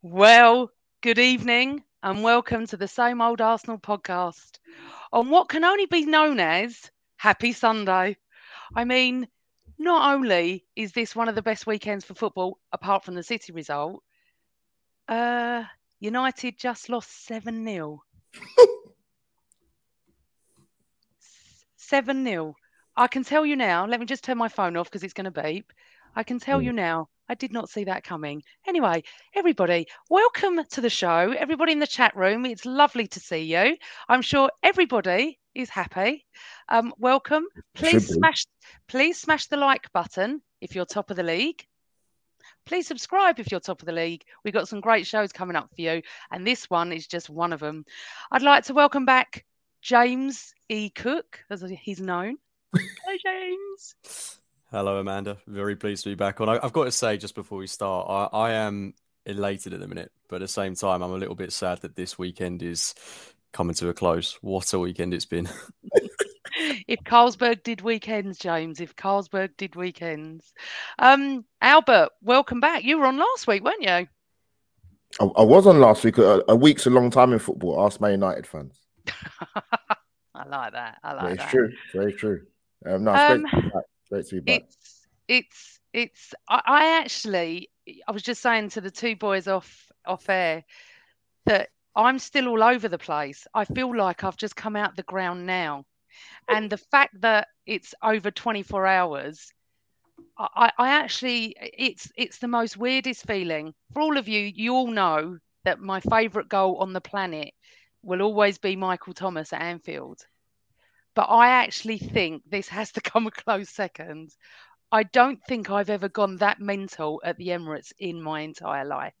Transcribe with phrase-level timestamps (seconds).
[0.00, 4.58] Well, good evening and welcome to the Same Old Arsenal podcast
[5.12, 8.16] on what can only be known as Happy Sunday.
[8.74, 9.28] I mean,
[9.78, 13.52] not only is this one of the best weekends for football, apart from the City
[13.52, 14.02] result,
[15.08, 15.64] uh,
[16.00, 18.02] United just lost 7 0.
[21.76, 22.54] 7 0.
[22.96, 25.32] I can tell you now, let me just turn my phone off because it's going
[25.32, 25.72] to beep.
[26.14, 28.42] I can tell you now, I did not see that coming.
[28.66, 29.02] Anyway,
[29.34, 31.34] everybody, welcome to the show.
[31.38, 33.76] Everybody in the chat room, it's lovely to see you.
[34.08, 36.26] I'm sure everybody is happy.
[36.68, 37.44] Um, welcome.
[37.74, 38.46] Please smash,
[38.88, 41.64] please smash the like button if you're top of the league.
[42.68, 44.24] Please subscribe if you're top of the league.
[44.44, 47.54] We've got some great shows coming up for you, and this one is just one
[47.54, 47.86] of them.
[48.30, 49.46] I'd like to welcome back
[49.80, 50.90] James E.
[50.90, 52.36] Cook, as he's known.
[52.76, 54.36] Hello, James.
[54.70, 55.38] Hello, Amanda.
[55.46, 56.50] Very pleased to be back on.
[56.50, 58.92] I, I've got to say, just before we start, I, I am
[59.24, 61.96] elated at the minute, but at the same time, I'm a little bit sad that
[61.96, 62.94] this weekend is
[63.50, 64.38] coming to a close.
[64.42, 65.48] What a weekend it's been.
[66.88, 70.52] if Carlsberg did weekends, James, if Carlsberg did weekends.
[70.98, 72.82] Um, Albert, welcome back.
[72.82, 74.08] You were on last week, weren't you?
[75.20, 76.16] I, I was on last week.
[76.16, 77.84] A, a week's a long time in football.
[77.84, 78.80] Ask my United fans.
[80.34, 80.98] I like that.
[81.04, 81.50] I like Very that.
[81.50, 81.72] true.
[81.92, 82.40] Very true.
[82.86, 83.84] Um, no, it's Um, great to be back.
[84.10, 84.62] Great to be back.
[84.62, 87.70] It's it's it's I, I actually
[88.06, 90.64] I was just saying to the two boys off off air
[91.44, 93.46] that I'm still all over the place.
[93.52, 95.84] I feel like I've just come out the ground now.
[96.48, 99.52] And the fact that it's over 24 hours,
[100.38, 103.74] I, I actually it's it's the most weirdest feeling.
[103.92, 107.52] For all of you, you all know that my favourite goal on the planet
[108.02, 110.20] will always be Michael Thomas at Anfield.
[111.14, 114.30] But I actually think this has to come a close second.
[114.90, 119.14] I don't think I've ever gone that mental at the Emirates in my entire life.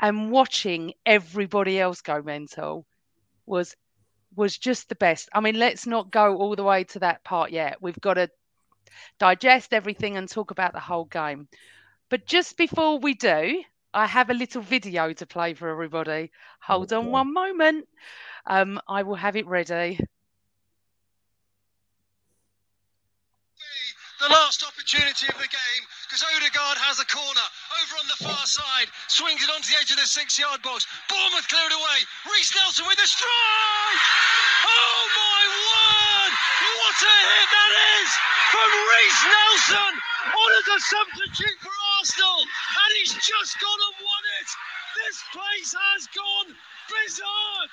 [0.00, 2.86] And watching everybody else go mental
[3.46, 3.76] was
[4.34, 5.28] was just the best.
[5.34, 7.78] I mean, let's not go all the way to that part yet.
[7.80, 8.30] We've got to
[9.18, 11.48] digest everything and talk about the whole game.
[12.08, 16.30] But just before we do, I have a little video to play for everybody.
[16.60, 17.88] Hold on one moment.
[18.46, 19.98] Um, I will have it ready.
[24.20, 28.46] the last opportunity of the game because Odegaard has a corner over on the far
[28.46, 30.86] side, swings it onto the edge of the six-yard box.
[31.06, 31.98] Bournemouth cleared away.
[32.26, 34.02] Reiss Nelson with a strike!
[34.66, 36.32] Oh my word!
[36.34, 37.72] What a hit that
[38.02, 38.10] is
[38.50, 39.94] from Reiss Nelson
[40.30, 44.48] on as a substitute for Arsenal, and he's just gone and won it.
[45.06, 46.50] This place has gone
[46.90, 47.70] berserk.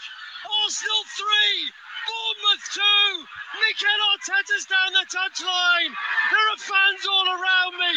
[0.63, 1.73] Arsenal three,
[2.07, 3.09] Bournemouth two.
[3.59, 5.91] Mikel Arteta's down the touchline.
[6.31, 7.93] There are fans all around me.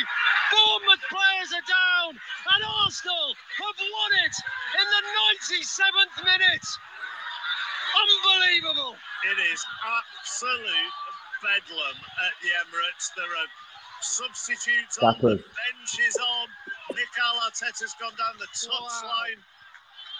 [0.51, 3.29] Bournemouth players are down, and Arsenal
[3.62, 4.37] have won it
[4.83, 5.03] in the
[5.47, 6.69] 97th minute.
[7.95, 8.97] Unbelievable.
[9.31, 10.95] It is absolute
[11.43, 11.97] bedlam
[12.27, 13.11] at the Emirates.
[13.17, 13.49] There are
[14.03, 15.37] Substitutes on, Dapper.
[15.37, 16.49] the bench is on.
[16.97, 19.41] Mikel Arteta's gone down the touchline.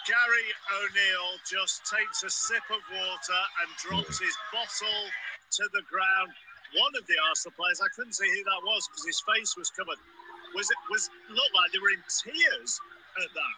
[0.09, 0.49] Gary
[0.81, 5.01] O'Neill just takes a sip of water and drops his bottle
[5.51, 6.31] to the ground.
[6.73, 9.69] One of the Arsenal players, I couldn't see who that was because his face was
[9.69, 9.99] covered.
[10.55, 12.79] Was it was looked like they were in tears
[13.21, 13.55] at that.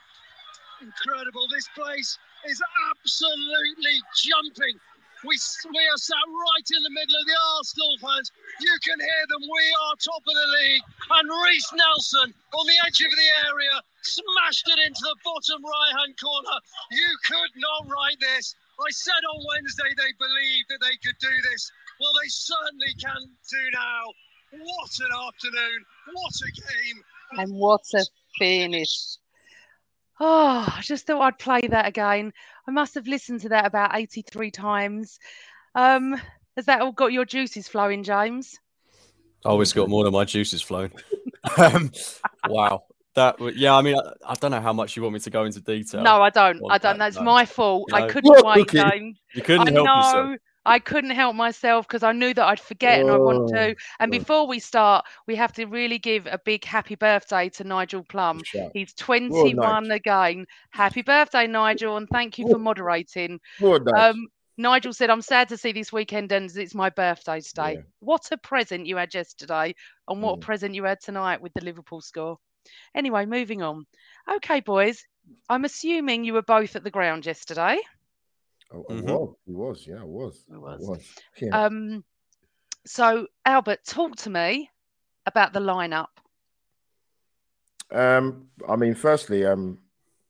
[0.84, 1.48] Incredible!
[1.48, 2.60] This place is
[2.92, 4.76] absolutely jumping.
[5.24, 5.40] We,
[5.72, 8.28] we are sat right in the middle of the Arsenal fans.
[8.60, 9.42] You can hear them.
[9.48, 10.84] We are top of the league.
[11.16, 15.94] And Reiss Nelson on the edge of the area smashed it into the bottom right
[16.00, 16.58] hand corner.
[16.92, 18.56] You could not write this.
[18.80, 21.72] I said on Wednesday they believed that they could do this.
[22.00, 24.04] Well, they certainly can do now.
[24.60, 25.86] What an afternoon.
[26.14, 27.04] What a game.
[27.38, 28.06] And what a
[28.38, 29.18] finish.
[30.20, 32.34] Oh, I just thought I'd play that again.
[32.68, 35.20] I must have listened to that about 83 times.
[35.76, 36.20] Um,
[36.56, 38.60] has that all got your juices flowing, James?
[39.46, 40.92] I always got more than my juices flowing.
[41.58, 41.92] um,
[42.48, 42.84] wow.
[43.16, 45.30] That w- yeah, I mean, I, I don't know how much you want me to
[45.30, 46.02] go into detail.
[46.02, 46.60] No, I don't.
[46.70, 46.98] I don't.
[46.98, 47.24] that, That's no.
[47.24, 47.92] my fault.
[47.94, 49.20] I couldn't Look, wait, Cookie.
[49.34, 49.96] You couldn't I help know.
[49.98, 50.38] yourself.
[50.66, 53.76] I couldn't help myself because I knew that I'd forget and I want to.
[54.00, 57.66] And Oh, before we start, we have to really give a big happy birthday to
[57.66, 58.42] Nigel Plum.
[58.46, 58.72] Shout.
[58.74, 59.56] He's 21
[59.88, 59.94] Nige.
[59.94, 60.46] again.
[60.70, 63.42] Happy birthday, Nigel, and thank you for moderating.
[63.60, 64.00] Well done.
[64.00, 66.56] Um, Nigel said, I'm sad to see this weekend ends.
[66.56, 67.74] It's my birthday today.
[67.74, 67.82] Yeah.
[68.00, 69.76] What a present you had yesterday,
[70.08, 70.42] and what a Mm.
[70.42, 72.38] present you had tonight with the Liverpool score.
[72.96, 73.86] Anyway, moving on.
[74.30, 75.06] Okay, boys,
[75.50, 77.80] I'm assuming you were both at the ground yesterday.
[78.72, 79.04] Oh, I Mhm.
[79.04, 79.36] was.
[79.46, 79.88] He was.
[79.88, 80.46] Yeah, I was.
[80.52, 80.80] I I was.
[80.82, 81.16] was.
[81.42, 81.66] Yeah.
[81.66, 82.04] Um,
[82.86, 84.70] so, Albert, talk to me
[85.26, 86.08] about the lineup.
[87.92, 89.80] Um, I mean, firstly, um,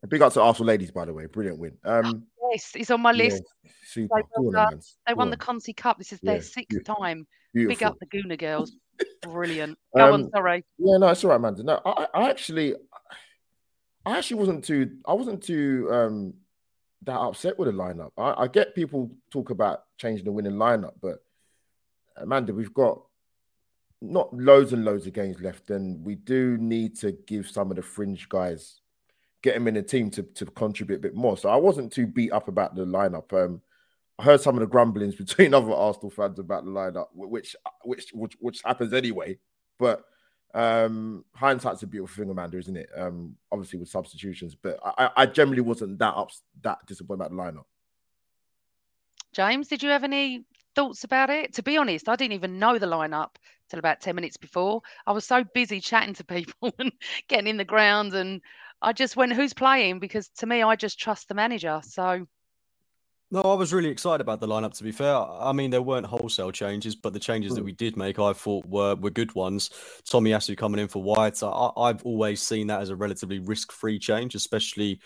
[0.03, 1.25] a big up to Arsenal ladies, by the way.
[1.27, 1.77] Brilliant win.
[1.83, 3.43] Um, Yes, it's on my yeah, list.
[3.83, 4.13] super.
[4.15, 4.69] well Go on, done.
[4.73, 4.81] man.
[5.07, 5.39] They won the on.
[5.39, 5.97] Conti Cup.
[5.97, 6.95] This is their Yeah, sixth beautiful.
[6.95, 7.25] time.
[7.51, 7.75] Beautiful.
[7.75, 8.75] Big up the Gooner girls.
[9.21, 9.77] Brilliant.
[9.97, 10.65] Um, sorry.
[10.77, 11.55] Yeah, no, it's all right, man.
[11.59, 12.75] No, I, I actually,
[14.05, 16.33] I actually wasn't too, I wasn't too um
[17.03, 18.11] that upset with the lineup.
[18.17, 21.23] I, I get people talk about changing the winning lineup, but
[22.17, 23.01] Amanda, we've got
[24.01, 27.77] not loads and loads of games left, and we do need to give some of
[27.77, 28.81] the fringe guys
[29.43, 31.37] get them in the team to to contribute a bit more.
[31.37, 33.31] So I wasn't too beat up about the lineup.
[33.33, 33.61] Um,
[34.19, 37.55] I heard some of the grumblings between other Arsenal fans about the lineup, wh- which
[37.83, 39.37] which which, which happens anyway.
[39.79, 40.03] But
[40.53, 42.89] um, hindsight's a beautiful thing, Amanda, isn't it?
[42.95, 46.29] Um, obviously with substitutions, but I, I- generally wasn't that up
[46.61, 47.65] that disappointed about the lineup.
[49.33, 50.45] James, did you have any
[50.75, 51.53] thoughts about it?
[51.55, 53.35] To be honest, I didn't even know the lineup
[53.69, 54.81] till about 10 minutes before.
[55.07, 56.91] I was so busy chatting to people and
[57.27, 58.41] getting in the ground, and
[58.81, 59.97] I just went, Who's playing?
[59.99, 61.81] Because to me, I just trust the manager.
[61.83, 62.27] So,
[63.33, 64.77] No, I was really excited about the lineup.
[64.77, 67.65] To be fair, I mean there weren't wholesale changes, but the changes that Mm.
[67.65, 69.71] we did make, I thought were were good ones.
[70.07, 74.35] Tomiyasu coming in for White, I, I've always seen that as a relatively risk-free change,
[74.35, 74.99] especially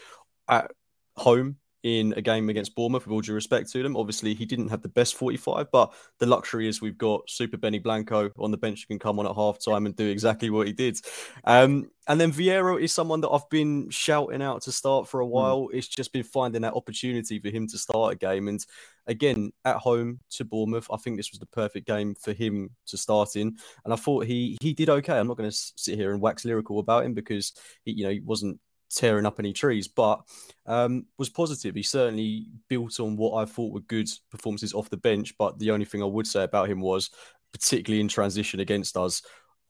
[0.50, 0.70] at
[1.16, 3.06] home in a game against Bournemouth.
[3.06, 6.26] With all due respect to them, obviously he didn't have the best 45, but the
[6.26, 9.36] luxury is we've got Super Benny Blanco on the bench who can come on at
[9.36, 11.00] half time and do exactly what he did.
[11.44, 15.26] Um, and then Vieira is someone that I've been shouting out to start for a
[15.26, 15.68] while.
[15.74, 18.48] It's just been finding that opportunity for him to start a game.
[18.48, 18.66] And
[19.08, 22.98] again, at home to Bournemouth, I think this was the perfect game for him to
[22.98, 23.58] start in.
[23.84, 25.20] And I thought he he did okay.
[25.20, 27.52] I'm not going to sit here and wax lyrical about him because
[27.84, 30.22] he, you know, he wasn't tearing up any trees, but
[30.66, 31.76] um, was positive.
[31.76, 35.34] He certainly built on what I thought were good performances off the bench.
[35.38, 37.10] But the only thing I would say about him was,
[37.52, 39.22] particularly in transition against us,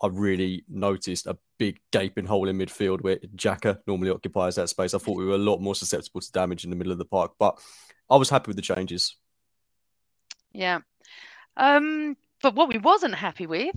[0.01, 4.93] I really noticed a big gaping hole in midfield where Xhaka normally occupies that space.
[4.93, 7.05] I thought we were a lot more susceptible to damage in the middle of the
[7.05, 7.59] park, but
[8.09, 9.15] I was happy with the changes.
[10.53, 10.79] yeah.
[11.55, 13.73] Um, but what we wasn't happy with,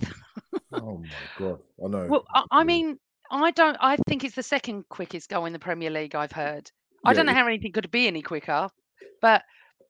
[0.72, 2.06] Oh my god, I know.
[2.06, 2.98] well, I, I mean,
[3.30, 6.70] I don't, I think it's the second quickest goal in the Premier League I've heard.
[7.04, 8.68] I Yeah, don't know how anything could be any quicker,
[9.20, 9.42] but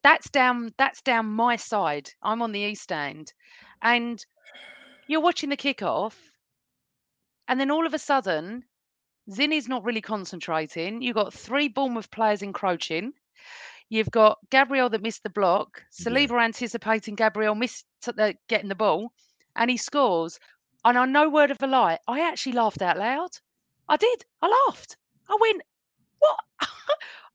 [0.03, 2.09] that's down that's down my side.
[2.23, 3.33] I'm on the east end,
[3.81, 4.23] and
[5.07, 6.15] you're watching the kickoff,
[7.47, 8.63] and then all of a sudden,
[9.29, 11.01] Zinny's not really concentrating.
[11.01, 13.13] You've got three Bournemouth players encroaching.
[13.89, 15.83] You've got Gabriel that missed the block.
[15.99, 16.11] Yeah.
[16.11, 19.11] Saliba anticipating Gabriel missed the, uh, getting the ball,
[19.55, 20.39] and he scores.
[20.83, 23.37] And I no word of a lie, I actually laughed out loud.
[23.87, 24.25] I did.
[24.41, 24.97] I laughed.
[25.29, 25.61] I went,
[26.19, 26.39] what?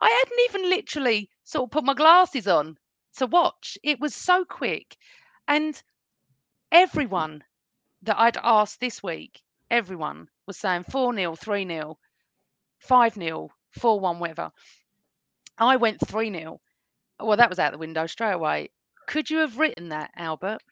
[0.01, 2.79] I hadn't even literally sort of put my glasses on
[3.17, 3.79] to watch.
[3.83, 4.97] It was so quick.
[5.47, 5.81] And
[6.73, 7.45] everyone
[8.03, 11.99] that I'd asked this week, everyone was saying 4 0, 3 0,
[12.79, 14.53] 5 0, 4 1, whatever.
[15.59, 16.61] I went 3 0.
[17.21, 18.71] Well, that was out the window straight away.
[19.07, 20.63] Could you have written that, Albert?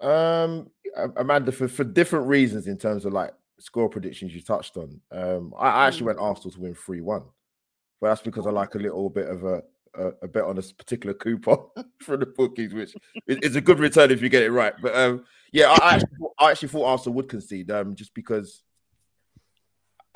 [0.00, 0.70] Um,
[1.16, 5.00] Amanda, for, for different reasons in terms of like score predictions you touched on.
[5.10, 6.06] Um, I, I actually Mm.
[6.06, 7.22] went Arsenal to win three one,
[8.00, 9.62] but that's because I like a little bit of a
[9.96, 11.58] a, a bet on a particular coupon
[12.00, 12.94] for the bookies, which
[13.28, 14.74] is, a good return if you get it right.
[14.82, 18.12] But um, yeah, I, I actually, thought- I actually thought Arsenal would concede, um, just
[18.12, 18.64] because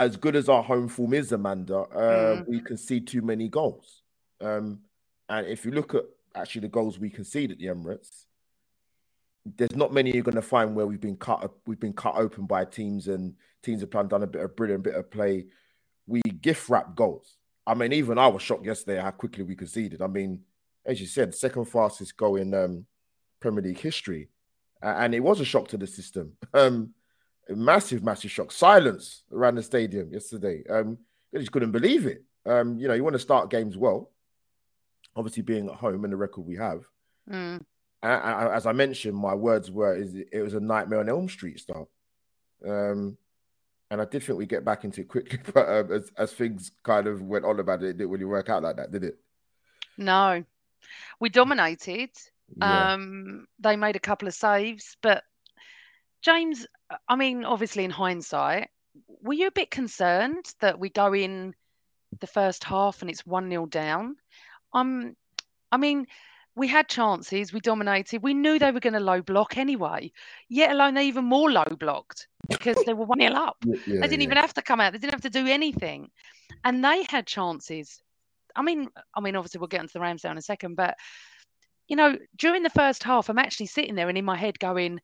[0.00, 2.48] as good as our home form is, Amanda, uh, Mm.
[2.48, 4.02] we concede too many goals.
[4.40, 4.80] Um,
[5.28, 6.02] and if you look at
[6.34, 8.24] actually the goals we concede at the Emirates,
[9.56, 12.46] there's not many you're going to find where we've been cut we've been cut open
[12.46, 15.46] by teams and teams have done a bit of brilliant bit of play.
[16.06, 17.36] We gift wrap goals.
[17.66, 20.00] I mean, even I was shocked yesterday how quickly we conceded.
[20.00, 20.40] I mean,
[20.86, 22.86] as you said, second fastest goal in um,
[23.40, 24.28] Premier League history,
[24.82, 26.32] A- and it was a shock to the system.
[26.54, 26.94] Um,
[27.50, 28.52] a massive, massive shock.
[28.52, 30.62] Silence around the stadium yesterday.
[30.68, 30.98] Um,
[31.34, 32.22] I just couldn't believe it.
[32.44, 34.10] Um, you know, you want to start games well,
[35.16, 36.84] obviously being at home and the record we have.
[37.30, 37.62] Mm.
[38.02, 41.58] A- as I mentioned, my words were is it was a nightmare on Elm Street
[41.60, 41.88] start.
[42.66, 43.16] Um,
[43.90, 46.72] and I did think we get back into it quickly, but um, as, as things
[46.82, 49.18] kind of went on about it, it didn't really work out like that, did it?
[49.96, 50.44] No,
[51.20, 52.10] we dominated.
[52.56, 52.92] Yeah.
[52.92, 55.22] Um, they made a couple of saves, but
[56.22, 56.66] James,
[57.08, 58.68] I mean, obviously in hindsight,
[59.22, 61.54] were you a bit concerned that we go in
[62.20, 64.16] the first half and it's one 0 down?
[64.72, 65.16] Um,
[65.70, 66.06] I mean,
[66.58, 68.22] we had chances, we dominated.
[68.22, 70.12] We knew they were going to low block anyway.
[70.48, 73.56] Yet alone they even more low blocked because they were one 0 up.
[73.64, 74.26] Yeah, yeah, They didn't yeah.
[74.26, 74.92] even have to come out.
[74.92, 76.10] They didn't have to do anything,
[76.64, 78.02] and they had chances.
[78.56, 80.96] I mean, I mean, obviously we'll get into the Ramsdale in a second, but
[81.86, 85.00] you know, during the first half, I'm actually sitting there and in my head going,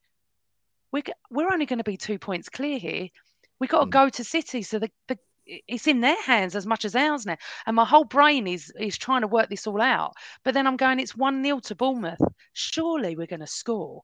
[0.91, 3.07] "We're we're only going to be two points clear here.
[3.59, 3.91] We got to Mm.
[3.91, 7.37] go to City, so the, the it's in their hands as much as ours now."
[7.65, 10.13] And my whole brain is is trying to work this all out.
[10.43, 12.21] But then I'm going, "It's one 0 to Bournemouth.
[12.53, 14.03] Surely we're going to score."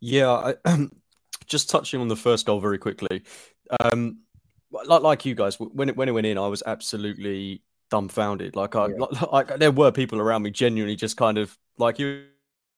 [0.00, 0.86] Yeah, I,
[1.46, 3.22] just touching on the first goal very quickly.
[3.80, 4.20] Um,
[4.72, 8.54] like like you guys, when it when it went in, I was absolutely dumbfounded.
[8.54, 8.96] Like I, Yeah.
[8.98, 12.26] like, like, there were people around me genuinely just kind of like you,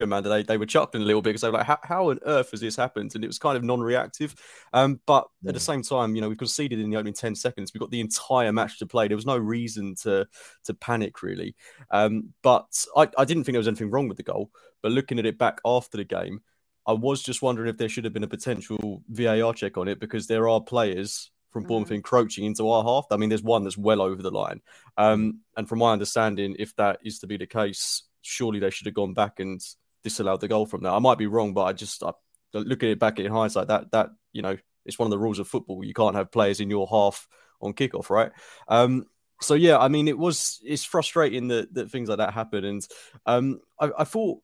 [0.05, 0.29] Amanda.
[0.29, 2.51] They they were chuckling a little bit because they were like, how, how on earth
[2.53, 3.15] has this happened?
[3.15, 4.35] And it was kind of non-reactive.
[4.73, 7.73] Um, but at the same time, you know, we've conceded in the opening ten seconds.
[7.73, 9.09] We've got the entire match to play.
[9.09, 10.27] There was no reason to
[10.65, 11.57] to panic really.
[11.91, 14.51] Um, but I, I didn't think there was anything wrong with the goal.
[14.83, 16.41] But looking at it back after the game,
[16.87, 20.01] I was just wondering if there should have been a potential VAR check on it
[20.01, 21.97] because there are players from Bournemouth Mm.
[21.97, 23.07] encroaching into our half.
[23.11, 24.61] I mean, there's one that's well over the line.
[24.97, 28.87] Um, and from my understanding, if that is to be the case, surely they should
[28.87, 29.61] have gone back and
[30.03, 30.93] disallowed the goal from that.
[30.93, 32.13] I might be wrong, but I just I,
[32.53, 35.39] looking at it back in hindsight, that that you know, it's one of the rules
[35.39, 35.85] of football.
[35.85, 37.27] You can't have players in your half
[37.61, 38.33] on kickoff, right?
[38.69, 39.07] Um,
[39.41, 42.87] so yeah, I mean, it was it's frustrating that that things like that happen, and
[43.27, 44.41] um, I, I thought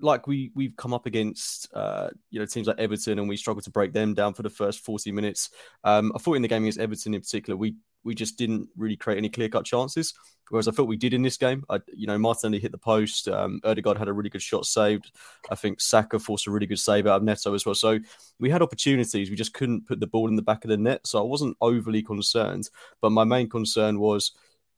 [0.00, 3.64] like we we've come up against uh, you know teams like Everton and we struggled
[3.64, 5.50] to break them down for the first 40 minutes.
[5.84, 8.96] Um, I thought in the game against Everton in particular, we we just didn't really
[8.96, 10.14] create any clear cut chances.
[10.50, 11.64] Whereas I thought we did in this game.
[11.70, 13.28] I, you know, Martinelli hit the post.
[13.28, 15.10] Um, Odegaard had a really good shot saved.
[15.50, 17.74] I think Saka forced a really good save out of Neto as well.
[17.74, 17.98] So
[18.38, 19.30] we had opportunities.
[19.30, 21.06] We just couldn't put the ball in the back of the net.
[21.06, 22.68] So I wasn't overly concerned.
[23.00, 24.32] But my main concern was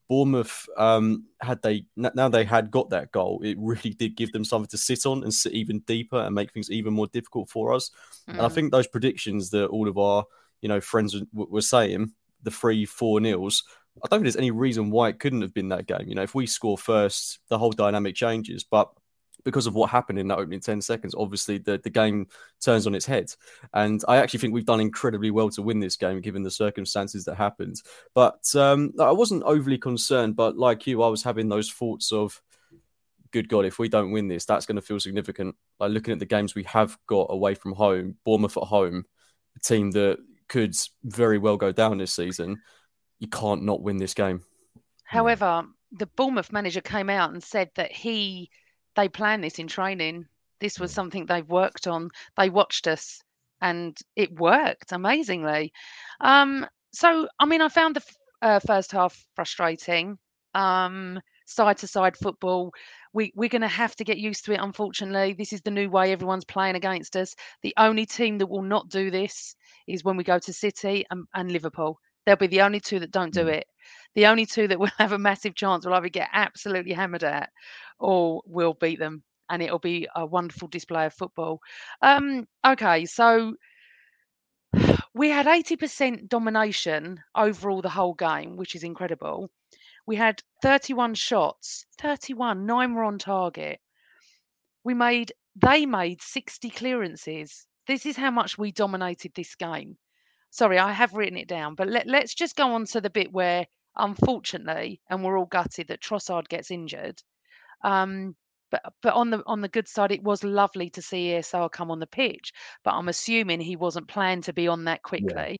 [0.08, 4.44] Bournemouth um, had they now they had got that goal, it really did give them
[4.44, 7.72] something to sit on and sit even deeper and make things even more difficult for
[7.72, 7.90] us.
[8.28, 8.52] And I Mm.
[8.54, 10.24] think those predictions that all of our
[10.62, 12.12] you know friends w- were saying,
[12.46, 13.64] the three four nils,
[14.02, 16.04] I don't think there's any reason why it couldn't have been that game.
[16.06, 18.90] You know, if we score first, the whole dynamic changes, but
[19.44, 22.26] because of what happened in that opening 10 seconds, obviously the, the game
[22.60, 23.32] turns on its head.
[23.74, 27.24] And I actually think we've done incredibly well to win this game, given the circumstances
[27.24, 27.80] that happened.
[28.14, 30.36] But um, I wasn't overly concerned.
[30.36, 32.40] But like you, I was having those thoughts of,
[33.30, 35.54] good God, if we don't win this, that's going to feel significant.
[35.78, 39.04] Like looking at the games we have got away from home, Bournemouth at home,
[39.56, 40.74] a team that could
[41.04, 42.60] very well go down this season,
[43.18, 44.42] you can't not win this game.
[45.04, 48.50] However, the Bournemouth manager came out and said that he
[48.94, 50.26] they planned this in training.
[50.60, 52.10] This was something they've worked on.
[52.36, 53.20] They watched us
[53.60, 55.72] and it worked amazingly.
[56.20, 58.02] Um, so I mean, I found the
[58.42, 60.18] uh, first half frustrating.
[60.54, 62.72] Um, side to side football.
[63.12, 64.60] We we're going to have to get used to it.
[64.60, 67.34] Unfortunately, this is the new way everyone's playing against us.
[67.62, 69.54] The only team that will not do this
[69.86, 71.98] is when we go to City and, and Liverpool.
[72.24, 73.54] They'll be the only two that don't do Mm.
[73.58, 73.66] it.
[74.14, 77.50] The only two that will have a massive chance will either get absolutely hammered at
[77.98, 79.22] or we'll beat them.
[79.48, 81.60] And it'll be a wonderful display of football.
[82.02, 83.54] Um, okay, so
[85.14, 89.50] we had 80% domination overall the whole game, which is incredible.
[90.06, 93.80] We had 31 shots, 31, nine were on target.
[94.84, 97.66] We made they made 60 clearances.
[97.86, 99.96] This is how much we dominated this game.
[100.50, 103.32] Sorry, I have written it down, but let, let's just go on to the bit
[103.32, 103.66] where,
[103.96, 107.22] unfortunately, and we're all gutted that Trossard gets injured.
[107.82, 108.34] Um,
[108.70, 111.90] but but on the on the good side, it was lovely to see ESR come
[111.90, 112.52] on the pitch.
[112.84, 115.56] But I'm assuming he wasn't planned to be on that quickly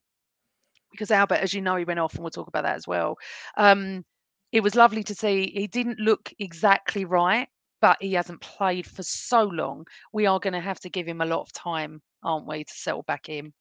[0.97, 3.17] because Albert, as you know, he went off, and we'll talk about that as well.
[3.57, 4.05] Um,
[4.53, 5.53] it was lovely to see.
[5.55, 7.49] He didn't look exactly right,
[7.81, 9.87] but he hasn't played for so long.
[10.13, 12.73] We are going to have to give him a lot of time, aren't we, to
[12.75, 13.53] settle back in?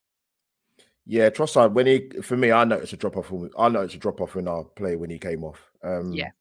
[1.06, 1.74] Yeah, Trossard.
[1.74, 3.32] When he, for me, I noticed a drop off.
[3.58, 5.62] I noticed a drop off in our play when he came off.
[5.84, 6.32] Um, Yeah.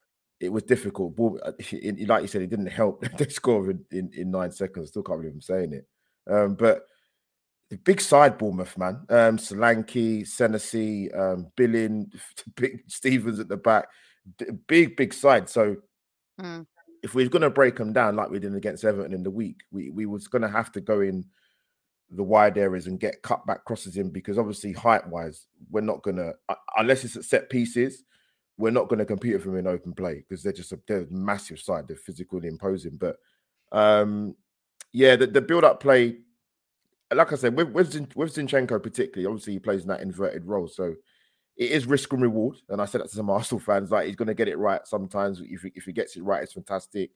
[0.40, 1.14] it was difficult.
[1.14, 3.02] Ball, uh, it- like you said, it didn't help.
[3.18, 4.88] they scored in, in, in nine seconds.
[4.88, 5.86] Still can't believe I'm saying it.
[6.26, 6.86] Um, but
[7.68, 9.04] the big side Bournemouth, man.
[9.10, 12.10] Um, Solanke, Senesi, um, Billing,
[12.56, 13.86] big Stephens at the back.
[14.66, 15.48] Big, big side.
[15.50, 15.76] So
[16.40, 16.66] Mm.
[17.02, 19.60] if we're going to break them down like we did against Everton in the week,
[19.70, 21.24] we we was going to have to go in
[22.10, 26.02] the wide areas and get cut back crosses in because obviously height wise, we're not
[26.16, 26.32] to
[26.76, 28.04] unless it's at set pieces,
[28.56, 31.58] we're not to compete with them in open play because they're just a they're massive
[31.58, 32.96] side, they're physically imposing.
[32.96, 33.16] But
[33.72, 34.36] um
[34.92, 36.18] yeah, the, the build up play,
[37.12, 40.46] like I said, with with, Zin, with Zinchenko particularly, obviously he plays in that inverted
[40.46, 40.94] role, so
[41.56, 42.56] it is risk and reward.
[42.68, 45.40] And I said that to some Arsenal fans, like he's to get it right sometimes.
[45.44, 47.10] If if he gets it right, it's fantastic.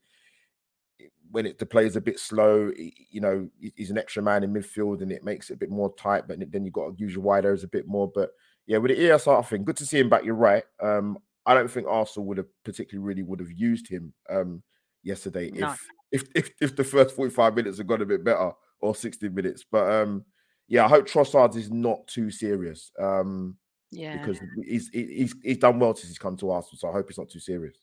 [1.31, 4.53] When it the play is a bit slow, you know, he's an extra man in
[4.53, 6.27] midfield, and it makes it a bit more tight.
[6.27, 8.11] But then you've got to use your wide areas a bit more.
[8.13, 8.31] But
[8.67, 10.25] yeah, with the ESR thing, good to see him back.
[10.25, 10.65] You're right.
[10.83, 14.63] Um, I don't think Arsenal would have particularly really would have used him um
[15.03, 15.75] yesterday No.
[16.13, 19.29] if if if if the first 45 minutes had gone a bit better or 60
[19.31, 19.65] minutes.
[19.71, 20.25] But um,
[20.67, 22.91] yeah, I hope Trossard is not too serious.
[22.99, 23.57] Um,
[23.91, 24.19] Yeah.
[24.19, 27.19] because he's he's he's done well since he's come to Arsenal, so I hope it's
[27.19, 27.77] not too serious.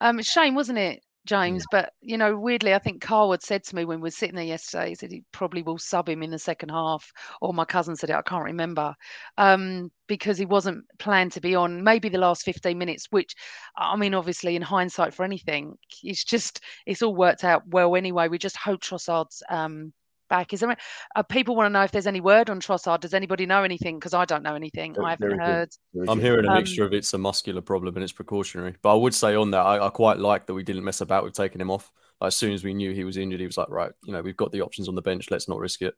[0.00, 1.64] Um, it's shame, wasn't it, James?
[1.70, 4.36] But you know, weirdly, I think Carl had said to me when we were sitting
[4.36, 7.64] there yesterday, he said he probably will sub him in the second half, or my
[7.64, 8.94] cousin said it, I can't remember,
[9.38, 13.34] um, because he wasn't planned to be on maybe the last 15 minutes, which
[13.76, 18.28] I mean, obviously, in hindsight for anything, it's just it's all worked out well anyway.
[18.28, 19.92] We just hope Trossard's um
[20.32, 20.52] back.
[20.54, 20.74] Is there
[21.14, 23.00] uh, people want to know if there's any word on Trossard?
[23.00, 23.98] Does anybody know anything?
[23.98, 24.94] Because I don't know anything.
[24.94, 25.68] There- I haven't heard.
[26.08, 28.74] I'm hearing a Um, mixture of it's a muscular problem and it's precautionary.
[28.82, 31.22] But I would say on that, I, I quite like that we didn't mess about
[31.24, 31.92] with taking him off.
[32.20, 34.22] Like, as soon as we knew he was injured, he was like, right, you know,
[34.22, 35.30] we've got the options on the bench.
[35.30, 35.94] Let's not risk it.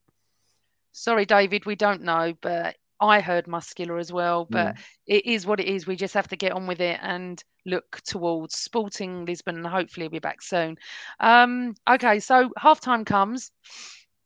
[0.93, 4.47] Sorry, David, we don't know, but I heard muscular as well.
[4.49, 5.87] But it is what it is.
[5.87, 10.05] We just have to get on with it and look towards Sporting Lisbon, and hopefully
[10.05, 10.77] we'll be back soon.
[11.21, 13.51] Um, okay, so halftime comes.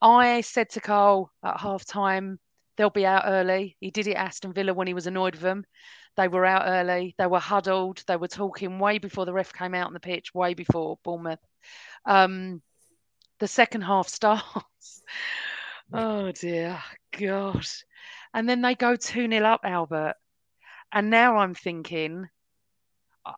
[0.00, 2.38] I said to Carl at halftime,
[2.76, 3.76] they'll be out early.
[3.80, 5.64] He did it at Aston Villa when he was annoyed with them.
[6.16, 7.14] They were out early.
[7.18, 8.02] They were huddled.
[8.06, 11.40] They were talking way before the ref came out on the pitch, way before Bournemouth.
[12.04, 12.62] Um,
[13.40, 15.02] the second half starts.
[15.92, 16.78] Oh dear
[17.12, 17.66] God.
[18.34, 20.14] And then they go 2 0 up, Albert.
[20.92, 22.28] And now I'm thinking,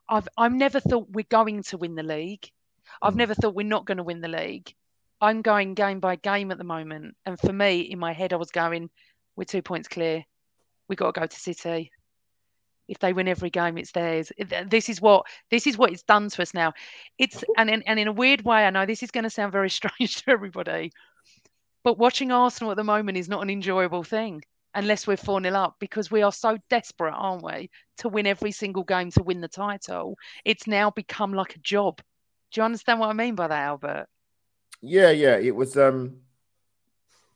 [0.08, 2.48] I've I've never thought we're going to win the league.
[3.02, 3.18] I've Mm.
[3.18, 4.74] never thought we're not going to win the league.
[5.20, 7.14] I'm going game by game at the moment.
[7.26, 8.90] And for me, in my head, I was going,
[9.36, 10.24] we're two points clear.
[10.88, 11.90] We got to go to City.
[12.88, 14.32] If they win every game, it's theirs.
[14.66, 16.72] This is what this is what it's done to us now.
[17.18, 19.52] It's and in, and in a weird way, I know this is going to sound
[19.52, 20.90] very strange to everybody,
[21.84, 24.42] but watching Arsenal at the moment is not an enjoyable thing
[24.74, 28.52] unless we're 4 0 up because we are so desperate, aren't we, to win every
[28.52, 30.16] single game to win the title.
[30.44, 32.00] It's now become like a job.
[32.52, 34.06] Do you understand what I mean by that, Albert?
[34.82, 35.76] Yeah, yeah, it was.
[35.76, 36.16] Um,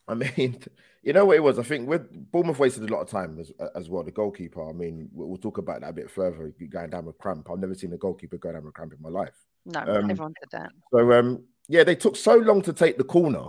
[0.09, 0.59] I mean,
[1.03, 1.59] you know what it was.
[1.59, 4.03] I think with Bournemouth wasted a lot of time as as well.
[4.03, 4.69] The goalkeeper.
[4.69, 6.53] I mean, we'll, talk about that a bit further.
[6.71, 7.49] Going down with cramp.
[7.51, 9.35] I've never seen a goalkeeper go down with cramp in my life.
[9.67, 10.71] No, Um, everyone said that.
[10.93, 13.49] So um, yeah, they took so long to take the corner.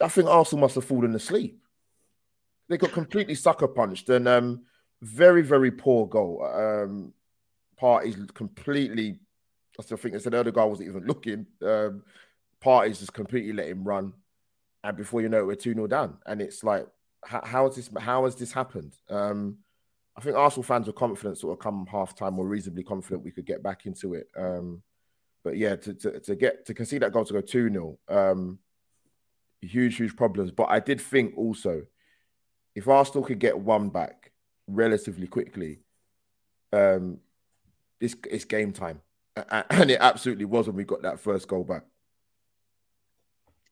[0.00, 1.60] I think Arsenal must have fallen asleep.
[2.68, 4.62] They got completely sucker punched and um,
[5.00, 6.44] very very poor goal.
[6.44, 7.12] Um,
[7.80, 9.18] Partey's completely.
[9.78, 11.46] I still think they said the other guy wasn't even looking.
[11.62, 12.02] Um,
[12.62, 14.12] Partey's just completely let him run,
[14.84, 16.18] and before you know it, we're two 0 down.
[16.26, 16.86] And it's like,
[17.24, 17.90] how, how has this?
[17.98, 18.94] How has this happened?
[19.08, 19.58] Um,
[20.16, 23.32] I think Arsenal fans were confident, sort of come half time, or reasonably confident we
[23.32, 24.28] could get back into it.
[24.36, 24.82] Um,
[25.44, 28.58] but yeah, to, to, to get to concede that goal to go 2 0, um,
[29.60, 30.50] huge, huge problems.
[30.50, 31.82] But I did think also,
[32.74, 34.32] if Arsenal could get one back
[34.66, 35.80] relatively quickly,
[36.72, 37.18] um,
[38.00, 39.00] this it's game time.
[39.70, 41.82] And it absolutely was when we got that first goal back.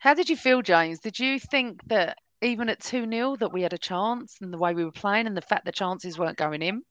[0.05, 0.99] How did you feel, James?
[0.99, 4.59] Did you think that even at 2 0 that we had a chance and the
[4.59, 6.83] way we were playing and the fact the chances weren't going in?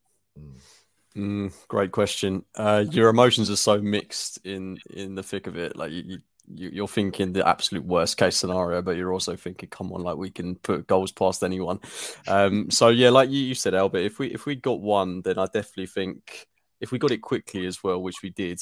[1.16, 2.44] Mm, great question.
[2.56, 5.76] Uh, your emotions are so mixed in in the thick of it.
[5.76, 9.70] Like you, you, you, you're thinking the absolute worst case scenario, but you're also thinking,
[9.70, 11.82] come on, like we can put goals past anyone.
[12.28, 15.38] Um, so yeah, like you, you said, Albert, if we if we got one, then
[15.38, 16.48] I definitely think
[16.82, 18.60] if we got it quickly as well, which we did,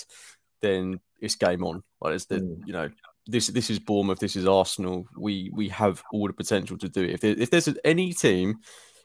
[0.59, 1.83] then it's game on.
[2.01, 2.67] Like it's the Mm.
[2.67, 2.89] you know
[3.27, 5.05] this this is Bournemouth, this is Arsenal.
[5.17, 7.11] We we have all the potential to do it.
[7.11, 8.59] If there, if there's any team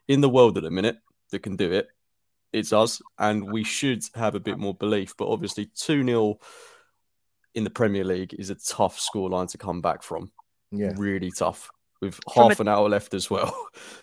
[0.08, 0.96] in the world at the minute
[1.32, 1.88] that can do it,
[2.52, 5.14] it's us, and we should have a bit more belief.
[5.16, 6.38] But obviously, two 0
[7.54, 10.30] in the Premier League is a tough scoreline to come back from.
[10.70, 10.92] Yeah.
[10.96, 11.70] Really tough
[12.02, 13.54] with From half a- an hour left as well.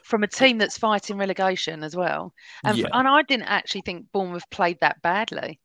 [0.04, 2.34] from a team that's fighting relegation as well.
[2.64, 2.88] And, Yeah.
[2.94, 5.60] and I didn't actually think Bournemouth played that badly.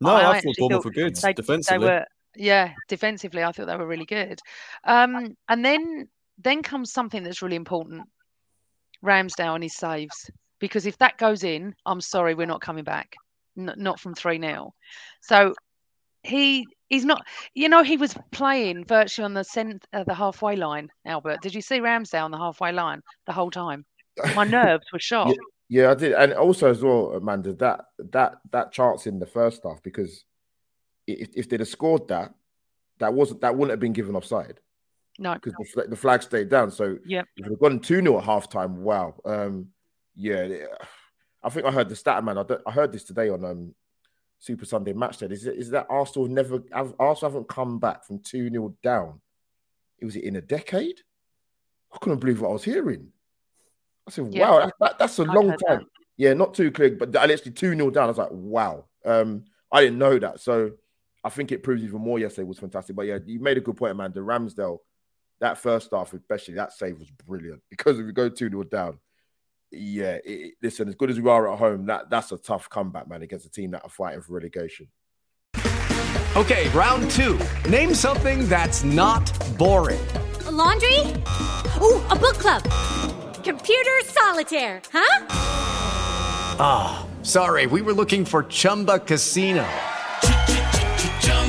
[0.00, 1.78] No, I I, thought Bournemouth thought were good They, defensively.
[1.86, 2.04] they were,
[2.36, 4.40] yeah, defensively, I thought they were really good.
[4.84, 8.02] Um, and then then comes something that's really important:
[9.04, 10.30] Ramsdale and his saves.
[10.58, 13.14] Because if that goes in, I'm sorry, we're not coming back.
[13.58, 14.72] N- not from three 0
[15.20, 15.54] So
[16.22, 17.26] he he's not.
[17.54, 20.90] You know, he was playing virtually on the cent, uh, the halfway line.
[21.04, 23.84] Albert, did you see Ramsdale on the halfway line the whole time?
[24.34, 25.34] My nerves were shot.
[25.68, 29.62] Yeah, I did, and also as well, Amanda, that that that chance in the first
[29.64, 30.24] half because
[31.06, 32.34] if, if they'd have scored that,
[32.98, 34.58] that wasn't that wouldn't have been given offside
[35.18, 36.70] No, because the, the flag stayed down.
[36.70, 37.26] So Yep.
[37.36, 39.68] if we'd gone two 0 at halftime, wow, um,
[40.14, 40.66] yeah, yeah.
[41.42, 42.38] I think I heard the stat man.
[42.38, 43.74] I, I heard this today on um
[44.38, 45.18] Super Sunday Match.
[45.18, 45.26] Day.
[45.26, 49.20] Is it is that Arsenal never have, Arsenal haven't come back from two 0 down?
[49.98, 51.00] It was it in a decade?
[51.92, 53.12] I couldn't believe what I was hearing.
[54.06, 54.50] I said, Yeah.
[54.50, 55.58] wow, that, that- that's a I've long time.
[55.80, 55.82] that.
[56.18, 58.04] Yeah, not too clear, but I literally 2 0 down.
[58.04, 58.86] I was like, wow.
[59.04, 60.40] Um, I didn't know that.
[60.40, 60.72] So
[61.26, 62.94] I think it proves even more yesterday was fantastic.
[62.94, 64.20] But yeah, you made a good point, Amanda.
[64.20, 64.78] Ramsdale,
[65.40, 68.98] that first half, especially that save was brilliant because if you go 2 0 down,
[69.72, 72.70] yeah, it, it- listen, as good as we are at home, that that's a tough
[72.70, 74.86] comeback, man, against a team that are fighting for relegation.
[76.36, 77.40] Okay, round two.
[77.68, 79.24] Name something that's not
[79.58, 80.06] boring.
[80.46, 81.00] A laundry?
[81.80, 82.62] Ooh, a book club.
[83.42, 85.26] Computer solitaire, huh?
[86.60, 89.66] Ah, sorry, we were looking for Chumba Casino.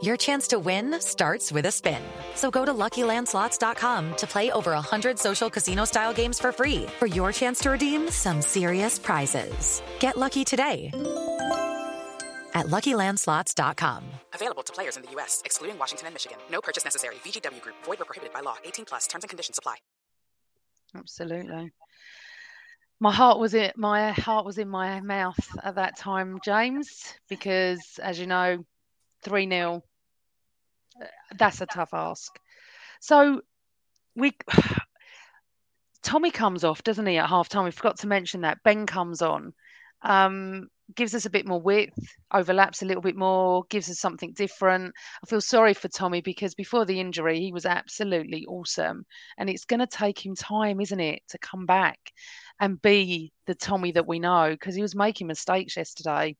[0.00, 2.02] Your chance to win starts with a spin.
[2.34, 7.32] So go to LuckyLandSlots.com to play over 100 social casino-style games for free for your
[7.32, 9.82] chance to redeem some serious prizes.
[9.98, 10.90] Get lucky today
[12.54, 14.04] at LuckyLandSlots.com.
[14.34, 16.38] Available to players in the U.S., excluding Washington and Michigan.
[16.50, 17.16] No purchase necessary.
[17.24, 18.56] VGW Group, void where prohibited by law.
[18.64, 19.76] 18 plus terms and conditions apply.
[20.94, 21.72] Absolutely.
[23.00, 27.98] My heart was in my heart was in my mouth at that time, James, because
[28.02, 28.64] as you know,
[29.22, 29.82] three 0
[31.38, 32.38] That's a tough ask.
[33.00, 33.42] So
[34.16, 34.32] we
[36.02, 37.64] Tommy comes off, doesn't he, at half time?
[37.64, 38.62] We forgot to mention that.
[38.64, 39.52] Ben comes on,
[40.02, 41.98] um, gives us a bit more width,
[42.32, 44.94] overlaps a little bit more, gives us something different.
[45.22, 49.04] I feel sorry for Tommy because before the injury, he was absolutely awesome.
[49.36, 51.98] And it's going to take him time, isn't it, to come back
[52.60, 56.36] and be the Tommy that we know because he was making mistakes yesterday.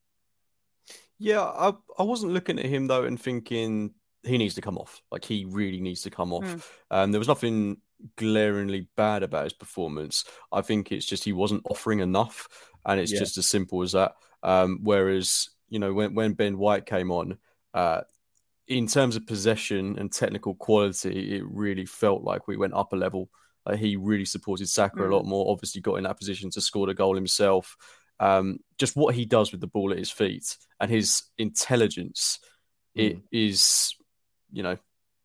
[1.19, 3.93] Yeah, I, I wasn't looking at him though and thinking
[4.23, 5.01] he needs to come off.
[5.11, 6.45] Like he really needs to come off.
[6.45, 6.63] Mm.
[6.91, 7.79] Um, there was nothing
[8.17, 10.25] glaringly bad about his performance.
[10.53, 12.49] I think it's just he wasn't offering enough,
[12.85, 13.21] and it's Yeah.
[13.21, 14.15] just as simple as that.
[14.43, 17.39] Um, whereas you know when when Ben White came on,
[17.75, 18.03] uh,
[18.67, 22.97] in terms of possession and technical quality, it really felt like we went up a
[22.97, 23.31] level.
[23.67, 25.51] Like he really supported Saka a lot more.
[25.51, 27.77] Obviously, got in that position to score the goal himself.
[28.21, 32.41] Um, just what he does with the ball at his feet and his intelligence,
[32.95, 33.95] it is,
[34.53, 34.77] you know,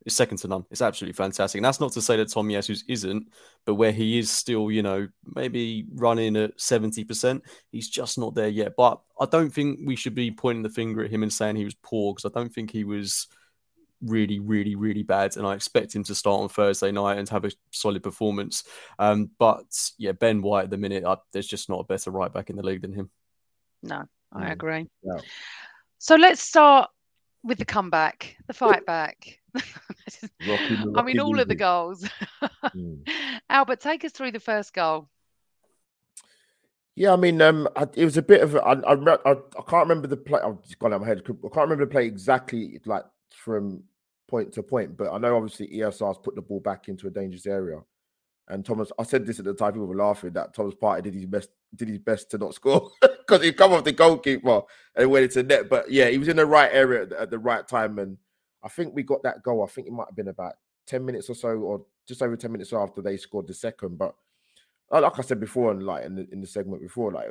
[0.06, 0.66] is second to none.
[0.70, 1.60] It's absolutely fantastic.
[1.60, 3.28] And that's not to say that Tomiyasu isn't,
[3.66, 8.50] but where he is still, you know, maybe running at 70%, he's just not there
[8.50, 8.74] yet.
[8.76, 11.64] But I don't think we should be pointing the finger at him and saying he
[11.66, 13.28] was poor because I don't think he was
[14.02, 15.38] really, really, really bad.
[15.38, 18.66] And I expect him to start on Thursday night and have a solid performance.
[19.00, 19.64] Um, but
[19.98, 22.58] yeah, Ben White at the minute, I, there's just not a better right back in
[22.58, 23.10] the league than him.
[23.82, 24.52] No, I Mm.
[24.52, 24.90] agree.
[25.02, 25.22] Yeah.
[26.00, 26.90] So let's start
[27.44, 29.40] with the comeback, the fight back.
[30.48, 32.08] Rocky, I mean, all of the goals.
[32.64, 33.08] Mm.
[33.50, 35.10] Albert, take us through the first goal.
[36.96, 39.32] Yeah, I mean, um, I, it was a bit of a, I, I, re- I,
[39.32, 40.40] I can't remember the play.
[40.40, 41.22] I've just gone out of my head.
[41.26, 43.84] I can't remember the play exactly, like from
[44.28, 44.96] point to point.
[44.96, 47.80] But I know obviously ESR's put the ball back into a dangerous area,
[48.48, 51.16] And Thomas, I said this at the time, people were laughing that Thomas Partey did
[51.16, 52.92] his best, did his best to not score
[53.28, 54.62] because he come off the goalkeeper
[54.96, 55.70] and went into net.
[55.70, 58.18] But yeah, he was in the right area at the, at the right time, and
[58.64, 59.64] I think we got that goal.
[59.64, 60.54] I think it might have been about
[60.86, 63.98] ten minutes or so, or just over ten minutes after they scored the second.
[63.98, 64.16] But
[64.92, 67.30] uh, like I said before, and like in the, in the segment before, like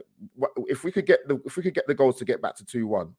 [0.67, 2.65] if we could get the if we could get the goals to get back to
[2.65, 3.15] two one,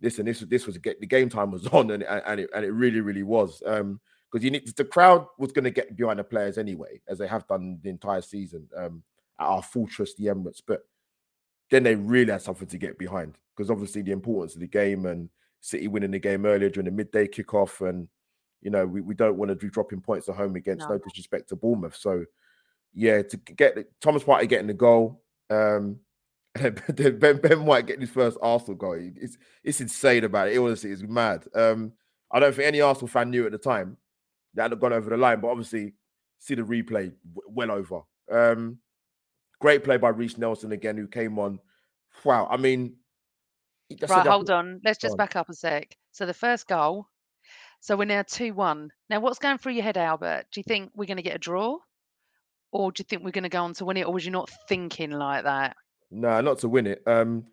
[0.00, 3.00] listen, this this was the game time was on, and and it, and it really
[3.00, 3.62] really was.
[3.66, 4.00] Um,
[4.34, 7.26] because you need the crowd was going to get behind the players anyway, as they
[7.28, 9.00] have done the entire season um,
[9.38, 10.60] at our fortress, the Emirates.
[10.66, 10.80] But
[11.70, 15.06] then they really had something to get behind because obviously the importance of the game
[15.06, 15.28] and
[15.60, 18.06] City winning the game earlier during the midday kickoff, and
[18.60, 20.96] you know we, we don't want to be dropping points at home against no.
[20.96, 21.96] no disrespect to Bournemouth.
[21.96, 22.26] So
[22.92, 25.22] yeah, to get the, Thomas Partey getting the goal.
[25.48, 26.00] Um,
[26.54, 28.98] ben, ben White getting his first Arsenal goal.
[29.16, 30.54] It's it's insane about it.
[30.54, 31.46] It honestly is mad.
[31.54, 31.92] Um,
[32.30, 33.96] I don't think any Arsenal fan knew at the time
[34.52, 35.94] that had gone over the line, but obviously
[36.38, 37.10] see the replay
[37.48, 38.02] well over.
[38.30, 38.78] Um,
[39.64, 41.58] great play by Reiss Nelson again, who came on.
[42.22, 42.96] Wow, I mean,
[44.06, 44.82] right, hold on.
[44.84, 45.16] Let's just on.
[45.16, 45.96] back up a sec.
[46.12, 47.06] So the first goal.
[47.80, 48.90] So we're now two one.
[49.08, 50.48] Now, what's going through your head, Albert?
[50.52, 51.78] Do you think we're going to get a draw,
[52.72, 54.32] or do you think we're going to go on to win it, or was you
[54.32, 55.76] not thinking like that?
[56.10, 57.02] No, not to win it.
[57.06, 57.46] Um,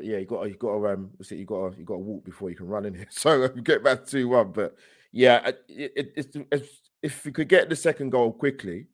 [0.00, 2.56] yeah, you got you got to um, you got you got to walk before you
[2.56, 3.06] can run in here.
[3.12, 4.74] So we get back to one, but
[5.12, 6.12] yeah, it, it,
[6.50, 6.68] it's,
[7.00, 8.88] if we could get the second goal quickly,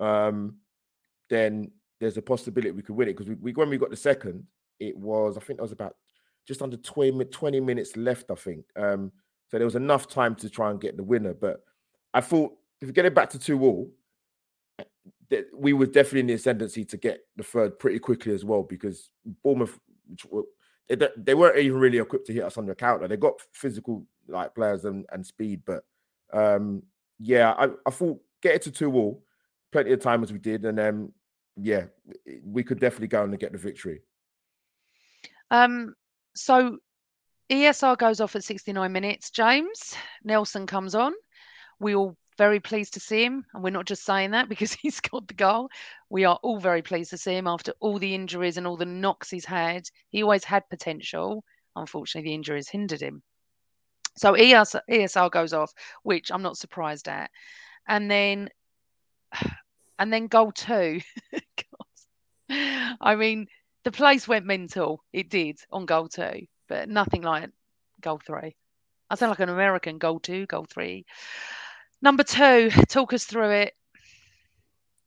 [0.00, 0.56] um,
[1.30, 3.96] then there's a possibility we could win it because we, we, when we got the
[3.96, 4.44] second,
[4.78, 5.96] it was I think it was about
[6.46, 8.64] just under 20, 20 minutes left, I think.
[8.76, 9.12] Um,
[9.48, 11.34] so there was enough time to try and get the winner.
[11.34, 11.62] But
[12.12, 13.90] I thought if we get it back to two all,
[15.28, 18.62] that we were definitely in the ascendancy to get the third pretty quickly as well
[18.62, 19.10] because
[19.44, 19.78] Bournemouth
[20.88, 23.06] they, they weren't even really equipped to hit us on the counter.
[23.06, 25.84] They got physical like players and, and speed, but
[26.32, 26.82] um,
[27.18, 29.22] yeah, I, I thought get it to two all,
[29.70, 31.12] plenty of time as we did, and then
[31.56, 31.84] yeah,
[32.44, 34.02] we could definitely go and get the victory.
[35.50, 35.94] Um,
[36.34, 36.78] so
[37.50, 39.30] ESR goes off at 69 minutes.
[39.30, 41.12] James Nelson comes on.
[41.80, 43.44] We all very pleased to see him.
[43.52, 45.68] And we're not just saying that because he scored the goal.
[46.08, 48.86] We are all very pleased to see him after all the injuries and all the
[48.86, 49.88] knocks he's had.
[50.08, 51.44] He always had potential.
[51.76, 53.22] Unfortunately, the injuries hindered him.
[54.16, 57.30] So ES, ESR goes off, which I'm not surprised at.
[57.86, 58.48] And then
[60.00, 61.00] and then goal two.
[62.50, 63.46] I mean,
[63.84, 65.04] the place went mental.
[65.12, 67.50] It did on goal two, but nothing like
[68.00, 68.56] goal three.
[69.10, 71.04] I sound like an American goal two, goal three.
[72.02, 73.74] Number two, talk us through it.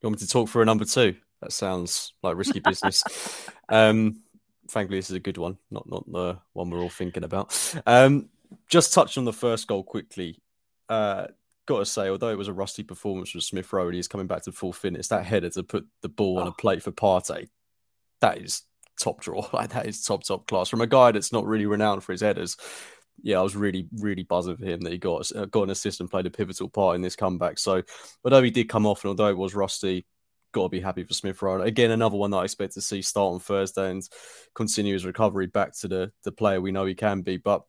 [0.01, 1.15] You want me to talk through a number two?
[1.41, 3.03] That sounds like risky business.
[3.69, 4.21] um,
[4.69, 7.57] thankfully, this is a good one, not not the one we're all thinking about.
[7.87, 8.29] Um,
[8.69, 10.39] just touch on the first goal quickly.
[10.87, 11.27] Uh,
[11.65, 14.27] got to say, although it was a rusty performance from Smith Rowe and he's coming
[14.27, 16.41] back to full fitness, that header to put the ball oh.
[16.41, 16.55] on a oh.
[16.57, 17.49] plate for Partey,
[18.21, 18.63] that is
[18.99, 19.47] top draw.
[19.53, 22.21] Like that is top top class from a guy that's not really renowned for his
[22.21, 22.57] headers
[23.21, 25.99] yeah, I was really, really buzzing for him that he got uh, got an assist
[25.99, 27.59] and played a pivotal part in this comeback.
[27.59, 27.83] So,
[28.23, 30.05] although he did come off and although it was rusty,
[30.51, 31.61] got to be happy for Smith Rowe.
[31.61, 34.07] Again, another one that I expect to see start on Thursday and
[34.55, 37.37] continue his recovery back to the the player we know he can be.
[37.37, 37.63] But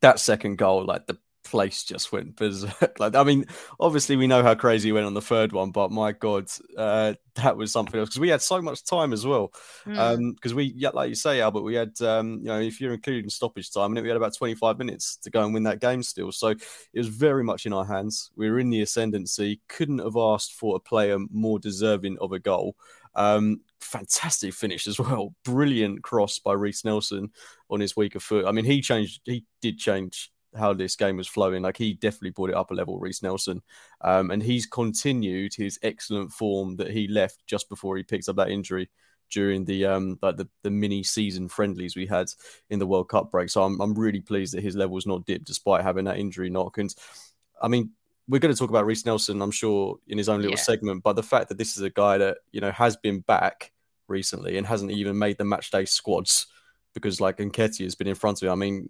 [0.00, 2.94] that second goal, like the place just went berserk.
[2.98, 3.46] like, I mean,
[3.78, 7.14] obviously we know how crazy he went on the third one, but my God, uh,
[7.36, 9.52] that was something else because we had so much time as well.
[9.84, 10.50] Because mm.
[10.50, 13.30] um, we, yeah, like you say, Albert, we had, um, you know, if you're including
[13.30, 16.32] stoppage time, we had about 25 minutes to go and win that game still.
[16.32, 16.60] So it
[16.94, 18.30] was very much in our hands.
[18.36, 19.60] We were in the ascendancy.
[19.68, 22.76] Couldn't have asked for a player more deserving of a goal.
[23.14, 25.34] Um, fantastic finish as well.
[25.44, 27.30] Brilliant cross by Reiss Nelson
[27.68, 28.46] on his weaker foot.
[28.46, 29.20] I mean, he changed.
[29.24, 31.62] He did change how this game was flowing.
[31.62, 33.62] Like he definitely brought it up a level, Reiss Nelson,
[34.00, 38.36] um, and he's continued his excellent form that he left just before he picked up
[38.36, 38.90] that injury
[39.30, 42.26] during the um like the, the mini season friendlies we had
[42.68, 43.48] in the World Cup break.
[43.48, 46.78] So I'm I'm really pleased that his level's not dipped despite having that injury knock.
[46.78, 46.92] And
[47.62, 47.90] I mean,
[48.28, 50.62] we're going to talk about Reiss Nelson, I'm sure, in his own little yeah.
[50.62, 51.02] segment.
[51.02, 53.72] But the fact that this is a guy that you know has been back
[54.08, 56.46] recently and hasn't even made the match day squads
[56.94, 58.52] because like Nketiah has been in front of him.
[58.52, 58.88] I mean,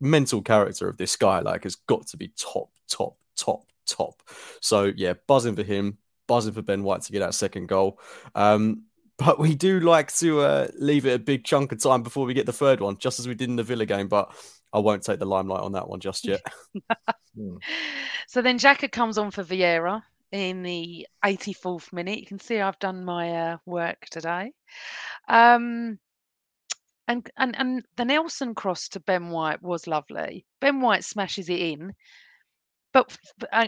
[0.00, 4.22] mental character of this guy like has got to be top, top, top, top.
[4.60, 8.00] So yeah, buzzing for him, buzzing for Ben White to get that second goal.
[8.34, 8.84] Um,
[9.18, 12.32] but we do like to uh, leave it a big chunk of time before we
[12.32, 14.08] get the third one, just as we did in the Villa game.
[14.08, 14.34] But
[14.72, 16.42] I won't take the limelight on that one just yet.
[17.36, 17.58] Hmm.
[18.26, 22.18] So then Xhaka comes on for Vieira in the 84th minute.
[22.18, 24.52] You can see I've done my uh, work today.
[25.28, 26.00] Um,
[27.10, 30.46] and and and the Nelson cross to Ben White was lovely.
[30.60, 31.92] Ben White smashes it in,
[32.92, 33.16] but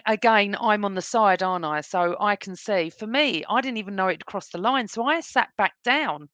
[0.07, 1.81] again, I'm on the side, aren't I?
[1.81, 2.91] So I can see.
[2.91, 6.29] For me, I didn't even know it crossed the line, so I sat back down,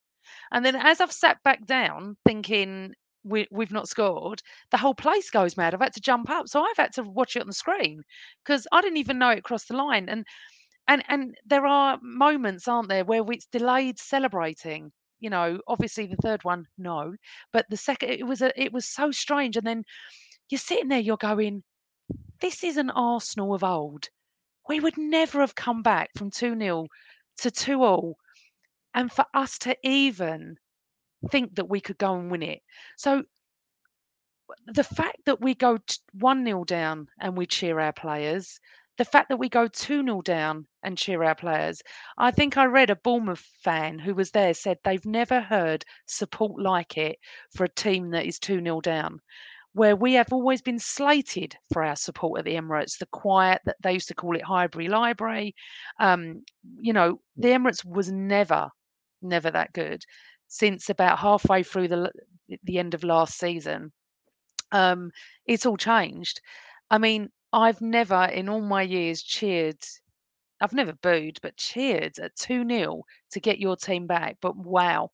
[0.53, 2.95] and then as I've sat back down, thinking
[3.25, 5.75] we, we've not scored, the whole place goes mad.
[5.75, 8.03] I've had to jump up, so I've had to watch it on the screen
[8.45, 10.09] because I didn't even know it crossed the line.
[10.11, 10.27] And
[10.89, 14.93] and and there are moments, aren't there, where it's delayed celebrating.
[15.21, 17.15] You know, obviously the third one, no,
[17.53, 19.57] but the second, it was a, it was so strange.
[19.57, 19.85] And then
[20.49, 21.63] you're sitting there, you're going,
[22.41, 24.09] this is an Arsenal of old.
[24.69, 26.87] We would never have come back from 2 0
[27.39, 28.17] to 2 all.
[28.95, 30.57] And for us to even
[31.31, 32.63] think that we could go and win it.
[32.97, 33.25] So
[34.67, 35.79] the fact that we go
[36.13, 38.61] 1 0 down and we cheer our players,
[38.99, 41.81] the fact that we go 2 0 down and cheer our players.
[42.19, 46.61] I think I read a Bournemouth fan who was there said they've never heard support
[46.61, 47.19] like it
[47.55, 49.21] for a team that is 2 0 down
[49.75, 52.99] where we have always been slated for our support at the Emirates.
[52.99, 55.55] The quiet that they used to call it Highbury Library.
[56.01, 56.43] Um,
[56.81, 58.69] you know, the Emirates was never,
[59.23, 60.03] never that good
[60.49, 62.11] since about halfway through the
[62.65, 63.93] the end of last season.
[64.73, 65.11] Um,
[65.47, 66.41] it's all changed.
[66.91, 69.79] I mean, I've never in all my years cheered.
[70.61, 74.39] I've never booed, but cheered at 2 0 to get your team back.
[74.41, 75.11] But wow,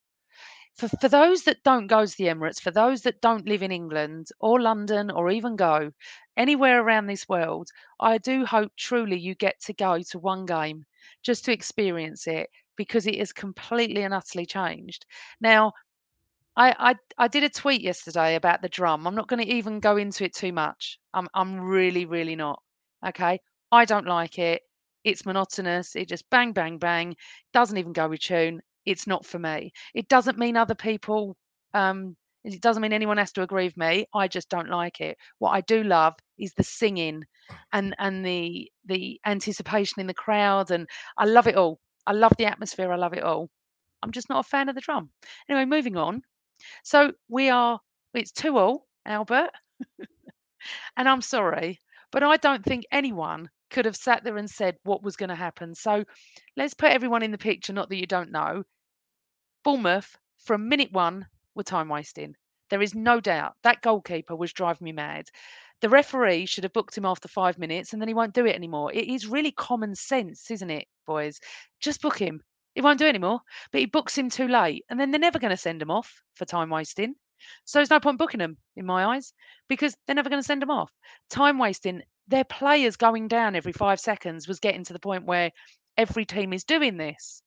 [0.76, 3.70] for, for those that don't go to the Emirates, for those that don't live in
[3.72, 5.92] England or London or even go
[6.36, 7.68] anywhere around this world,
[8.00, 10.84] I do hope truly you get to go to one game
[11.22, 15.06] just to experience it because it is completely and utterly changed.
[15.40, 15.72] Now,
[16.56, 19.06] I, I I did a tweet yesterday about the drum.
[19.06, 20.98] I'm not going to even go into it too much.
[21.12, 22.62] I'm I'm really really not.
[23.06, 23.40] Okay,
[23.72, 24.62] I don't like it.
[25.04, 25.96] It's monotonous.
[25.96, 27.16] It just bang bang bang.
[27.52, 29.72] Doesn't even go with tune it's not for me.
[29.94, 31.36] It doesn't mean other people
[31.72, 34.06] um it doesn't mean anyone has to agree with me.
[34.14, 35.16] I just don't like it.
[35.38, 37.24] What I do love is the singing
[37.72, 40.86] and and the the anticipation in the crowd and
[41.16, 41.80] I love it all.
[42.06, 42.92] I love the atmosphere.
[42.92, 43.48] I love it all.
[44.02, 45.10] I'm just not a fan of the drum.
[45.48, 46.22] Anyway, moving on.
[46.82, 47.80] So we are
[48.14, 49.50] it's two all, Albert.
[50.96, 51.80] and I'm sorry,
[52.12, 55.34] but I don't think anyone could have sat there and said what was going to
[55.34, 55.74] happen.
[55.74, 56.04] So
[56.56, 58.62] let's put everyone in the picture, not that you don't know.
[59.64, 62.36] Bournemouth, from minute one, were time wasting.
[62.70, 65.26] There is no doubt that goalkeeper was driving me mad.
[65.80, 68.54] The referee should have booked him after five minutes and then he won't do it
[68.54, 68.92] anymore.
[68.92, 71.40] It is really common sense, isn't it, boys?
[71.80, 72.42] Just book him.
[72.74, 75.38] He won't do it anymore, but he books him too late and then they're never
[75.38, 77.14] going to send him off for time wasting.
[77.64, 79.32] So there's no point booking them in my eyes
[79.68, 80.90] because they're never going to send them off.
[81.30, 85.52] Time wasting, their players going down every five seconds was getting to the point where
[85.96, 87.42] every team is doing this.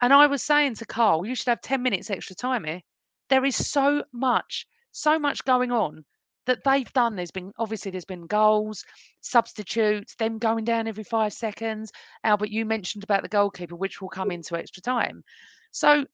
[0.00, 2.82] And I was saying to Carl, you should have 10 minutes extra time here.
[3.30, 6.04] There is so much, so much going on
[6.48, 7.16] that they've done.
[7.16, 8.84] There's been obviously there's been goals,
[9.20, 11.92] substitutes, them going down every five seconds.
[12.24, 15.22] Albert, you mentioned about the goalkeeper, which will come into extra time.
[15.70, 16.04] So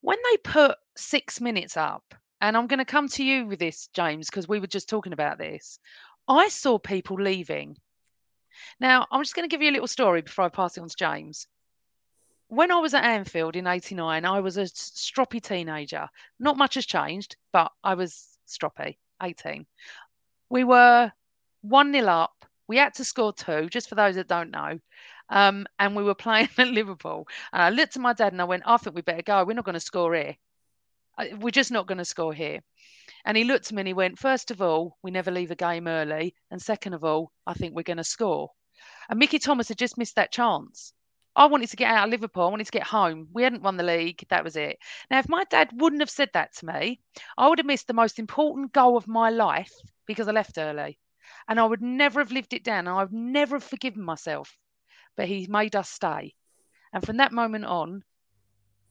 [0.00, 3.88] when they put six minutes up, and I'm going to come to you with this,
[3.94, 5.78] James, because we were just talking about this.
[6.28, 7.76] I saw people leaving.
[8.80, 10.88] Now, I'm just going to give you a little story before I pass it on
[10.88, 11.46] to James
[12.48, 16.08] when I was at Anfield in 89, I was a stroppy teenager.
[16.38, 19.66] Not much has changed, but I was stroppy, 18.
[20.48, 21.12] We were
[21.62, 22.44] 1 nil up.
[22.66, 24.78] We had to score two, just for those that don't know.
[25.28, 27.26] Um, and we were playing at Liverpool.
[27.52, 29.44] And I looked at my dad and I went, I think we better go.
[29.44, 30.36] We're not going to score here.
[31.38, 32.60] We're just not going to score here.
[33.24, 35.56] And he looked at me and he went, First of all, we never leave a
[35.56, 36.34] game early.
[36.50, 38.50] And second of all, I think we're going to score.
[39.08, 40.93] And Mickey Thomas had just missed that chance.
[41.36, 42.44] I wanted to get out of Liverpool.
[42.44, 43.28] I wanted to get home.
[43.32, 44.24] We hadn't won the league.
[44.28, 44.78] That was it.
[45.10, 47.00] Now, if my dad wouldn't have said that to me,
[47.36, 49.72] I would have missed the most important goal of my life
[50.06, 50.98] because I left early.
[51.48, 52.86] And I would never have lived it down.
[52.86, 54.56] And I would never have forgiven myself.
[55.16, 56.34] But he made us stay.
[56.92, 58.04] And from that moment on,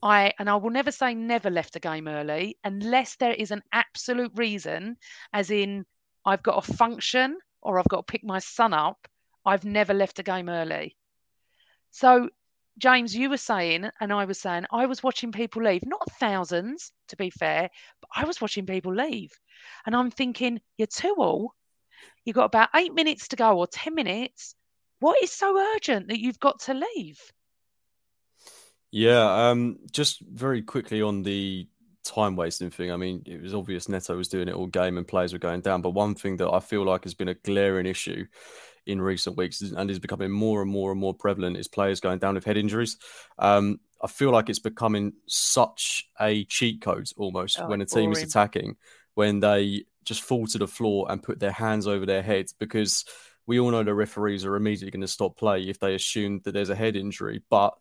[0.02, 3.64] I and I will never say never left a game early unless there is an
[3.72, 4.98] absolute reason,
[5.32, 5.86] as in
[6.26, 9.08] I've got a function or I've got to pick my son up.
[9.46, 10.98] I've never left a game early.
[11.94, 12.30] So,
[12.80, 16.92] James, you were saying, and I was saying, I was watching people leave, not thousands,
[17.10, 17.70] to be fair,
[18.02, 19.32] but I was watching people leave.
[19.86, 21.54] And I'm thinking, you're too all,
[22.26, 24.56] you've got about eight minutes to go or 10 minutes.
[25.02, 27.22] What is so urgent that you've got to leave?
[28.90, 31.68] Yeah, um, just very quickly on the
[32.04, 32.92] time wasting thing.
[32.92, 35.62] I mean, it was obvious Neto was doing it all game and players were going
[35.62, 35.84] down.
[35.84, 38.26] But one thing that I feel like has been a glaring issue
[38.86, 42.20] in recent weeks and is becoming more and more and more prevalent is players going
[42.20, 42.98] down with head injuries.
[43.40, 48.12] Um, I feel like it's becoming such a cheat code almost oh, when a team
[48.12, 48.24] boring.
[48.24, 48.76] is attacking
[49.16, 53.06] when they just fall to the floor and put their hands over their heads because
[53.46, 56.54] we all know the referees are immediately going to stop play if they assume that
[56.54, 57.74] there's a head injury, but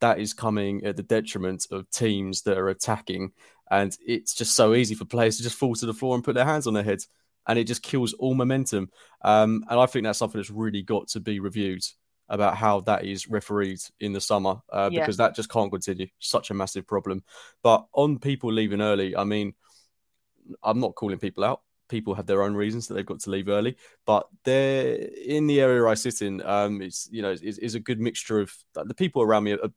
[0.00, 3.32] that is coming at the detriment of teams that are attacking.
[3.70, 6.34] And it's just so easy for players to just fall to the floor and put
[6.34, 7.08] their hands on their heads.
[7.50, 8.90] And it just kills all momentum.
[9.22, 11.82] Um, and I think that's something that's really got to be reviewed
[12.28, 15.00] about how that is refereed in the summer uh, Yeah.
[15.00, 16.06] because that just can't continue.
[16.20, 17.24] Such a massive problem.
[17.60, 19.54] But on people leaving early, I mean,
[20.62, 21.62] I'm not calling people out.
[21.88, 23.76] People have their own reasons that they've got to leave early,
[24.06, 26.40] but they're in the area I sit in.
[26.42, 29.54] Um, it's you know is, is a good mixture of the people around me.
[29.54, 29.72] Are,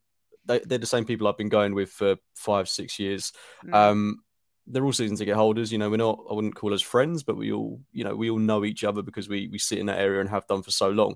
[0.45, 3.33] they, they're the same people I've been going with for five, six years.
[3.65, 3.73] Mm.
[3.73, 4.22] Um,
[4.67, 5.71] they're all season ticket holders.
[5.71, 6.19] You know, we're not.
[6.29, 9.01] I wouldn't call us friends, but we all, you know, we all know each other
[9.01, 11.15] because we we sit in that area and have done for so long.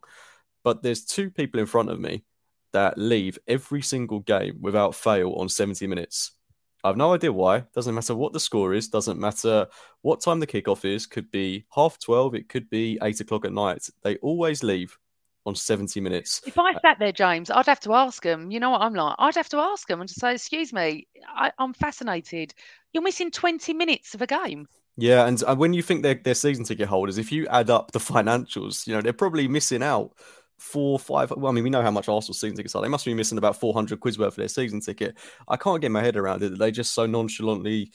[0.64, 2.24] But there's two people in front of me
[2.74, 6.32] that leave every single game without fail on 70 minutes.
[6.84, 7.64] I have no idea why.
[7.74, 8.88] Doesn't matter what the score is.
[8.88, 9.68] Doesn't matter
[10.02, 11.06] what time the kickoff is.
[11.06, 12.36] Could be half 12.
[12.36, 13.90] It could be eight o'clock at night.
[14.04, 14.98] They always leave
[15.48, 16.42] on 70 minutes.
[16.46, 18.52] If I sat there, James, I'd have to ask them.
[18.52, 19.16] You know what I'm like?
[19.18, 22.54] I'd have to ask them and just say, "Excuse me, I, I'm fascinated.
[22.94, 24.68] You're missing 20 minutes of a game."
[24.98, 27.92] Yeah, and uh, when you think they're, they're season ticket holders, if you add up
[27.92, 30.12] the financials, you know, they're probably missing out
[30.58, 31.32] four, five.
[31.32, 32.82] Well, I mean, we know how much Arsenal season tickets are.
[32.82, 35.16] They must be missing about 400 quid worth of their season ticket.
[35.48, 37.92] I can't get my head around it they just so nonchalantly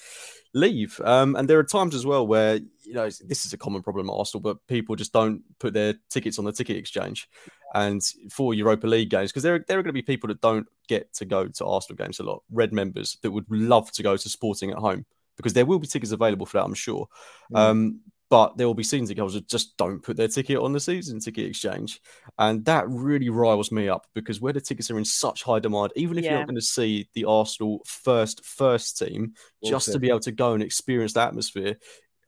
[0.55, 1.01] leave.
[1.05, 4.11] Um, and there are times as well where, you know, this is a common problem
[4.11, 7.29] at Arsenal, but people just don't put their tickets on the ticket exchange.
[7.75, 10.67] And for Europa League games, because there, there are going to be people that don't
[10.89, 14.17] get to go to Arsenal games a lot, red members that would love to go
[14.17, 17.09] to Sporting at home because there will be tickets available for that, I'm sure.
[17.55, 18.01] Um,
[18.33, 20.81] but there will be season ticket holders that just don't put their ticket on the
[20.81, 22.01] season ticket exchange.
[22.39, 25.93] And that really riles me up because where the tickets are in such high demand,
[25.97, 29.99] even if you're not going to see the Arsenal first first team, Well just to
[29.99, 31.77] be able to go and experience the atmosphere,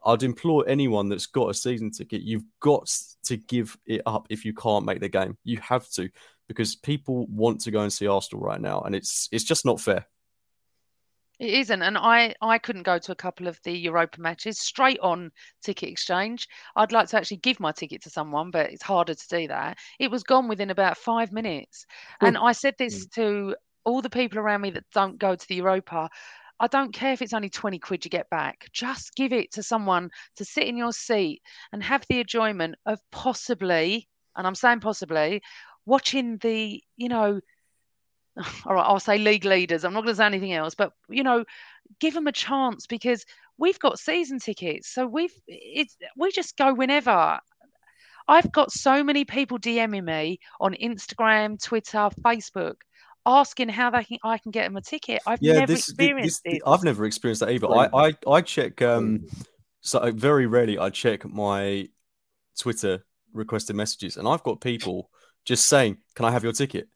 [0.04, 2.86] I'd implore anyone that's got a season ticket, you've got
[3.24, 5.38] to give it up if you can't make the game.
[5.42, 6.10] You have to
[6.48, 9.80] because people want to go and see Arsenal right now, and it's it's just not
[9.80, 10.06] fair.
[11.40, 15.00] It isn't, and I I couldn't go to a couple of the Europa matches straight
[15.00, 15.32] on
[15.62, 16.46] ticket exchange.
[16.76, 19.78] I'd like to actually give my ticket to someone, but it's harder to do that.
[19.98, 21.86] It was gone within about five minutes,
[22.20, 25.56] and I said this to all the people around me that don't go to the
[25.56, 26.08] Europa.
[26.60, 28.68] I don't care if it's only 20 quid you get back.
[28.72, 33.00] Just give it to someone to sit in your seat and have the enjoyment of
[33.10, 35.42] possibly, and I'm saying possibly,
[35.84, 37.40] watching the, you know,
[38.66, 39.84] all right, I'll say league leaders.
[39.84, 41.44] I'm not going to say anything else, but you know,
[42.00, 43.24] give them a chance because
[43.58, 47.38] we've got season tickets, so we've it's we just go whenever.
[48.26, 52.76] I've got so many people DMing me on Instagram, Twitter, Facebook,
[53.26, 55.20] asking how they can I can get them a ticket.
[55.26, 56.62] I've never experienced this- this.
[56.66, 57.68] I've never experienced that either.
[57.68, 59.26] I, I I check um
[59.80, 61.88] so very rarely I check my
[62.58, 65.10] Twitter requested messages, and I've got people
[65.44, 66.88] just saying, "Can I have your ticket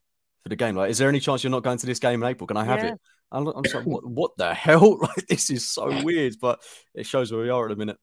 [0.43, 0.75] for the game?
[0.75, 2.47] Like, is there any chance you're not going to this game in April?
[2.47, 2.93] Can I have Yeah.
[2.93, 4.97] it?" I'm, I'm just like, what, what the hell?
[5.01, 6.59] Like, this is so weird, but
[6.93, 7.97] it shows where we are at the minute.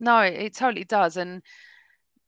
[0.00, 1.16] No, it totally does.
[1.16, 1.42] And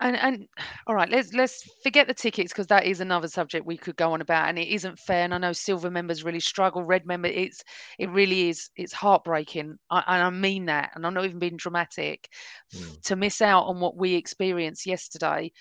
[0.01, 0.47] and and
[0.87, 4.13] all right, let's let's forget the tickets because that is another subject we could go
[4.13, 5.25] on about, and it isn't fair.
[5.25, 6.85] And I know silver members really struggle.
[6.85, 7.63] Red member, it's
[7.99, 8.71] it really is.
[8.77, 10.93] It's heartbreaking, I, and I mean that.
[10.95, 12.29] And I'm not even being dramatic
[12.75, 12.85] hmm.
[13.05, 15.53] to miss out on what we experienced yesterday.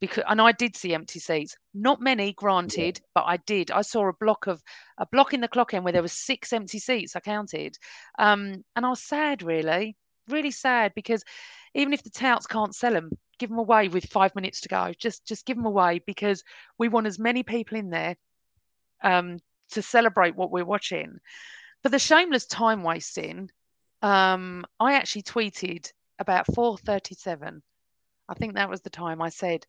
[0.00, 3.70] Because and I did see empty seats, not many, granted, but I did.
[3.70, 4.62] I saw a block of
[4.98, 7.16] a block in the clock end where there was six empty seats.
[7.16, 7.78] I counted,
[8.18, 9.96] um, and I was sad, really,
[10.28, 11.24] really sad because
[11.74, 14.92] even if the touts can't sell them, give them away with five minutes to go.
[14.98, 16.42] Just just give them away because
[16.78, 18.16] we want as many people in there
[19.02, 19.38] um,
[19.70, 21.18] to celebrate what we're watching.
[21.82, 23.50] But the shameless time wasting,
[24.02, 27.62] um, I actually tweeted about 4:37.
[28.28, 29.66] I think that was the time I said,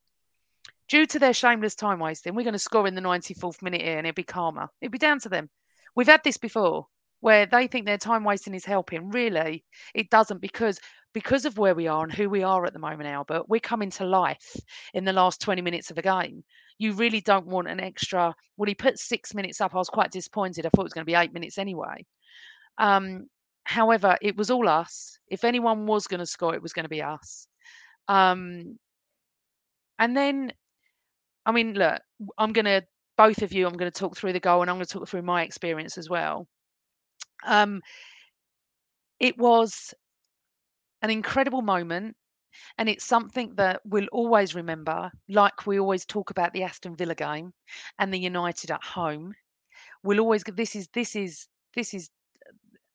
[0.89, 3.97] due to their shameless time wasting, we're going to score in the 94th minute here
[3.97, 4.69] and it'll be calmer.
[4.81, 5.49] It'll be down to them.
[5.95, 6.87] We've had this before
[7.21, 9.09] where they think their time wasting is helping.
[9.09, 9.63] Really,
[9.93, 10.79] it doesn't because
[11.15, 13.47] because of where we are and who we are at the moment, Albert.
[13.47, 14.53] We're coming to life
[14.93, 16.43] in the last 20 minutes of a game.
[16.77, 18.35] You really don't want an extra.
[18.57, 19.73] Well, he put six minutes up.
[19.73, 20.65] I was quite disappointed.
[20.65, 22.05] I thought it was going to be eight minutes anyway.
[22.77, 23.27] Um,
[23.63, 25.17] however, it was all us.
[25.29, 27.47] If anyone was going to score, it was going to be us.
[28.09, 28.77] Um,
[29.97, 30.51] and then,
[31.45, 32.01] I mean, look,
[32.37, 32.83] I'm going to
[33.17, 33.67] both of you.
[33.67, 35.97] I'm going to talk through the goal, and I'm going to talk through my experience
[35.97, 36.47] as well.
[37.45, 37.81] Um,
[39.19, 39.93] it was
[41.01, 42.15] an incredible moment,
[42.77, 45.11] and it's something that we'll always remember.
[45.29, 47.53] Like we always talk about the Aston Villa game
[47.99, 49.33] and the United at home.
[50.03, 50.43] We'll always.
[50.43, 52.09] This is this is this is,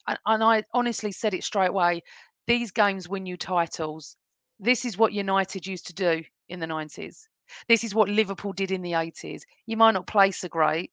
[0.07, 2.03] and I honestly said it straight away.
[2.46, 4.16] These games win you titles.
[4.59, 7.26] This is what United used to do in the 90s.
[7.68, 9.42] This is what Liverpool did in the 80s.
[9.66, 10.90] You might not play so great,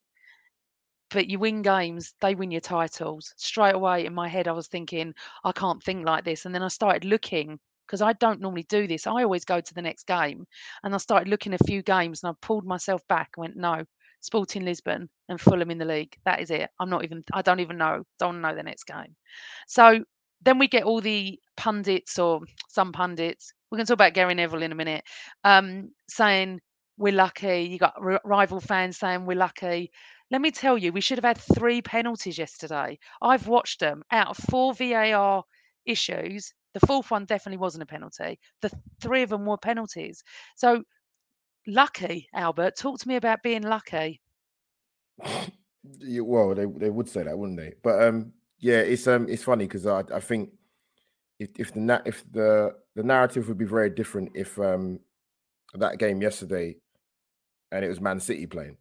[1.10, 3.34] but you win games, they win your titles.
[3.38, 6.45] Straight away in my head, I was thinking, I can't think like this.
[6.45, 9.08] And then I started looking because I don't normally do this.
[9.08, 10.45] I always go to the next game.
[10.84, 13.86] And I started looking a few games and I pulled myself back and went, no,
[14.20, 16.18] Sporting Lisbon and Fulham in the league.
[16.26, 16.70] That is it.
[16.80, 18.03] I'm not even, I don't even know.
[18.20, 19.16] Don't know the next game.
[19.68, 20.03] So
[20.41, 23.53] then we get all the pundits or some pundits.
[23.70, 25.03] We're going to talk about Gary Neville in a minute,
[25.43, 26.61] um, saying
[26.97, 27.63] we're lucky.
[27.63, 29.91] You got r- rival fans saying we're lucky.
[30.32, 32.99] Let me tell you, we should have had three penalties yesterday.
[33.22, 35.43] I've watched them out of four VAR
[35.86, 36.53] issues.
[36.74, 38.39] The fourth one definitely wasn't a penalty.
[38.61, 40.24] The three of them were penalties.
[40.55, 40.84] So
[41.65, 42.78] lucky, Albert.
[42.78, 44.22] Talk to me about being lucky.
[46.03, 47.74] Well, they, they would say that, wouldn't they?
[47.82, 50.49] But um, yeah, it's um, it's funny because I, I think
[51.40, 55.00] if, if the if the the narrative would be very different if um
[55.76, 56.76] that game yesterday
[57.72, 58.78] and it was Man City playing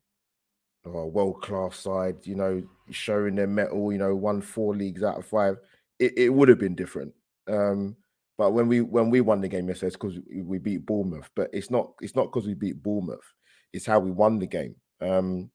[0.94, 5.18] a world class side, you know, showing their mettle, you know, won four leagues out
[5.18, 5.56] of five.
[5.98, 7.12] It, it would have been different.
[7.48, 7.96] Um,
[8.38, 11.30] but when we when we won the game yesterday, it's because we beat Bournemouth.
[11.34, 13.24] But it's not it's not because we beat Bournemouth.
[13.72, 14.76] It's how we won the game.
[15.00, 15.50] Um,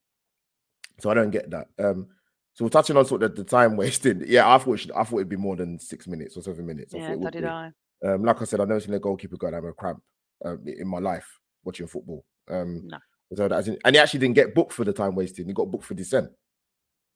[0.99, 1.67] so I don't get that.
[1.79, 2.07] Um,
[2.53, 4.27] so we're touching on sort of the, the time wasted.
[4.27, 6.65] Yeah, I thought it should, I thought it'd be more than six minutes or seven
[6.65, 6.93] minutes.
[6.93, 7.45] I Yeah, it did.
[7.45, 7.71] I.
[8.03, 10.01] Um, like I said, I've never seen a goalkeeper go down with a cramp
[10.43, 11.27] um, in my life
[11.63, 12.25] watching football.
[12.49, 12.97] Um, No.
[13.35, 15.45] so that's in- and he actually didn't get booked for the time wasted.
[15.45, 16.31] He got booked for dissent.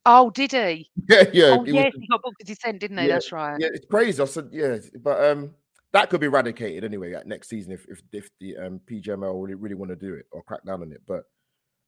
[0.05, 0.89] Oh, did he?
[1.09, 1.45] Yeah, yeah.
[1.59, 3.07] oh, he was- he got booked to descent, didn't he?
[3.07, 3.59] yeah, That's right.
[3.59, 4.21] Yeah, it's crazy.
[4.21, 5.55] I said, yeah, but um,
[5.93, 9.55] that could be eradicated anyway like, next season if if, if the um PGMOL really,
[9.55, 11.01] really want to do it or crack down on it.
[11.07, 11.23] But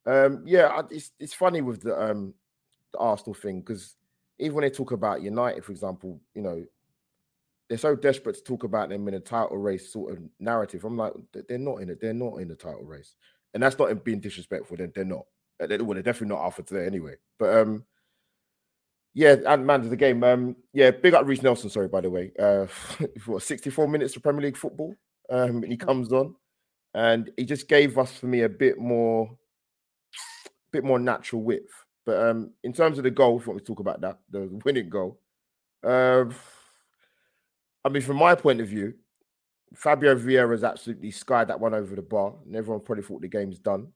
[0.06, 2.34] um, yeah, I- it's it's funny with the um
[2.92, 3.96] the Arsenal thing because
[4.38, 6.64] even when they talk about United, for example, you know,
[7.68, 10.84] they're so desperate to talk about them in a title race sort of narrative.
[10.84, 12.00] I'm like, "They- they're not in it.
[12.00, 13.14] They're not in the title race,
[13.52, 14.76] and that's not in being disrespectful.
[14.76, 15.26] They're, they're not.
[15.60, 17.16] Uh, They're, well, they're definitely not after today anyway.
[17.38, 17.84] But um,
[19.14, 20.22] yeah, and man of the game.
[20.22, 21.70] Um, yeah, big up Reiss Nelson.
[21.70, 22.32] Sorry, by the way.
[22.38, 22.66] Uh,
[23.26, 24.94] what 64 minutes of Premier League football.
[25.30, 26.34] Um, and he comes on,
[26.94, 29.28] and he just gave us for me a bit more,
[30.46, 31.70] a bit more natural width.
[32.08, 34.18] But um, in terms of the goal, if you want me to talk about that,
[34.30, 35.20] the winning goal.
[35.84, 36.34] Um,
[37.84, 38.94] I mean, from my point of view,
[39.74, 43.58] Fabio Vieira's absolutely skied that one over the bar, and everyone probably thought the game's
[43.58, 43.88] done.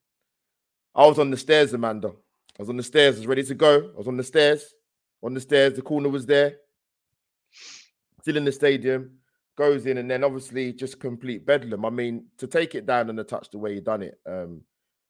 [0.94, 2.08] I was on the stairs, Amanda.
[2.08, 3.90] I was on the stairs, I was ready to go.
[3.94, 4.74] I was on the stairs,
[5.22, 6.56] on the stairs, the corner was there,
[8.20, 9.12] still in the stadium,
[9.56, 11.86] goes in, and then obviously just complete bedlam.
[11.86, 14.60] I mean, to take it down and the touch the way he done it, um,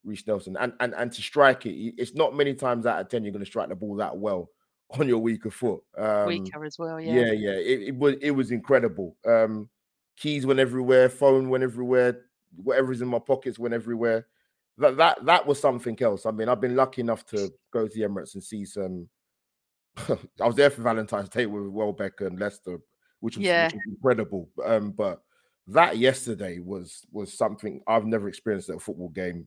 [0.05, 3.25] Reiss Nelson, and, and and to strike it, it's not many times out of 10
[3.25, 4.51] you're going to strike the ball that well
[4.99, 5.83] on your weaker foot.
[5.97, 7.15] Um, Weaker as well, yeah.
[7.15, 7.51] yeah, yeah.
[7.53, 9.17] It, it was it was incredible.
[9.27, 9.69] Um,
[10.17, 12.21] keys went everywhere, phone went everywhere,
[12.57, 14.27] whatever's in my pockets went everywhere.
[14.79, 16.27] That that that was something else.
[16.27, 19.09] I mean, I've been lucky enough to go to the Emirates and see some.
[20.41, 22.79] I was there for Valentine's Day with Welbeck and Leicester,
[23.21, 23.67] which was, Yeah.
[23.67, 24.49] which was incredible.
[24.65, 25.23] Um, but
[25.69, 29.47] that yesterday was was something I've never experienced at a football game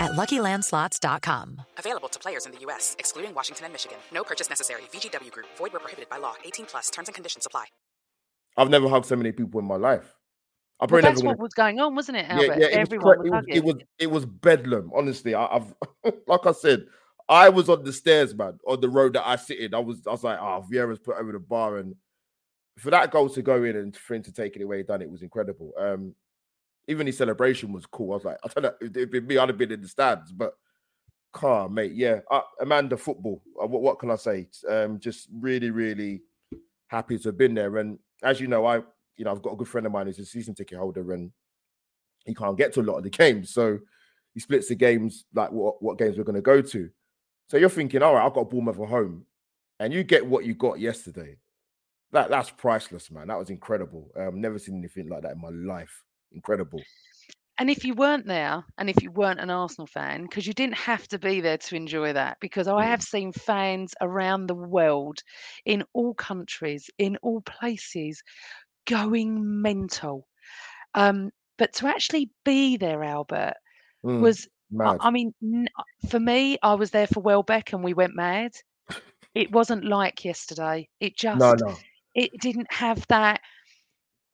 [0.00, 1.62] at luckylandslots.com.
[1.78, 3.98] Available to players in the U.S., excluding Washington and Michigan.
[4.12, 4.82] No purchase necessary.
[4.92, 6.34] VGW Group, void where prohibited by law.
[6.44, 7.66] 18 plus terms and conditions apply.
[8.56, 10.14] I've never hugged so many people in my life.
[10.80, 12.58] I'm Well, probably that's never what was going on, wasn't it, yeah, Albert?
[12.60, 14.90] yeah, it Everyone cra- was it, was, it was it was bedlam.
[14.94, 15.74] Honestly, I, I've
[16.28, 16.84] like I said,
[17.28, 19.74] I was on the stairs, man, on the road that I sit in.
[19.74, 21.94] I was I was like, oh, Vieira's put over the bar, and
[22.78, 25.10] for that goal to go in and for him to take it away, done it
[25.10, 25.72] was incredible.
[25.78, 26.14] Um,
[26.88, 28.12] even his celebration was cool.
[28.12, 29.88] I was like, I don't know, if it'd been me, I'd have been in the
[29.88, 30.54] stands, but
[31.32, 32.20] car, mate, yeah.
[32.30, 33.42] Uh, Amanda, football.
[33.62, 34.48] Uh, what, what can I say?
[34.68, 36.22] Um, just really, really
[36.88, 37.76] happy to have been there.
[37.76, 38.78] And as you know, I,
[39.16, 41.30] you know, I've got a good friend of mine who's a season ticket holder, and
[42.24, 43.78] he can't get to a lot of the games, so
[44.34, 46.88] he splits the games like what what games we're going to go to.
[47.48, 49.26] So you're thinking, all right, I've got Bournemouth at home,
[49.80, 51.36] and you get what you got yesterday.
[52.12, 53.28] That that's priceless, man.
[53.28, 54.10] That was incredible.
[54.16, 56.04] Um, never seen anything like that in my life.
[56.32, 56.82] Incredible.
[57.60, 60.76] And if you weren't there, and if you weren't an Arsenal fan, because you didn't
[60.76, 65.18] have to be there to enjoy that, because I have seen fans around the world,
[65.64, 68.22] in all countries, in all places,
[68.86, 70.28] going mental.
[70.94, 73.54] Um, but to actually be there, Albert,
[74.04, 74.20] Mm.
[74.20, 74.98] was Mad.
[75.00, 75.68] I, I mean, n-
[76.08, 78.52] for me, I was there for Welbeck and we went mad.
[79.34, 80.88] It wasn't like yesterday.
[81.00, 81.76] It just, no, no.
[82.14, 83.40] it didn't have that.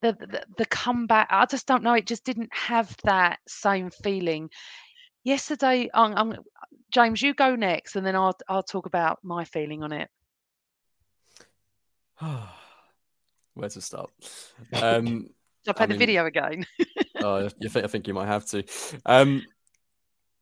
[0.02, 1.94] The, the the comeback, I just don't know.
[1.94, 4.50] It just didn't have that same feeling.
[5.22, 6.36] Yesterday, um, um,
[6.90, 10.10] James, you go next, and then I'll I'll talk about my feeling on it.
[13.54, 14.10] Where to start?
[14.72, 15.28] Um,
[15.66, 16.66] I play I the video again?
[17.22, 18.64] oh, you think, I think you might have to.
[19.06, 19.46] Um,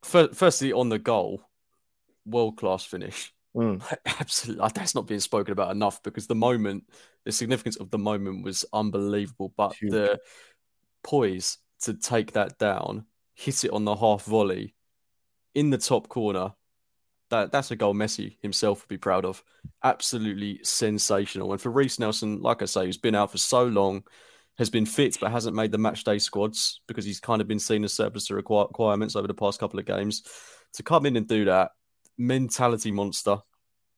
[0.03, 1.41] fir- firstly, on the goal,
[2.25, 3.33] world class finish.
[3.55, 3.81] Mm.
[4.19, 6.83] Absolutely, that's not being spoken about enough because the moment,
[7.25, 9.53] the significance of the moment was unbelievable.
[9.55, 10.19] But the
[11.03, 14.75] poise to take that down, hit it on the half volley
[15.53, 16.53] in the top corner.
[17.29, 19.43] That, that's a goal Messi himself would be proud of.
[19.83, 21.51] Absolutely sensational.
[21.51, 24.03] And for Reiss Nelson, like I say, who's been out for so long,
[24.59, 27.59] has been fit but hasn't made the match day squads because he's kind of been
[27.59, 30.23] seen as surplus to requirements over the past couple of games.
[30.73, 31.71] To come in and do that,
[32.17, 33.37] mentality monster,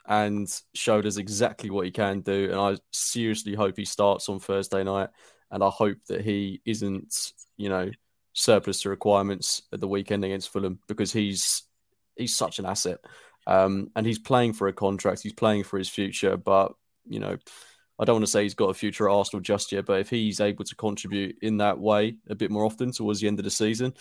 [0.08, 2.50] and showed us exactly what he can do.
[2.52, 5.10] And I seriously hope he starts on Thursday night.
[5.52, 7.90] And I hope that he isn't, you know,
[8.34, 11.64] surplus to requirements at the weekend against Fulham because he's
[12.16, 13.00] he's such an asset.
[13.48, 15.22] Um, and he's playing for a contract.
[15.22, 16.38] He's playing for his future.
[16.38, 16.74] But
[17.08, 17.38] you know,
[17.98, 19.86] I don't want to say he's got a future at Arsenal just yet.
[19.86, 23.28] But if he's able to contribute in that way a bit more often towards the
[23.28, 23.94] end of the season,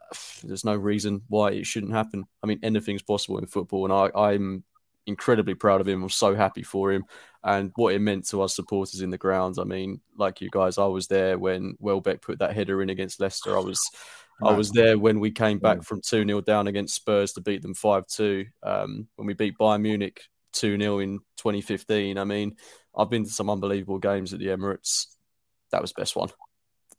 [0.44, 2.24] there's no reason why it shouldn't happen.
[2.42, 4.64] I mean, anything's possible in football, and I, I'm
[5.06, 6.02] incredibly proud of him.
[6.02, 7.04] I'm so happy for him
[7.44, 9.58] and what it meant to us supporters in the grounds.
[9.58, 13.20] I mean, like you guys, I was there when Welbeck put that header in against
[13.20, 13.56] Leicester.
[13.56, 13.80] I was
[14.42, 17.62] I was there when we came back from 2 0 down against Spurs to beat
[17.62, 18.44] them 5 2.
[18.62, 20.22] Um, when we beat Bayern Munich
[20.52, 22.18] 2 0 in 2015.
[22.18, 22.56] I mean,
[22.96, 25.06] I've been to some unbelievable games at the Emirates.
[25.70, 26.30] That was the best one.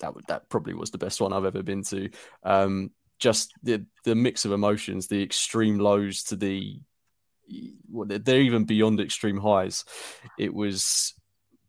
[0.03, 2.09] That would, that probably was the best one I've ever been to.
[2.43, 6.81] Um, just the the mix of emotions, the extreme lows to the
[7.89, 9.85] well, they're- even beyond extreme highs.
[10.37, 11.13] It was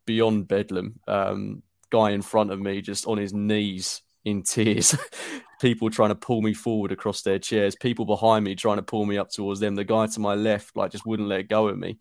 [0.05, 0.99] beyond bedlam.
[1.07, 4.97] Um, guy in front of me just on his knees in tears.
[5.61, 7.77] people trying to pull me forward across their chairs.
[7.77, 9.77] People behind me trying to pull me up towards them.
[9.77, 11.99] The guy to my left like just wouldn't let go of me.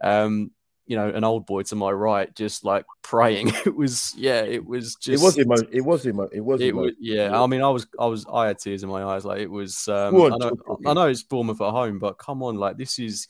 [0.00, 0.52] Um,
[0.86, 3.52] you know, an old boy to my right just like praying.
[3.66, 5.56] It was yeah, it was just It was emo.
[5.70, 6.28] It was emo.
[6.32, 7.40] It was it was, yeah.
[7.40, 9.24] I mean, I was, I was, I had tears in my eyes.
[9.24, 9.86] Like it was.
[9.88, 10.56] Um, I know,
[10.86, 13.28] I know it's Bournemouth at home, but come on, like this is,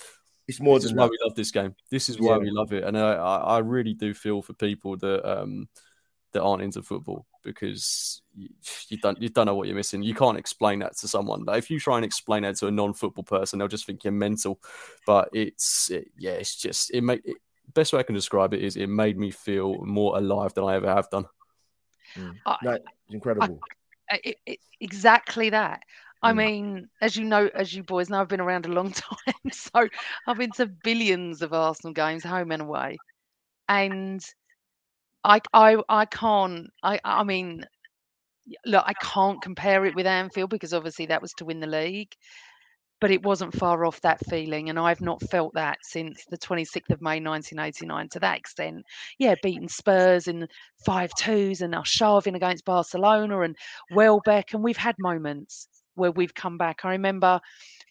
[0.48, 1.10] It's more this is than why that.
[1.10, 1.74] we love this game.
[1.90, 2.38] This is why Yeah.
[2.38, 5.68] we love it, and I I really do feel for people that um
[6.32, 8.48] that aren't into football because you,
[8.88, 10.02] you don't you don't know what you're missing.
[10.02, 11.44] You can't explain that to someone.
[11.44, 14.12] Like, if you try and explain that to a non-football person, they'll just think you're
[14.12, 14.60] mental.
[15.06, 17.36] But it's it, yeah, it's just it make it,
[17.74, 20.76] best way I can describe it is it made me feel more alive than I
[20.76, 21.26] ever have done.
[22.46, 23.60] I- No, it's incredible.
[24.10, 25.82] Uh, it, it, exactly that.
[26.24, 26.36] I Mm.
[26.36, 29.88] mean, as you know, as you boys know, I've been around a long time, so
[30.26, 32.98] I've been to billions of Arsenal games, home and away,
[33.68, 34.24] and
[35.24, 36.68] I, I, I can't.
[36.82, 37.64] I, I mean,
[38.66, 42.12] look, I can't compare it with Anfield because obviously that was to win the league,
[43.00, 46.90] but it wasn't far off that feeling, and I've not felt that since the 26th
[46.90, 48.84] of May 1989 to that extent.
[49.18, 50.46] Yeah, beating Spurs in
[50.84, 53.56] five twos and Arshavin against Barcelona and
[53.92, 56.84] Welbeck, and we've had moments where we've come back.
[56.84, 57.40] I remember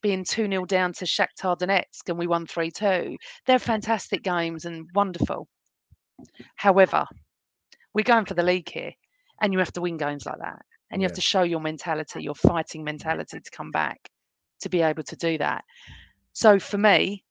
[0.02, 3.18] being 2 0 down to Shakhtar Donetsk and we won 3 2.
[3.46, 5.48] They're fantastic games and wonderful.
[6.56, 7.06] However,
[7.94, 8.92] we're going for the league here,
[9.42, 10.60] and you have to win games like that.
[10.92, 14.10] And you have to show your mentality, your fighting mentality to come back
[14.60, 15.64] to be able to do that.
[16.34, 17.24] So for me,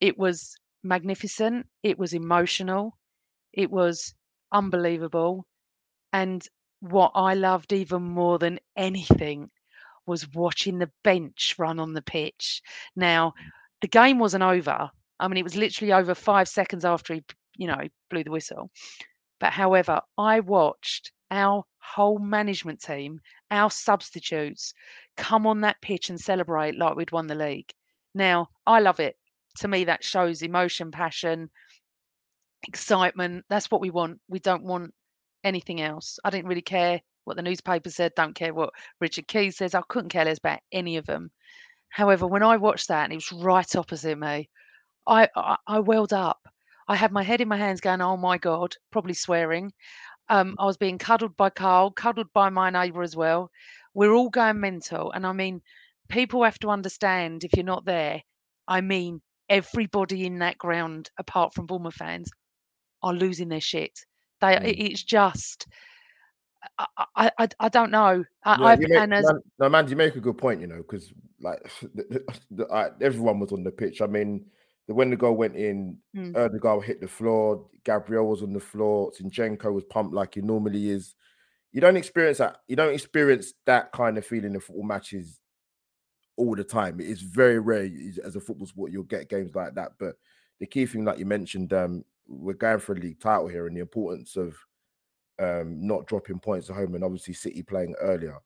[0.00, 0.54] it was
[0.84, 1.66] magnificent.
[1.82, 2.96] It was emotional.
[3.52, 4.14] It was
[4.52, 5.44] unbelievable.
[6.12, 6.46] And
[6.80, 9.50] what I loved even more than anything
[10.06, 12.62] was watching the bench run on the pitch.
[12.96, 13.34] Now,
[13.82, 14.90] the game wasn't over.
[15.20, 17.24] I mean, it was literally over five seconds after he,
[17.56, 18.70] you know, blew the whistle.
[19.40, 23.20] But however, I watched our whole management team,
[23.50, 24.74] our substitutes,
[25.16, 27.70] come on that pitch and celebrate like we'd won the league.
[28.14, 29.16] Now, I love it.
[29.58, 31.50] To me, that shows emotion, passion,
[32.66, 33.44] excitement.
[33.48, 34.20] That's what we want.
[34.28, 34.94] We don't want
[35.44, 36.18] anything else.
[36.24, 38.70] I didn't really care what the newspaper said, don't care what
[39.00, 39.74] Richard Keys says.
[39.74, 41.30] I couldn't care less about any of them.
[41.90, 44.48] However, when I watched that and it was right opposite me,
[45.06, 46.40] I, I, I welled up.
[46.88, 49.72] I had my head in my hands going, oh my God, probably swearing.
[50.30, 53.50] Um, I was being cuddled by Carl, cuddled by my neighbour as well.
[53.94, 55.12] We're all going mental.
[55.12, 55.60] And I mean,
[56.08, 58.22] people have to understand if you're not there,
[58.66, 62.30] I mean, everybody in that ground, apart from Bournemouth fans,
[63.02, 63.98] are losing their shit.
[64.40, 64.92] They, Mm.
[64.92, 65.66] it's just,
[66.78, 66.86] I,
[67.16, 68.24] I, I, I don't know.
[68.44, 70.78] I, Yeah, make, and as man, no, man, you make a good point, you know,
[70.78, 71.60] because like
[71.94, 74.00] the, the, the, uh, everyone was on the pitch.
[74.00, 74.46] I mean,
[74.94, 76.36] when the goal went in, Mm.
[76.36, 80.90] Odegaard hit the floor, Gabriel was on the floor, Zinchenko was pumped like he normally
[80.90, 81.14] is.
[81.72, 82.62] You don't experience that.
[82.66, 85.40] You don't experience that kind of feeling in football matches
[86.36, 87.00] all the time.
[87.00, 87.90] It's very rare
[88.24, 89.92] as a football sport you'll get games like that.
[89.98, 90.16] But
[90.60, 93.76] the key thing, like you mentioned, um, we're going for a league title here, and
[93.76, 94.56] the importance of
[95.38, 98.38] um, not dropping points at home, and obviously City playing earlier.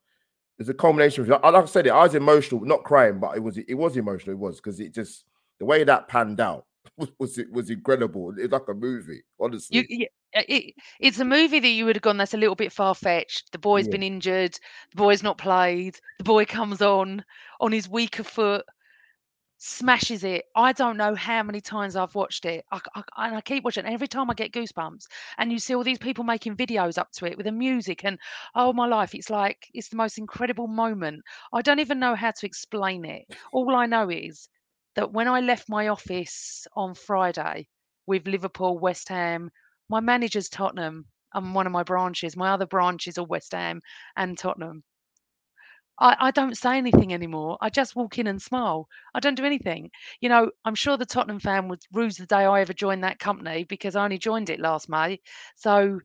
[0.59, 1.91] It's a culmination of like I said it.
[1.91, 4.33] I was emotional, not crying, but it was it was emotional.
[4.33, 5.25] It was because it just
[5.63, 6.65] the way that panned out
[6.97, 8.33] was was, it was incredible.
[8.37, 9.77] It's like a movie, honestly.
[9.77, 12.17] you, you, uh, it, it's a movie that you would have gone.
[12.17, 13.51] That's a little bit far fetched.
[13.53, 13.91] The boy's Yeah.
[13.91, 14.53] been injured.
[14.91, 15.97] The boy's not played.
[16.17, 17.23] The boy comes on
[17.61, 18.65] on his weaker foot,
[19.57, 20.43] smashes it.
[20.55, 22.65] I don't know how many times I've watched it.
[22.71, 23.85] I, I- and I keep watching.
[23.85, 25.05] Every time I get goosebumps,
[25.37, 28.19] and you see all these people making videos up to it with the music, and
[28.55, 31.23] oh my life, it's like it's the most incredible moment.
[31.53, 33.25] I don't even know how to explain it.
[33.53, 34.49] All I know is
[34.95, 37.67] that when I left my office on Friday
[38.05, 39.49] with Liverpool, West Ham,
[39.89, 43.81] my manager's Tottenham, and one of my branches, my other branches are West Ham
[44.15, 44.83] and Tottenham.
[45.99, 47.57] I, I don't say anything anymore.
[47.61, 48.87] I just walk in and smile.
[49.13, 49.91] I don't do anything.
[50.21, 53.19] You know, I'm sure the Tottenham fan would ruse the day I ever joined that
[53.19, 55.19] company because I only joined it last May.
[55.55, 55.99] So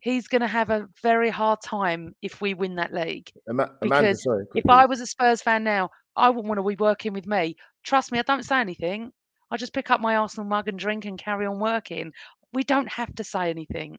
[0.00, 3.30] he's going to have a very hard time if we win that league.
[3.48, 4.64] Ama- Amanda, Because sorry, if.
[4.68, 7.56] I was a Spurs fan now, I wouldn't want to be working with me.
[7.84, 9.12] Trust me, I don't say anything.
[9.50, 12.12] I just pick up my Arsenal mug and drink and carry on working.
[12.52, 13.98] We don't have to say anything.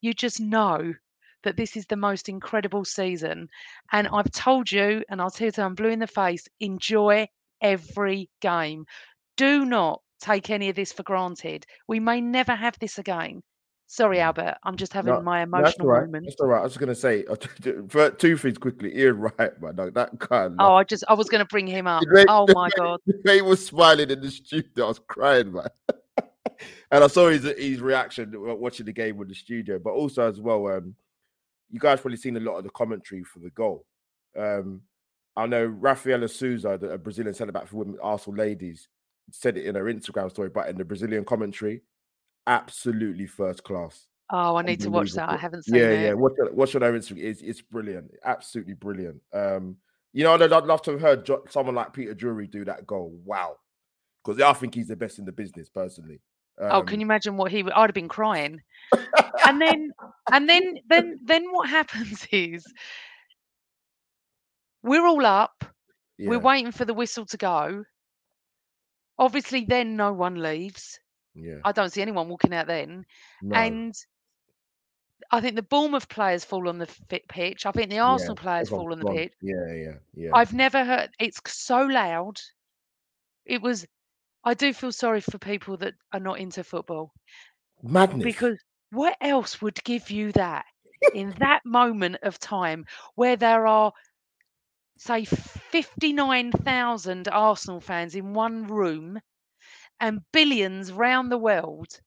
[0.00, 0.92] You just know
[1.44, 3.48] that this is the most incredible season.
[3.92, 7.28] And I've told you, and I'll tell you I'm blue in the face, enjoy
[7.60, 8.86] every game.
[9.36, 11.64] Do not take any of this for granted.
[11.88, 13.42] We may never have this again.
[13.92, 14.56] Sorry, Albert.
[14.64, 16.06] I'm just having No, my no, that's emotional right.
[16.06, 16.24] moment.
[16.24, 16.60] That's all right.
[16.60, 17.24] I was going to say
[18.16, 18.96] two things quickly.
[18.98, 20.48] Ian Wright, man, like, that guy.
[20.58, 22.02] Oh, I just I was going to bring him up.
[22.10, 23.00] Way- Oh my way- god.
[23.26, 24.86] he was smiling in the studio.
[24.86, 25.68] I was crying, man.
[26.90, 30.40] and I saw his his reaction watching the game with the studio, but also as
[30.40, 30.94] well, um,
[31.70, 33.84] you guys probably seen a lot of the commentary for the goal.
[34.34, 34.80] Um,
[35.36, 38.88] I know Rafaelle Souza, the Brazilian centre back for women Arsenal ladies,
[39.30, 41.82] said it in her Instagram story, but in the Brazilian commentary,
[42.46, 44.06] absolutely first class.
[44.30, 45.28] Oh, I need to watch that.
[45.28, 46.02] I haven't seen Yeah, it.
[46.04, 46.12] yeah.
[46.14, 46.54] Watch it.
[46.54, 47.18] Watch on Instagram.
[47.18, 48.10] It's it's brilliant.
[48.24, 49.20] Absolutely brilliant.
[49.32, 49.76] Um,
[50.14, 53.18] you know, I'd, I'd love to have heard someone like Peter Drury do that goal.
[53.24, 53.56] Wow,
[54.24, 56.20] because I think he's the best in the business, personally.
[56.58, 57.72] oh, can Um, you imagine what he would?
[57.74, 58.60] I'd have been crying.
[59.46, 59.90] and then,
[60.30, 62.64] and then, then, then what happens is
[64.82, 65.64] we're all up.
[66.18, 67.84] We're waiting for the whistle to go.
[69.18, 71.00] Obviously, then no one leaves.
[71.34, 71.56] Yeah.
[71.64, 73.04] I don't see anyone walking out then.
[73.42, 73.56] No.
[73.56, 73.94] And
[75.30, 77.66] I think the Bournemouth players fall on the fit pitch.
[77.66, 79.32] I think the Yeah, Arsenal players fall on the pitch.
[79.40, 80.30] Yeah, yeah, yeah.
[80.34, 82.38] I've never heard it's so loud.
[83.46, 83.86] It was
[84.44, 87.12] I do feel sorry for people that are not into football
[87.82, 88.24] Madness.
[88.24, 88.58] because
[88.90, 90.64] what else would give you that
[91.14, 93.92] in that moment of time where there are
[94.98, 99.18] say 59,000 Arsenal fans in one room
[100.02, 102.02] and billions round the world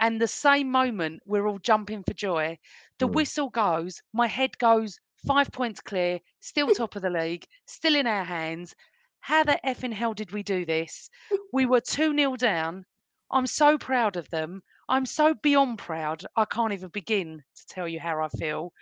[0.00, 2.58] and the same moment we're all jumping for joy.
[2.98, 3.08] The Mm.
[3.08, 8.06] whistle goes my head goes 5 points clear still top of the league still in
[8.06, 8.74] our hands.
[9.20, 11.10] How the effing hell did we do this?
[11.52, 12.86] We were 2 nil down.
[13.30, 14.62] I'm so proud of them.
[14.88, 18.72] I'm so beyond proud i can't even begin to tell you how i feel.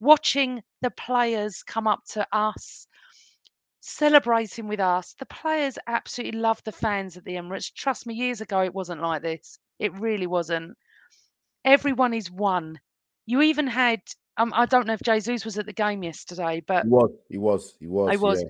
[0.00, 2.86] Watching the players come up to us
[3.82, 5.14] celebrating with us.
[5.18, 7.72] The players absolutely love the fans at the Emirates.
[7.74, 9.58] Trust me, years ago it wasn't like this.
[9.78, 10.76] It really wasn't.
[11.64, 12.80] Everyone is one.
[13.26, 14.00] You even had
[14.38, 17.38] um, I don't know if Jesus was at the game yesterday, but he was, he
[17.38, 18.10] was, he was.
[18.10, 18.40] I was.
[18.40, 18.48] yeah.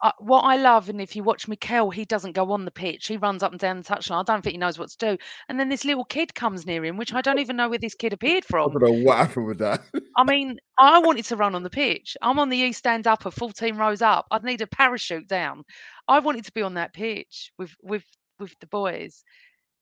[0.00, 3.08] Uh, what I love, and if you watch Mikel, he doesn't go on the pitch.
[3.08, 4.20] He runs up and down the touchline.
[4.20, 5.18] I don't think he knows what to do.
[5.48, 7.94] And then this little kid comes near him, which I don't even know where this
[7.94, 8.70] kid appeared from.
[8.70, 9.82] I don't know what happened with that.
[10.16, 12.16] I mean, I wanted to run on the pitch.
[12.22, 14.26] I'm on the east stand upper, 14 rows up.
[14.30, 15.64] I'd need a parachute down.
[16.06, 18.04] I wanted to be on that pitch with with
[18.38, 19.24] with the boys.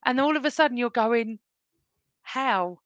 [0.06, 1.38] And all of a sudden you're going,
[2.22, 2.78] how?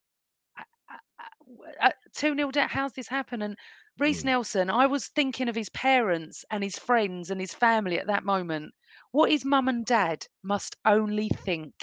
[2.15, 2.69] 2 nil down.
[2.69, 3.43] How's this happen?
[3.43, 3.57] And
[4.01, 4.27] Reiss mm.
[4.27, 8.25] Nelson, I was thinking of his parents and his friends and his family at that
[8.25, 8.73] moment.
[9.13, 11.75] What his mum and dad must only think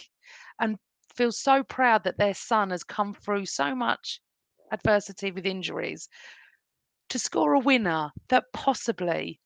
[0.59, 0.77] and
[1.15, 4.19] feel so proud that their son has come through so much
[4.71, 6.09] adversity with injuries
[7.09, 9.39] to score a winner that possibly,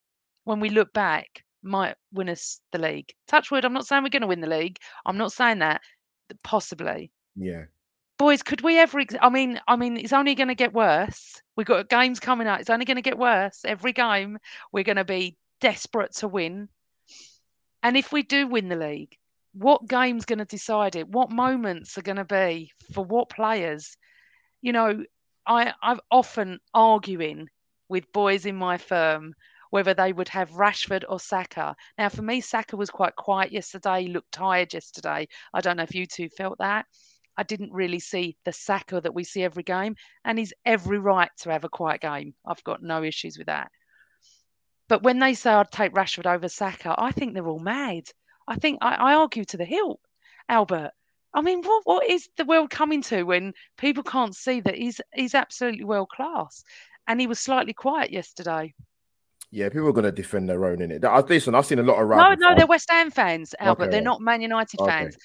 [0.46, 3.12] when we look back, might win us the league.
[3.28, 4.78] Touchwood, I'm not saying we're going to win the league.
[5.06, 5.82] I'm not saying that.
[6.44, 7.12] Possibly.
[7.36, 7.66] Yeah.
[8.22, 9.00] Boys, could we ever?
[9.00, 11.42] Ex- I mean, I mean, it's only going to get worse.
[11.56, 12.60] We've got games coming up.
[12.60, 13.62] It's only going to get worse.
[13.66, 14.38] Every game,
[14.72, 16.70] we're going to be desperate to win.
[17.82, 19.18] And if we do win the league,
[19.54, 21.10] what game's going to decide it?
[21.10, 23.98] What moments are going to be for what players?
[24.62, 25.04] You know,
[25.48, 27.50] I I've often arguing
[27.90, 29.34] with boys in my firm
[29.72, 31.76] whether they would have Rashford or Saka.
[31.98, 34.04] Now, for me, Saka was quite quiet yesterday.
[34.04, 35.28] He looked tired yesterday.
[35.56, 36.86] I don't know if you two felt that.
[37.38, 41.30] I didn't really see the Saka that we see every game, and he's every right
[41.40, 42.34] to have a quiet game.
[42.46, 43.72] I've got no issues with that.
[44.88, 48.04] But when they say I'd take Rashford over Saka, I think they're all mad.
[48.48, 50.02] I think I, I argue to the hilt,
[50.50, 50.92] Albert.
[51.34, 55.00] I mean, what what is the world coming to when people can't see that he's
[55.14, 56.64] he's absolutely world class,
[57.08, 58.74] and he was slightly quiet yesterday.
[59.52, 61.04] Yeah, people are going to defend their own in it.
[61.04, 63.84] Listen, I've seen a lot of no, no, they're West Ham fans, Albert.
[63.84, 63.92] Okay.
[63.92, 64.90] They're not Man United Okay.
[64.90, 65.18] fans.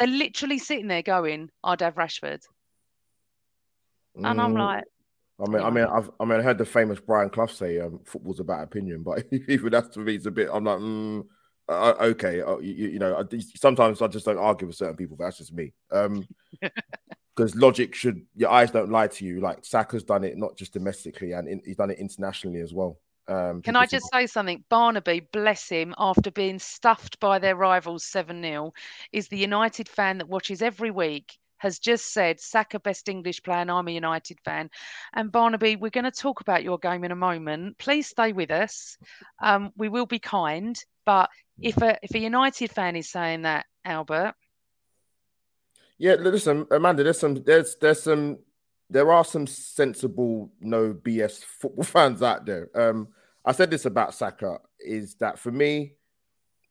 [0.00, 2.40] They're literally sitting there going, "I'd have Rashford,"
[4.24, 4.84] and I'm Mm, like,
[5.38, 8.00] I mean, I mean, I've, I mean, I heard the famous Brian Clough say, um,
[8.06, 10.48] "Football's about opinion," but even that's to me, it's a bit.
[10.50, 11.26] I'm like, mm,
[11.68, 15.16] uh, okay, uh, you, you know, I, sometimes I just don't argue with certain people,
[15.16, 15.74] but that's just me.
[15.92, 16.26] Um,
[17.36, 19.40] because logic should, your eyes don't lie to you.
[19.40, 22.98] Like Saka's done it not just domestically, and in, he's done it internationally as well.
[23.30, 24.64] Um, Can I just say something?
[24.68, 28.72] Barnaby, bless him, after being stuffed by their rivals 7 0,
[29.12, 33.58] is the United fan that watches every week, has just said, Saka, best English player,
[33.58, 34.68] and I'm a United fan.
[35.14, 37.78] And Barnaby, we're going to talk about your game in a moment.
[37.78, 38.98] Please stay with us.
[39.40, 40.76] Um, we will be kind,
[41.06, 44.34] but if a, if a United fan is saying that, Albert,
[45.98, 47.04] Yeah, listen, Amanda.
[47.04, 48.38] There's some, there's, there's some,
[48.90, 52.68] there are some sensible, no BS football fans out there.
[52.74, 53.06] Um,
[53.44, 55.94] I said this about Saka is that for me,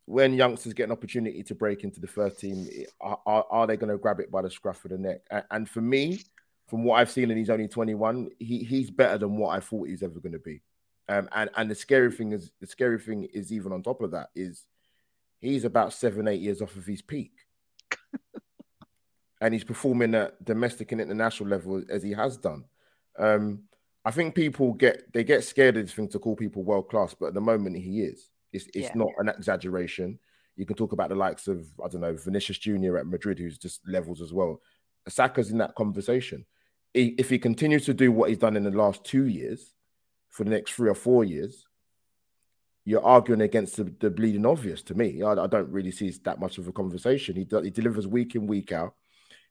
[0.06, 2.68] when youngsters get an opportunity to break into the first team,
[3.00, 5.22] are, are, they going to grab it by the scruff of the neck?
[5.30, 6.22] And, and for me,
[6.68, 9.88] from what I've seen, and he's only 21, he, he's better than what I thought
[9.88, 10.62] he's ever going to be.
[11.10, 14.12] Um, and and the scary thing is, the scary thing is even on top of
[14.12, 14.66] that is
[15.42, 17.32] he's about seven, eight years off of his peak
[19.42, 22.66] and he's performing at domestic and international level as he has done.
[23.18, 23.64] Um,
[24.06, 27.14] I think people get they get scared of this thing to call people world class,
[27.14, 28.30] but at the moment he is.
[28.54, 28.96] It's it's Yeah.
[28.96, 30.20] not an exaggeration.
[30.56, 33.58] You can talk about the likes of I don't know Vinicius Junior at Madrid, who's
[33.58, 34.62] just levels as well.
[35.08, 36.46] Saka's in that conversation.
[36.94, 39.74] He- If he continues to do what he's done in the last two years,
[40.30, 41.68] for the next three or four years,
[42.86, 45.22] you're arguing against the, the bleeding obvious to me.
[45.22, 47.36] I, I don't really see that much of a conversation.
[47.36, 48.96] He, he delivers week in, week out.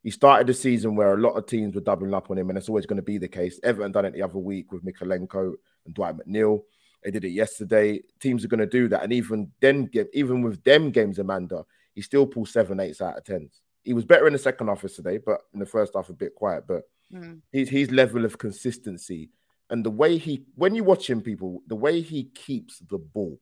[0.02, 2.58] He started the season where a lot of teams were doubling up on him, and
[2.58, 3.58] it's always going to be the case.
[3.62, 5.54] Everton done it the other week with Mykolenko
[5.86, 6.62] and Dwight McNeil.
[7.02, 8.00] They did it yesterday.
[8.20, 12.02] Teams are going to do that, and even then, even with them games, Amanda, he
[12.02, 13.60] still pulls seven, eights out of tens.
[13.82, 16.34] He was better in the second half yesterday, but in the first half a bit
[16.34, 16.64] quiet.
[16.66, 16.82] But
[17.12, 17.40] Mm.
[17.50, 19.30] his his level of consistency
[19.70, 23.40] and the way he when you watch him, people, the way he keeps the ball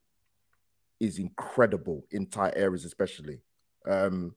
[1.00, 3.40] is incredible in tight areas, especially.
[3.84, 4.36] Um,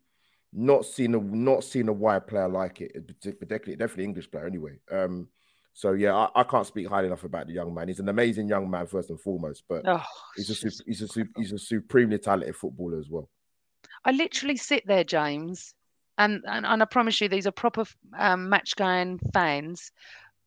[0.51, 4.79] not seen a not seen a wide player like it, particularly definitely English player anyway.
[4.91, 5.27] Um,
[5.73, 7.87] so yeah, I, I can't speak highly enough about the young man.
[7.87, 10.03] He's an amazing young man first and foremost, but Oh,
[10.35, 13.29] he's a he's a he's a supremely talented footballer as well.
[14.03, 15.73] I literally sit there, James,
[16.17, 17.85] and and, and I promise you, these are proper
[18.17, 19.91] um, match going fans.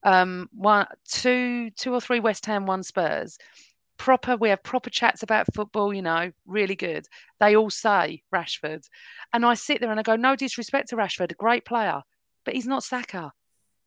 [0.05, 3.38] Um, one, two, two or three West Ham, one Spurs.
[4.03, 5.94] Proper, we have proper chats about football.
[5.94, 7.07] You know, really good.
[7.38, 8.82] They all say Rashford,
[9.32, 12.03] and I sit there and I go, no disrespect to Rashford, a great player,
[12.44, 13.30] but he's not Saka.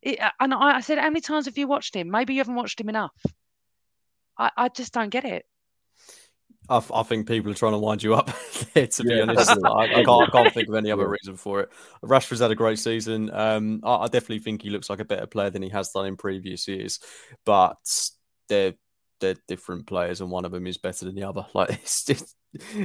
[0.01, 2.09] It, and I, I said, how many times have you watched him?
[2.09, 3.11] Maybe you haven't watched him enough.
[4.37, 5.45] I, I just don't get it.
[6.69, 8.31] I, I think people are trying to wind you up
[8.73, 9.51] there, to be Yeah, honest.
[9.65, 11.69] I, I, can't, I can't think of any other reason for it.
[12.01, 13.31] Rashford's had a great season.
[13.33, 16.05] Um, I, I definitely think he looks like a better player than he has done
[16.05, 17.01] in previous years,
[17.45, 17.75] but
[18.47, 18.75] they're
[19.19, 21.45] they're different players, and one of them is better than the other.
[21.53, 22.35] Like it's just,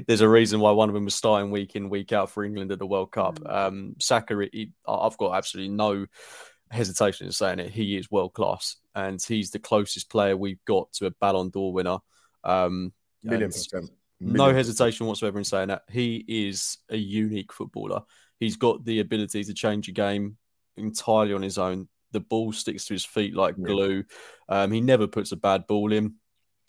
[0.07, 2.73] there's a reason why one of them was starting week in week out for England
[2.73, 3.39] at the World Cup.
[3.47, 6.07] Um, Saka, he, I've got absolutely no
[6.71, 7.71] hesitation in saying it.
[7.71, 11.73] He is world class, and he's the closest player we've got to a Ballon d'Or
[11.73, 11.99] winner.
[12.45, 13.91] Um, Million percent.
[14.21, 18.03] no hesitation whatsoever in saying that he is a unique footballer.
[18.39, 20.39] He's got the ability to change a game
[20.77, 21.89] entirely on his own.
[22.13, 23.67] The ball sticks to his feet like Yeah.
[23.67, 24.05] glue.
[24.49, 26.15] Um, he never puts a bad ball in.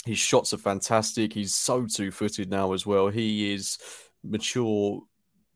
[0.05, 1.33] His shots are fantastic.
[1.33, 3.09] He's so two footed now as well.
[3.09, 3.77] He is
[4.23, 5.01] mature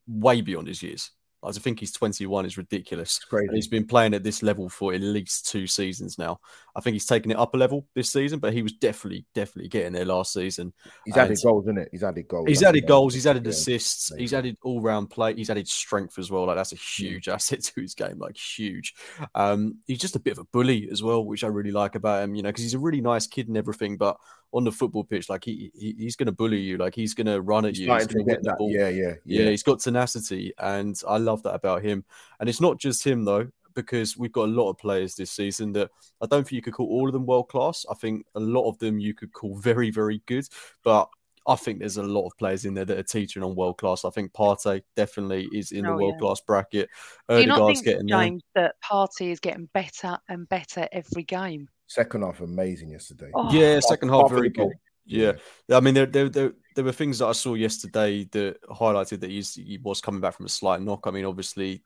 [0.07, 1.11] way beyond his years.
[1.46, 3.20] I think he's 21 is ridiculous.
[3.20, 3.48] crazy.
[3.48, 6.39] And he's been playing at this level for at least two seasons now.
[6.76, 9.70] I think he's taken it up a level this season, but he was definitely, definitely
[9.70, 10.74] getting there last season.
[11.06, 11.89] He's added goals, isn't it?
[11.91, 12.48] He's added goals.
[12.48, 13.14] He's added goals.
[13.14, 14.14] He's added assists.
[14.16, 15.36] He's added all round play.
[15.36, 16.46] He's added strength as well.
[16.46, 18.18] Like that's a huge asset to his game.
[18.18, 18.96] Like huge.
[19.34, 22.24] Um, he's just a bit of a bully as well, which I really like about
[22.24, 22.36] him.
[22.36, 24.18] You know, because he's a really nice kid and everything, but
[24.56, 26.78] on the football pitch, like he, he he's going to bully you.
[26.78, 27.93] Like he's going to run at He's you.
[27.93, 28.72] He's gonna get the ball.
[28.72, 29.49] Yeah, yeah, Yeah, yeah.
[29.49, 32.06] he's got tenacity, and I love that about him.
[32.39, 35.74] And it's not just him though, because we've got a lot of players this season
[35.74, 35.91] that
[36.22, 37.86] I don't think you could call all of them world class.
[37.91, 40.47] I think a lot of them you could call very, very good,
[40.84, 41.10] but.
[41.47, 44.03] I think there's a lot of players in there that are teetering on world class.
[44.03, 46.20] I think Partey definitely is in the Oh, world yeah.
[46.22, 46.89] class bracket.
[47.30, 48.64] Do you not Odegaard's think, getting there.
[48.64, 51.70] That Partey is getting better and better every game?
[51.88, 53.31] Second half amazing yesterday.
[53.33, 54.67] Oh, Yeah, second half half very the goal.
[54.69, 54.77] good.
[55.07, 55.33] Yeah,
[55.71, 59.29] I mean, there, there, there, there were things that I saw yesterday that highlighted that
[59.29, 61.01] he's, he was coming back from a slight knock.
[61.05, 61.83] I mean, obviously,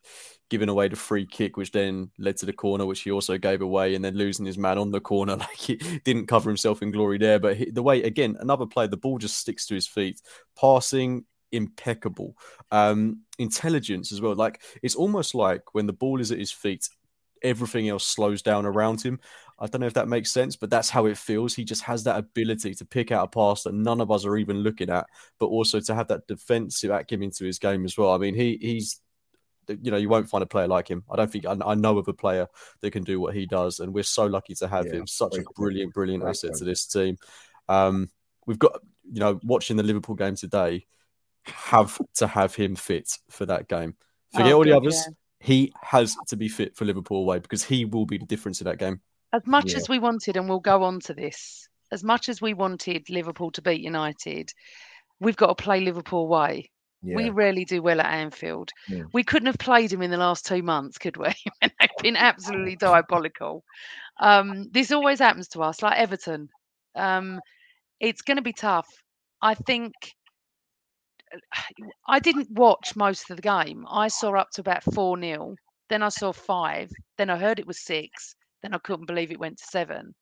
[0.50, 3.62] giving away the free kick, which then led to the corner, which he also gave
[3.62, 5.76] away, and then losing his man on the corner, like he
[6.06, 7.40] didn't cover himself in glory there.
[7.40, 10.22] But he, the way, again, another play, the ball just sticks to his feet,
[10.58, 12.38] passing impeccable,
[12.72, 14.36] um, intelligence as well.
[14.36, 16.88] Like it's almost like when the ball is at his feet,
[17.44, 19.20] everything else slows down around him.
[19.60, 21.54] I don't know if that makes sense, but that's how it feels.
[21.54, 24.38] He just has that ability to pick out a pass that none of us are
[24.38, 25.08] even looking at,
[25.40, 28.12] but also to have that defensive acumen to his game as well.
[28.12, 29.02] I mean, he he's
[29.68, 31.04] you know you won't find a player like him.
[31.12, 32.48] I don't think I, I know of a player
[32.82, 35.08] that can do what he does, and we're so lucky to have Yeah, him.
[35.08, 37.18] Such a brilliant, brilliant Great asset to this team.
[37.68, 38.10] Um,
[38.46, 38.82] we've got
[39.12, 40.86] you know watching the Liverpool game today,
[41.46, 43.96] have to have him fit for that game.
[44.32, 44.96] Forget Oh, all the others.
[44.96, 45.14] yeah.
[45.40, 48.66] He has to be fit for Liverpool away because he will be the difference in
[48.66, 49.02] that game.
[49.32, 49.78] As much Yeah.
[49.78, 53.52] as we wanted, and we'll go on to this, as much as we wanted Liverpool
[53.52, 54.52] to beat United,
[55.20, 56.72] we've got to play Liverpool away.
[57.02, 57.16] Yeah.
[57.16, 58.72] We rarely do well at Anfield.
[58.88, 59.04] Yeah.
[59.14, 61.30] We couldn't have played them in the last two months, could we?
[61.62, 63.64] They've been absolutely diabolical.
[64.20, 66.50] Um, this always happens to us, like Everton.
[66.96, 67.40] Um,
[68.02, 68.88] it's going to be tough.
[69.42, 69.94] I think
[72.08, 73.86] I didn't watch most of the game.
[73.90, 75.56] I saw up to about 4 0.
[75.88, 76.90] Then I saw five.
[77.18, 78.36] Then I heard it was six.
[78.62, 80.14] Then I couldn't believe it went to seven.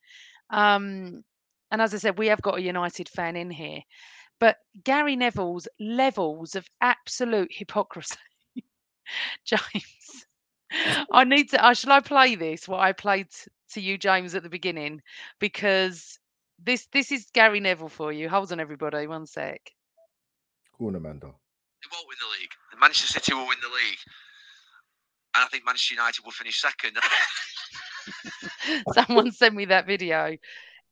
[0.49, 1.23] Um,
[1.71, 3.81] and as I said, we have got a United fan in here.
[4.39, 8.15] But Gary Neville's levels of absolute hypocrisy.
[9.45, 10.25] James,
[11.11, 11.65] I need to.
[11.65, 12.67] Uh, shall I play this?
[12.67, 13.27] What I played
[13.71, 15.01] to you, James, at the beginning,
[15.39, 16.19] because
[16.63, 18.29] this this is Gary Neville for you.
[18.29, 19.61] Hold on, everybody, one sec.
[20.77, 21.27] Go on, Amanda.
[21.27, 22.51] They won't win the league.
[22.79, 23.99] Manchester City will win the league.
[25.35, 26.97] And I think Manchester United will finish second.
[28.93, 30.37] Someone sent me that video.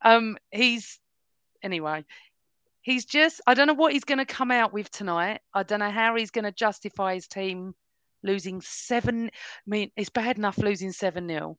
[0.02, 1.00] Um, he's
[1.64, 2.06] anyway.
[2.82, 3.42] He's just.
[3.48, 5.42] I don't know what he's going to come out with tonight.
[5.54, 7.74] I don't know how he's going to justify his team
[8.24, 9.28] losing seven.
[9.28, 9.30] I
[9.66, 11.58] mean, it's bad enough losing seven 0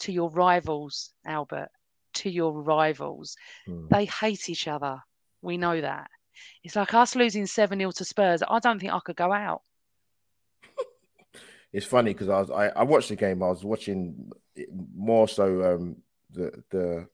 [0.00, 1.68] to your rivals, Albert.
[2.14, 3.86] To your rivals, Hmm.
[3.90, 5.00] they hate each other.
[5.40, 6.10] We know that.
[6.62, 8.42] It's like us losing seven 0 to Spurs.
[8.46, 9.62] I don't think I could go out.
[11.72, 13.42] It's funny because I was I, I watched the game.
[13.42, 15.96] I was watching it more so um
[16.30, 17.06] the the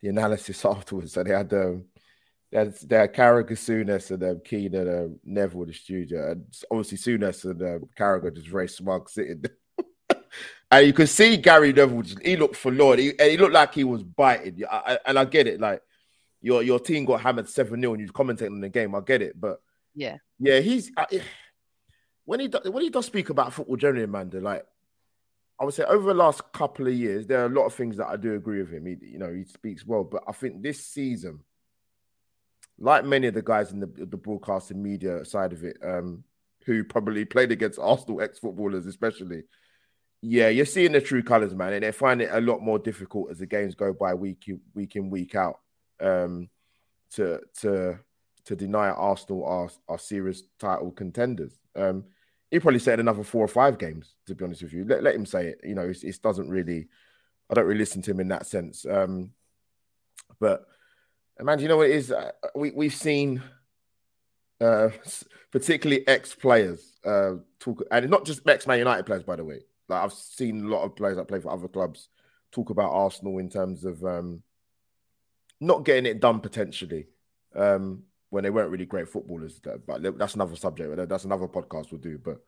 [0.00, 1.12] the analysis afterwards.
[1.12, 1.84] So they had um
[2.52, 6.30] they had, they had Carragher, Souness, and um, Keane and um, Neville in the studio,
[6.30, 9.40] and obviously Souness and um, Carragher just very smug sitting.
[9.42, 10.18] there.
[10.70, 12.02] and you could see Gary Neville.
[12.02, 13.00] Just, he looked forlorn.
[13.00, 14.62] He, and he looked like he was biting.
[14.70, 15.60] I, I, and I get it.
[15.60, 15.82] Like
[16.40, 18.94] your your team got hammered seven 0 and you're commentating on the game.
[18.94, 19.60] I get it, but
[19.94, 20.18] Yeah.
[20.38, 21.06] yeah, he's I,
[22.24, 24.40] when he do- when he does speak about football generally, Amanda.
[24.40, 24.66] Like
[25.58, 27.96] I would say, over the last couple of years, there are a lot of things
[27.98, 28.86] that I do agree with him.
[28.86, 31.40] He, you know, he speaks well, but I think this season,
[32.78, 36.24] like many of the guys in the the broadcasting media side of it, um,
[36.66, 39.42] who probably played against Arsenal ex footballers, especially.
[40.26, 43.30] Yeah, you're seeing the true colours, man, and they find it a lot more difficult
[43.30, 45.60] as the games go by week in, week in week out.
[46.00, 46.48] Um,
[47.12, 47.98] to to
[48.46, 51.58] to deny Arsenal are are serious title contenders.
[51.76, 52.04] Um,
[52.54, 54.14] he probably said another four or five games.
[54.26, 55.60] To be honest with you, let, let him say it.
[55.64, 56.86] You know, it, doesn't really.
[57.50, 58.86] I don't really listen to him in that sense.
[58.88, 59.30] Um,
[60.38, 60.64] but
[61.40, 62.12] man, you know what it is?
[62.12, 63.42] Uh, we we've seen,
[64.60, 64.90] uh,
[65.50, 69.62] particularly ex players, uh, talk, and not just ex Man United players, by the way.
[69.88, 72.08] Like I've seen a lot of players that play for other clubs
[72.52, 74.44] talk about Arsenal in terms of um,
[75.60, 77.08] not getting it done potentially
[77.56, 78.04] um,
[78.34, 79.60] when they weren't really great footballers.
[79.86, 81.08] But that's another subject.
[81.08, 82.18] That's another podcast we'll do.
[82.18, 82.40] But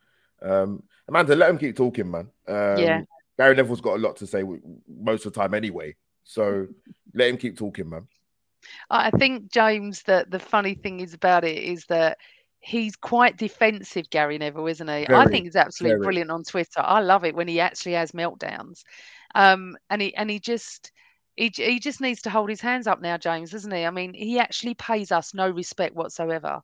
[0.43, 2.29] um, Amanda, let him keep talking, man.
[2.49, 3.03] Um, Yeah.
[3.39, 4.43] Gary Neville's got a lot to say
[4.89, 5.95] most of the time anyway.
[6.25, 6.67] So
[7.15, 8.09] let him keep talking, man.
[8.91, 12.19] I think James that the funny thing is about it is that
[12.59, 15.07] he's quite defensive, Gary Neville, isn't he?
[15.09, 16.05] I think he's absolutely very.
[16.05, 16.81] brilliant on Twitter.
[16.81, 18.83] I love it when he actually has meltdowns.
[19.37, 20.91] Um, and he and he just
[21.37, 23.85] he, he just needs to hold his hands up now, James, doesn't he?
[23.85, 26.63] I mean, he actually pays us no respect whatsoever.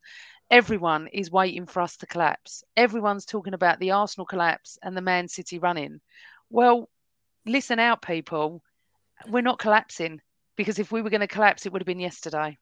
[0.51, 2.65] Everyone is waiting for us to collapse.
[2.77, 6.01] Everyone's talking about the Arsenal collapse and the Man City running.
[6.51, 6.89] Well,
[7.47, 8.63] listen out, people.
[9.29, 10.21] We're not collapsing
[10.57, 12.59] because if we were going to collapse, it would have been yesterday.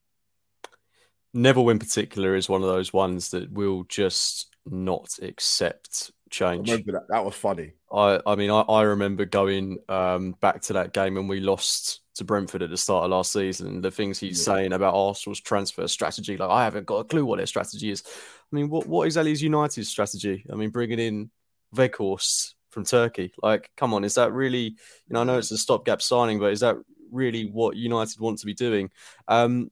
[1.33, 6.68] Neville, in particular, is one of those ones that will just not accept change.
[6.68, 7.07] that.
[7.09, 7.72] That was funny.
[7.93, 12.01] I, I mean, I, I remember going um, back to that game when we lost
[12.14, 13.81] to Brentford at the start of last season.
[13.81, 14.55] The things he's Yeah.
[14.55, 18.03] saying about Arsenal's transfer strategy, like I haven't got a clue what their strategy is.
[18.07, 20.45] I mean, what what exactly is United's strategy?
[20.51, 21.31] I mean, bringing in
[21.74, 24.76] Weghorst from Turkey, like, come on, is that really?
[25.09, 26.76] You know, I know it's a stopgap signing, but is that
[27.11, 28.91] really what United want to be doing?
[29.26, 29.70] Um,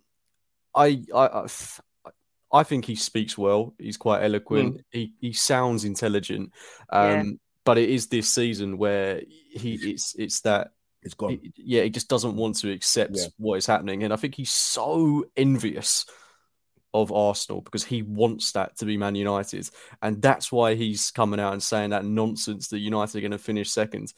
[0.75, 1.47] I, I,
[2.53, 3.75] I think he speaks well.
[3.79, 4.81] He's quite eloquent.
[4.91, 6.53] He he sounds intelligent.
[6.91, 7.25] Um, Yeah.
[7.65, 10.73] but it is this season where he it's it's that
[11.03, 11.39] It's gone.
[11.43, 13.27] he- yeah he just doesn't want to accept Yeah.
[13.39, 16.07] what is happening, and I think he's so envious
[16.95, 19.69] of Arsenal because he wants that to be Man United,
[20.01, 23.39] and that's why he's coming out and saying that nonsense that United are going to
[23.39, 24.13] finish second.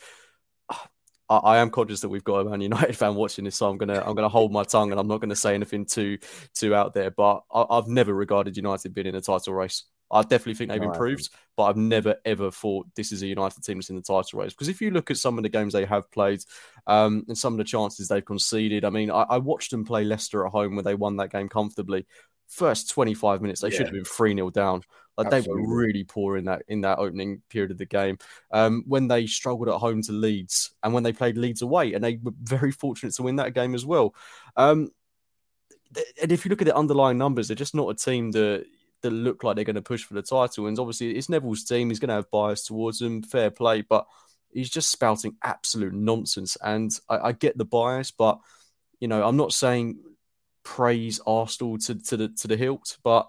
[1.30, 3.78] I, I am conscious that we've got a Man United fan watching this, so I'm
[3.78, 6.18] gonna I'm gonna hold my tongue and I'm not gonna say anything too
[6.54, 7.10] too out there.
[7.10, 9.84] But I, I've never regarded United being in a title race.
[10.12, 13.62] I definitely think they've No, improved, but I've never ever thought this is a United
[13.62, 14.52] team that's in the title race.
[14.52, 16.42] Because if you look at some of the games they have played
[16.88, 20.04] um, and some of the chances they've conceded, I mean, I, I watched them play
[20.04, 22.06] Leicester at home where they won that game comfortably.
[22.50, 24.82] First 25 minutes, they should have been 3 0 down.
[25.16, 28.18] Like they were really poor in that in that opening period of the game.
[28.50, 32.02] Um, when they struggled at home to Leeds and when they played Leeds away, and
[32.02, 34.14] they were very fortunate to win that game as well.
[34.56, 34.90] Um,
[36.22, 38.64] and if you look at the underlying numbers, they're just not a team that
[39.02, 40.66] that look like they're going to push for the title.
[40.66, 43.22] And obviously, it's Neville's team; he's going to have bias towards them.
[43.22, 44.06] Fair play, but
[44.50, 46.56] he's just spouting absolute nonsense.
[46.62, 48.38] And I, I get the bias, but
[49.00, 49.98] you know, I'm not saying
[50.62, 53.28] praise Arsenal to, to the to the hilt, but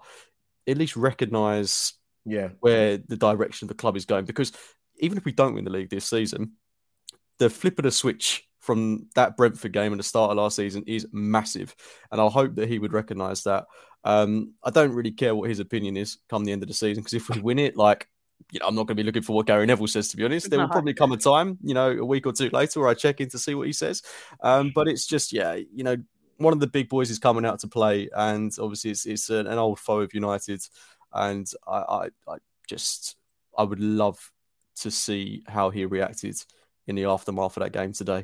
[0.66, 2.50] at least recognise Yeah.
[2.60, 4.24] where the direction of the club is going.
[4.24, 4.52] Because
[4.98, 6.52] even if we don't win the league this season,
[7.38, 10.84] the flip of the switch from that Brentford game at the start of last season
[10.86, 11.74] is massive.
[12.12, 13.66] And I hope that he would recognise that.
[14.04, 17.02] Um, I don't really care what his opinion is come the end of the season,
[17.02, 18.06] because if we win it, like,
[18.52, 20.24] you know, I'm not going to be looking for what Gary Neville says, to be
[20.24, 20.50] honest.
[20.50, 22.94] There will probably come a time, you know, a week or two later where I
[22.94, 24.02] check in to see what he says.
[24.40, 25.96] Um, but it's just, yeah, you know,
[26.42, 29.46] one of the big boys is coming out to play, and obviously it's, it's an,
[29.46, 30.62] an old foe of United.
[31.12, 32.36] And I, I, I
[32.68, 33.16] just,
[33.56, 34.18] I would love
[34.80, 36.36] to see how he reacted
[36.86, 38.20] in the aftermath of that game today.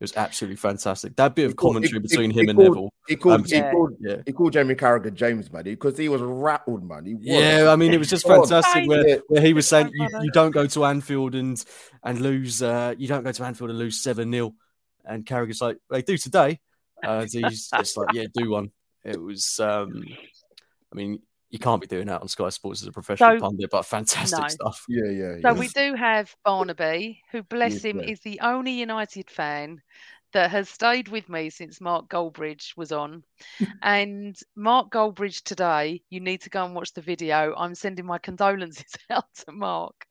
[0.00, 1.16] It was absolutely fantastic.
[1.16, 2.92] That bit of commentary he- between he him and called- Neville.
[3.08, 3.70] He called, um, he, Yeah.
[3.72, 4.16] called, yeah.
[4.24, 7.04] he called Jamie Carragher James, man, because he was rattled, man.
[7.04, 7.24] He was.
[7.24, 10.52] Yeah, I mean, it was just fantastic where, where he was saying you, you don't
[10.52, 11.62] go to Anfield and
[12.04, 14.54] and lose uh, you don't go to Anfield and lose seven 0
[15.04, 16.60] and Carragher's like they do today.
[17.04, 18.70] Uh, and he's just like yeah, do one.
[19.04, 20.04] It was, um,
[20.92, 21.20] I mean,
[21.50, 24.38] you can't be doing that on Sky Sports as a professional So- pundit, but fantastic
[24.40, 24.48] No.
[24.48, 24.84] stuff.
[24.88, 25.34] Yeah, yeah.
[25.42, 28.06] So we do have Barnaby, who, bless Yes, him, yeah.
[28.10, 29.80] is the only United fan
[30.34, 33.22] that has stayed with me since Mark Goldbridge was on.
[33.82, 37.54] and Mark Goldbridge today, you need to go and watch the video.
[37.56, 40.04] I'm sending my condolences out to Mark.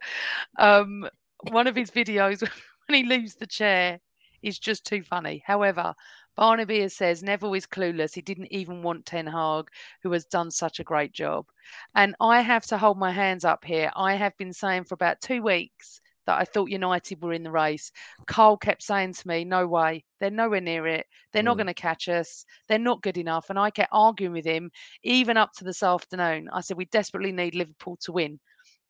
[0.57, 1.07] Um,
[1.51, 2.39] one of his videos
[2.87, 3.99] when he leaves the chair
[4.41, 5.43] is just too funny.
[5.45, 5.93] However,
[6.37, 8.13] Barnaby says Neville is clueless.
[8.15, 9.69] He didn't even want Ten Hag,
[10.03, 11.47] who has done such a great job.
[11.95, 13.91] And I have to hold my hands up here.
[13.95, 17.51] I have been saying for about two weeks that I thought United were in the
[17.51, 17.91] race.
[18.27, 21.07] Carl kept saying to me, No way, they're nowhere near it.
[21.33, 21.59] They're not Mm.
[21.59, 22.45] going to catch us.
[22.67, 23.49] They're not good enough.
[23.49, 24.71] And I kept arguing with him,
[25.03, 26.49] even up to this afternoon.
[26.53, 28.39] I said, We desperately need Liverpool to win.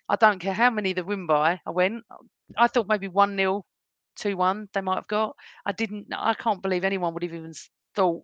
[0.09, 1.61] I don't care how many they win by.
[1.65, 2.03] I went,
[2.57, 3.65] I thought maybe 1 0,
[4.17, 5.35] 2 1 they might have got.
[5.65, 7.53] I didn't, I can't believe anyone would have even
[7.95, 8.23] thought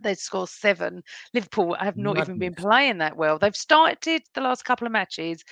[0.00, 1.02] they'd score seven.
[1.34, 3.38] Liverpool have not even been playing that well.
[3.38, 5.44] They've started the last couple of matches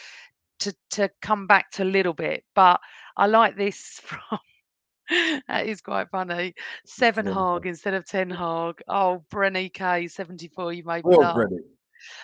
[0.60, 2.80] to to come back to a little bit, but
[3.16, 4.38] I like this from.
[5.48, 6.54] that is quite funny.
[6.86, 8.80] Seven Really Hog instead of ten Hog.
[8.88, 10.72] Oh, Brenny K seventy four.
[10.72, 11.36] You made me laugh.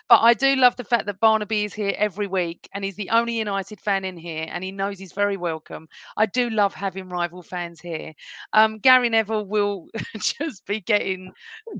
[0.08, 3.10] But I do love the fact that Barnaby is here every week and he's the
[3.10, 5.88] only United fan in here and he knows he's very welcome.
[6.16, 8.12] I do love having rival fans here.
[8.52, 11.32] Um, Gary Neville will just be getting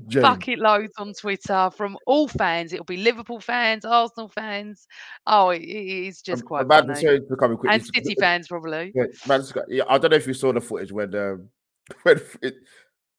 [0.07, 0.21] James.
[0.23, 2.73] bucket loads on Twitter from all fans.
[2.73, 4.87] It'll be Liverpool fans, Arsenal fans.
[5.27, 7.01] Oh, it, it is just I'm quite about funny.
[7.01, 7.71] to come quick.
[7.71, 8.91] And City fans probably.
[9.01, 11.49] Yeah, man, it's got- yeah, I don't know if you saw the footage when um,
[12.03, 12.55] when it,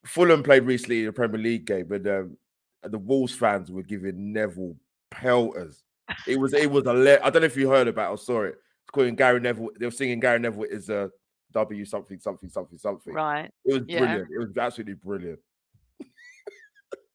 [0.05, 2.37] Fulham played recently in the Premier League game, and um,
[2.85, 4.77] the Wolves fans were giving Neville
[5.11, 5.85] pelters.
[6.27, 8.19] It was it was a le- I don't know if you heard about it or
[8.19, 8.57] saw it.
[8.83, 9.71] It's calling Gary Neville.
[9.79, 11.11] They were singing Gary Neville is a
[11.53, 13.15] W something something something something.
[13.15, 13.51] Right.
[13.65, 13.99] It was Yeah.
[14.01, 14.29] brilliant.
[14.33, 15.39] It was absolutely brilliant.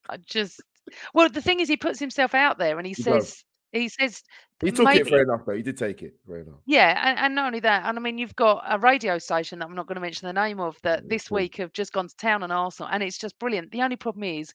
[0.09, 0.61] I just
[1.13, 3.29] well, the thing is, he puts himself out there and he He does.
[3.29, 4.23] says he says
[4.61, 5.53] He took maybe, it fair enough though.
[5.53, 6.59] He did take it fair enough.
[6.65, 9.65] Yeah, and, and not only that, and I mean, you've got a radio station that
[9.67, 12.15] I'm not going to mention the name of that this week have just gone to
[12.15, 13.71] town on Arsenal, and it's just brilliant.
[13.71, 14.53] The only problem is,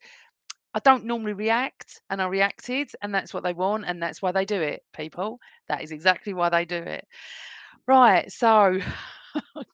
[0.75, 4.33] I don't normally react, and I reacted, and that's what they want, and that's why
[4.33, 4.83] they do it.
[4.95, 5.39] People,
[5.69, 7.07] that is exactly why they do it.
[7.87, 8.79] Right, so,
[9.57, 9.65] oh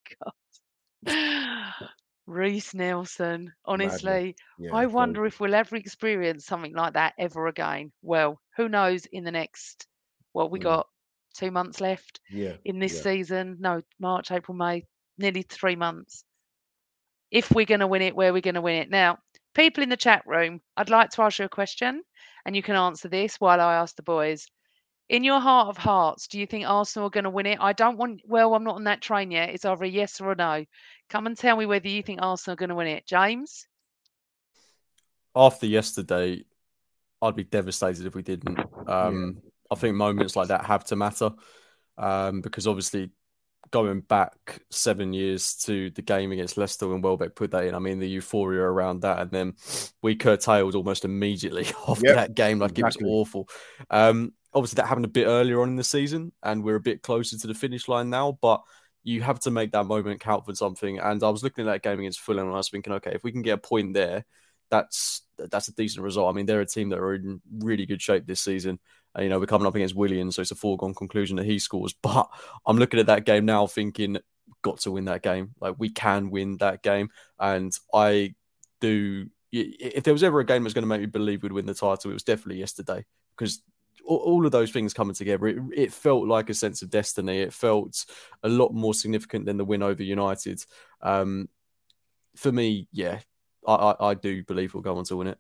[1.07, 1.73] God,
[2.27, 3.53] Reiss Nelson.
[3.65, 7.93] Honestly, Yeah, I wonder if we'll ever experience something like that ever again.
[8.03, 9.07] Well, who knows?
[9.07, 9.87] In the next,
[10.35, 10.63] well, we Mm.
[10.63, 10.87] got
[11.35, 12.57] two months left Yeah.
[12.65, 13.03] in this yeah.
[13.03, 13.57] season.
[13.61, 14.85] No, March, April, May,
[15.19, 16.25] nearly three months.
[17.31, 18.91] If we're going to win it, where we're going to win it.
[18.91, 19.19] Now,
[19.59, 22.03] people in the chat room, I'd like to ask you a question,
[22.47, 24.47] and you can answer this while I ask the boys.
[25.09, 27.59] In your heart of hearts, do you think Arsenal are going to win it?
[27.61, 29.51] I don't want, well, I'm not on that train yet.
[29.51, 30.65] It's either a yes or a no.
[31.09, 33.07] Come and tell me whether you think Arsenal are going to win it.
[33.07, 33.67] James?
[35.35, 36.45] After yesterday,
[37.21, 38.61] I'd be devastated if we didn't.
[38.87, 39.39] Um,
[39.71, 41.31] I think moments like that have to matter
[41.97, 43.11] um, because obviously
[43.71, 47.79] going back seven years to the game against Leicester when Welbeck put that in, I
[47.79, 49.55] mean, the euphoria around that, and then
[50.03, 53.05] we curtailed almost immediately after Yep, that game, like exactly.
[53.05, 53.49] it was awful.
[53.91, 57.03] Um, obviously, that happened a bit earlier on in the season, and we're a bit
[57.03, 58.63] closer to the finish line now, but
[59.05, 60.99] you have to make that moment count for something.
[60.99, 63.25] And I was looking at that game against Fulham, and I was thinking, okay, if
[63.25, 64.25] we can get a point there,
[64.71, 66.33] that's that's a decent result.
[66.33, 68.79] I mean, they're a team that are in really good shape this season.
[69.19, 71.95] You know, we're coming up against Willian, so it's a foregone conclusion that he scores.
[72.03, 72.29] But
[72.67, 74.19] I'm looking at that game now, thinking,
[74.63, 75.55] got to win that game.
[75.61, 78.35] Like we can win that game, and I
[78.81, 79.27] do.
[79.51, 81.73] If there was ever a game that's going to make me believe we'd win the
[81.73, 83.63] title, it was definitely yesterday because
[84.05, 87.39] all, all of those things coming together, it, it felt like a sense of destiny.
[87.39, 88.05] It felt
[88.43, 90.63] a lot more significant than the win over United.
[91.01, 91.49] Um,
[92.37, 93.21] for me, yeah,
[93.67, 95.39] I, I, I do believe we'll go on to win it.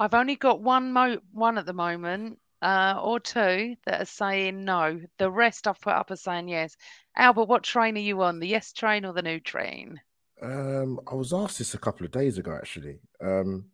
[0.00, 4.64] I've only got one mo one at the moment, uh, or two that are saying
[4.64, 4.98] no.
[5.18, 6.74] The rest I've put up are saying yes.
[7.16, 8.40] Albert, what train are you on?
[8.40, 10.00] The yes train or the new train?
[10.40, 12.98] Um, I was asked this a couple of days ago, actually.
[13.22, 13.66] Um,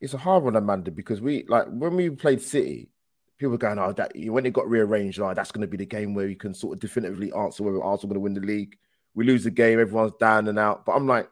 [0.00, 2.88] it's a hard one, Amanda, because we like when we played City,
[3.36, 5.86] people were going, "Oh, that when it got rearranged, like that's going to be the
[5.86, 8.76] game where you can sort of definitively answer whether Arsenal going to win the league."
[9.16, 10.86] We lose the game, everyone's down and out.
[10.86, 11.28] But I'm like,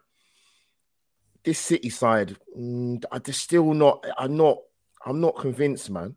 [1.44, 4.05] this City side, mm, I just still not.
[4.19, 4.59] I'm not.
[5.05, 6.14] I'm not convinced, man.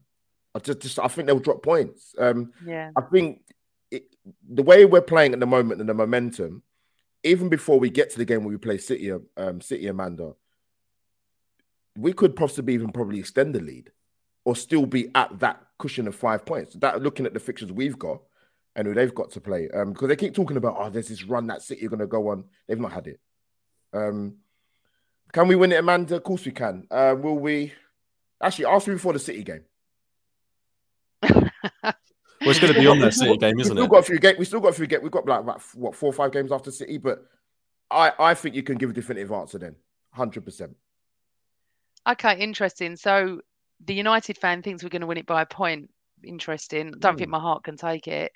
[0.53, 2.13] I just, just I think they'll drop points.
[2.17, 2.91] Um, Yeah.
[2.95, 3.41] I think
[3.91, 4.03] it,
[4.47, 6.63] the way we're playing at the moment and the momentum,
[7.23, 10.33] even before we get to the game where we play City, um, City Amanda,
[11.97, 13.91] we could possibly even probably extend the lead,
[14.43, 16.75] or still be at that cushion of five points.
[16.75, 18.21] That looking at the fixtures we've got
[18.75, 21.23] and who they've got to play, um, because they keep talking about oh, there's this
[21.23, 22.45] run that City are going to go on.
[22.67, 23.19] They've not had it.
[23.93, 24.35] Um,
[25.35, 26.15] can we win it, Amanda?
[26.15, 26.87] Of course we can.
[26.89, 27.73] Uh, will we?
[28.41, 29.63] Actually, ask me before the City game.
[32.41, 33.89] Well, it's going to be on that City game, isn't we still it?
[33.89, 34.37] got a few games.
[34.37, 35.01] We still got a few games.
[35.01, 37.25] We've got like about, what four or five games after City, but
[37.89, 39.75] I I think you can give a definitive answer then,
[40.11, 40.75] hundred percent.
[42.07, 42.97] Okay, interesting.
[42.97, 43.41] So
[43.83, 45.89] the United fan thinks we're going to win it by a point.
[46.23, 46.93] Interesting.
[46.99, 48.31] Don't think my heart can take it.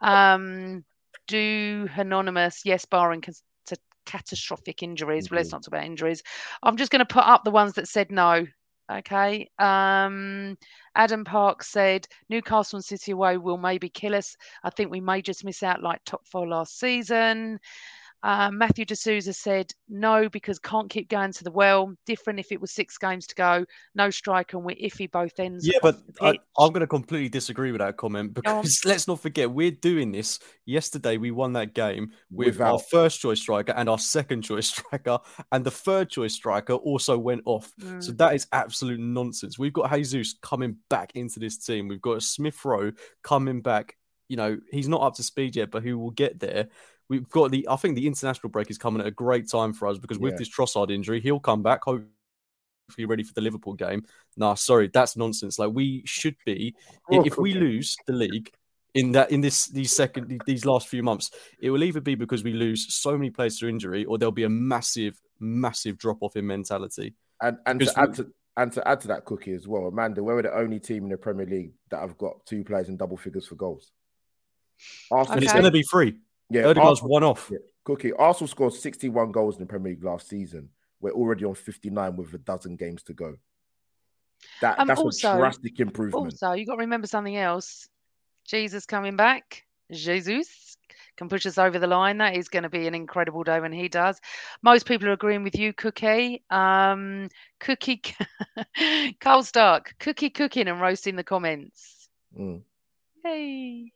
[0.00, 0.82] Um,
[1.28, 3.44] do anonymous, yes, barring cas- to
[4.04, 5.30] catastrophic injuries.
[5.30, 6.22] Well, let's not talk about injuries.
[6.62, 8.46] I'm just going to put up the ones that said no.
[8.90, 9.48] Okay.
[9.58, 10.56] Um,
[10.94, 14.36] Adam Park said Newcastle and City away will maybe kill us.
[14.62, 17.58] I think we may just miss out like top four last season.
[18.22, 21.92] Uh, Matthew D'Souza said no because can't keep going to the well.
[22.06, 25.66] Different if it was six games to go, no striker and we're iffy both ends.
[25.66, 28.62] Yeah, but I, I'm going to completely disagree with that comment Go on.
[28.62, 30.38] because let's not forget we're doing this.
[30.66, 35.18] Yesterday, we won that game with our first choice striker and our second choice striker,
[35.50, 37.72] and the third choice striker also went off.
[37.98, 38.18] So Mm.
[38.18, 39.58] that is absolute nonsense.
[39.58, 41.88] We've got Jesus coming back into this team.
[41.88, 42.92] We've got Smith Rowe
[43.24, 43.96] coming back.
[44.28, 46.68] You know, he's not up to speed yet, but he will get there.
[47.08, 49.88] We've got the, I think the international break is coming at a great time for
[49.88, 50.38] us because with Yeah.
[50.38, 51.84] this Trossard injury, he'll come back.
[51.84, 52.08] Hopefully,
[53.06, 54.04] ready for the Liverpool game.
[54.36, 55.58] Nah, sorry, that's nonsense.
[55.58, 56.74] Like we should be.
[57.10, 57.60] Oh, if we okay.
[57.60, 58.50] lose the league
[58.94, 62.44] in that in this these second these last few months, it will either be because
[62.44, 66.36] we lose so many players to injury, or there'll be a massive, massive drop off
[66.36, 67.14] in mentality.
[67.40, 70.22] And and Because to add to and to add to that cookie as well, Amanda,
[70.22, 73.16] we're the only team in the Premier League that have got two players in double
[73.16, 73.90] figures for goals.
[75.10, 76.18] Arsenal, And it's going to be free.
[76.52, 77.48] Yeah, Erdogan's Arsenal- one off.
[77.52, 78.12] yeah, Cookie.
[78.12, 80.68] Arsenal scored 61 goals in the Premier League last season.
[81.00, 83.36] We're already on 59 with a dozen games to go.
[84.60, 86.24] That Um, that's also- a drastic improvement.
[86.24, 87.88] Also, you got to remember something else.
[88.46, 89.64] Jesus coming back.
[89.90, 90.76] Jesus
[91.16, 92.18] can push us over the line.
[92.18, 94.18] That is going to be an incredible day when he does.
[94.62, 96.42] Most people are agreeing with you, Cookie.
[96.50, 97.28] Um,
[97.60, 98.00] Cookie,
[99.20, 102.08] Carl Stark, Cookie cooking and roasting the comments.
[102.38, 102.62] Mm.
[103.22, 103.92] Hey.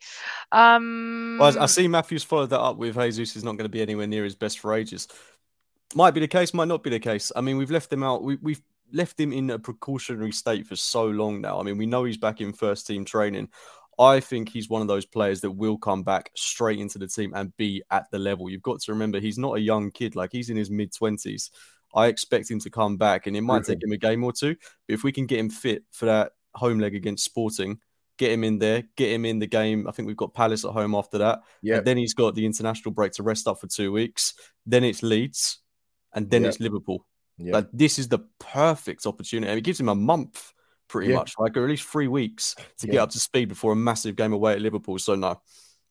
[0.53, 3.69] Um, Well, I, I see Matthews followed that up with Jesus is not going to
[3.69, 5.09] be anywhere near his best for ages.
[5.95, 7.33] Might be the case, might not be the case.
[7.35, 8.23] I mean, we've left him out.
[8.23, 8.63] We, we've
[8.93, 11.59] left him in a precautionary state for so long now.
[11.59, 13.49] I mean, we know he's back in first team training.
[13.99, 17.33] I think he's one of those players that will come back straight into the team
[17.35, 18.51] and be at the level.
[18.51, 21.51] You've got to remember he's not a young kid, like he's in his mid 20s.
[21.95, 24.55] I expect him to come back and it might take him a game or two.
[24.87, 27.81] But if we can get him fit for that home leg against Sporting,
[28.19, 29.87] get him in there, get him in the game.
[29.87, 31.41] I think we've got Palace at home after that.
[31.63, 31.81] Yeah.
[31.81, 34.35] Then he's got the international break to rest up for two weeks.
[34.65, 35.59] Then it's Leeds
[36.15, 36.49] and then Yeah.
[36.49, 37.07] it's Liverpool.
[37.39, 37.53] Yeah.
[37.55, 39.51] Like this is the perfect opportunity.
[39.51, 40.53] And it gives him a month
[40.89, 41.17] pretty Yeah.
[41.17, 44.17] much, like or at least three weeks to get up to speed before a massive
[44.17, 44.99] game away at Liverpool.
[44.99, 45.41] So no,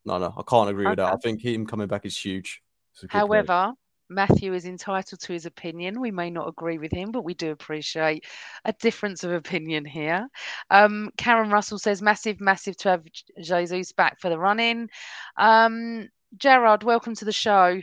[0.06, 1.14] no, no, I can't agree with that.
[1.14, 2.62] I think him coming back is huge.
[2.94, 3.48] It's a good point.
[3.48, 3.74] However,
[4.10, 6.00] Matthew is entitled to his opinion.
[6.00, 8.26] We may not agree with him, but we do appreciate
[8.64, 10.28] a difference of opinion here.
[10.70, 13.04] Um, Karen Russell says, massive, massive to have
[13.42, 14.90] Jesus back for the run in.
[15.38, 17.82] Um, Gerard, welcome to the show.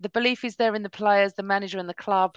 [0.00, 2.36] The belief is there in the players, the manager, and the club.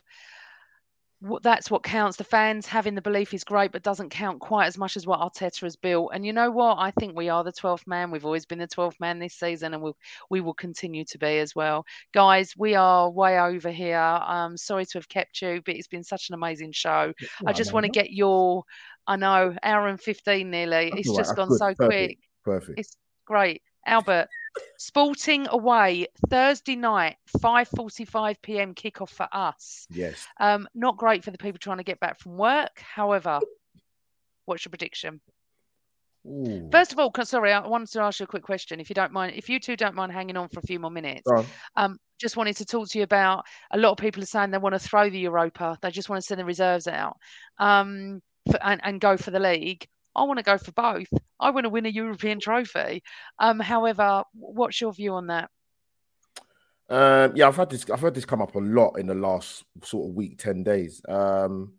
[1.42, 2.18] That's what counts.
[2.18, 5.20] The fans having the belief is great, but doesn't count quite as much as what
[5.20, 6.12] Arteta has built.
[6.14, 6.78] And you know what?
[6.78, 8.12] I think we are the 12th man.
[8.12, 9.98] We've always been the 12th man this season, and we'll,
[10.30, 14.86] we will continue to be as well guys we are way over here um sorry
[14.86, 17.14] to have kept you but it's been such an amazing show
[17.46, 18.64] i just want to get your
[19.08, 22.18] i know hour and 15 nearly That's it's right, just gone good, so perfect, quick
[22.44, 22.80] Perfect.
[22.80, 24.28] it's great albert
[24.78, 30.26] sporting away thursday night 5.45 p.m kickoff for us Yes.
[30.40, 33.40] um not great for the people trying to get back from work however
[34.46, 35.22] what's your prediction
[36.28, 36.70] Ooh.
[36.72, 39.12] First of all, sorry, I wanted to ask you a quick question, if you don't
[39.12, 39.36] mind.
[39.36, 41.30] If you two don't mind hanging on for a few more minutes,
[41.76, 43.46] um, just wanted to talk to you about.
[43.72, 45.78] A lot of people are saying they want to throw the Europa.
[45.82, 47.18] They just want to send the reserves out,
[47.60, 49.88] um, for, and and go for the league.
[50.16, 51.08] I want to go for both.
[51.40, 53.04] I want to win a European trophy.
[53.40, 55.50] Um, however, what's your view on that?
[56.90, 57.90] Um, yeah, I've had this.
[57.90, 61.02] I've heard this come up a lot in the last sort of week, ten days.
[61.10, 61.74] Um,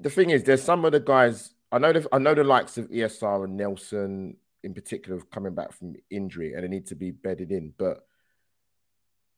[0.00, 1.52] the thing is, there's some of the guys.
[1.70, 1.92] I know.
[1.92, 6.54] The, I know the likes of ESR and Nelson in particular coming back from injury
[6.54, 7.72] and they need to be bedded in.
[7.78, 8.04] But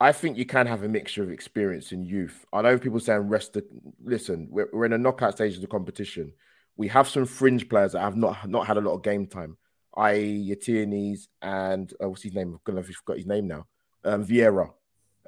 [0.01, 2.47] I think you can have a mixture of experience and youth.
[2.53, 3.53] I know people saying rest.
[3.53, 3.65] The,
[4.03, 6.33] listen, we're, we're in a knockout stage of the competition.
[6.81, 9.59] We have some fringe players that have not not had a lot of game time,
[9.99, 12.55] i.e., Yatianis and uh, what's his name?
[12.55, 13.67] I'm gonna forgot his name now.
[14.03, 14.73] Um, Vieira.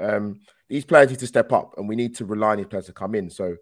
[0.00, 2.86] Um, these players need to step up, and we need to rely on these players
[2.86, 3.28] to come in.
[3.28, 3.56] So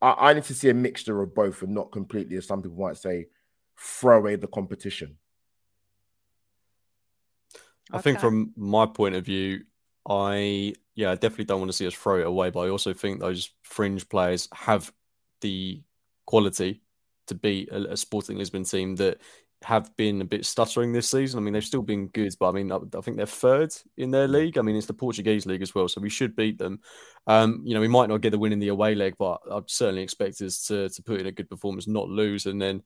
[0.00, 2.78] I, I need to see a mixture of both, and not completely, as some people
[2.78, 3.26] might say,
[3.76, 5.16] throw away the competition.
[7.90, 9.64] I think from my point of view,
[10.08, 12.92] I yeah, I definitely don't want to see us throw it away, but I also
[12.92, 14.92] think those fringe players have
[15.40, 15.82] the
[16.24, 16.82] quality
[17.26, 19.20] to beat a, a Sporting Lisbon team that
[19.64, 21.38] have been a bit stuttering this season.
[21.38, 24.10] I mean, they've still been good, but I mean, I, I think they're third in
[24.10, 24.58] their league.
[24.58, 26.80] I mean, it's the Portuguese league as well, so we should beat them.
[27.26, 29.70] Um, you know, we might not get the win in the away leg, but I'd
[29.70, 32.82] certainly expect us to to put in a good performance, not lose, and then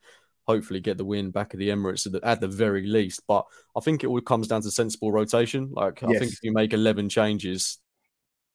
[0.46, 3.22] hopefully get the win back at the Emirates at the, at the very least.
[3.26, 3.46] But
[3.76, 5.70] I think it all comes down to sensible rotation.
[5.72, 7.78] Like I think if you make eleven changes,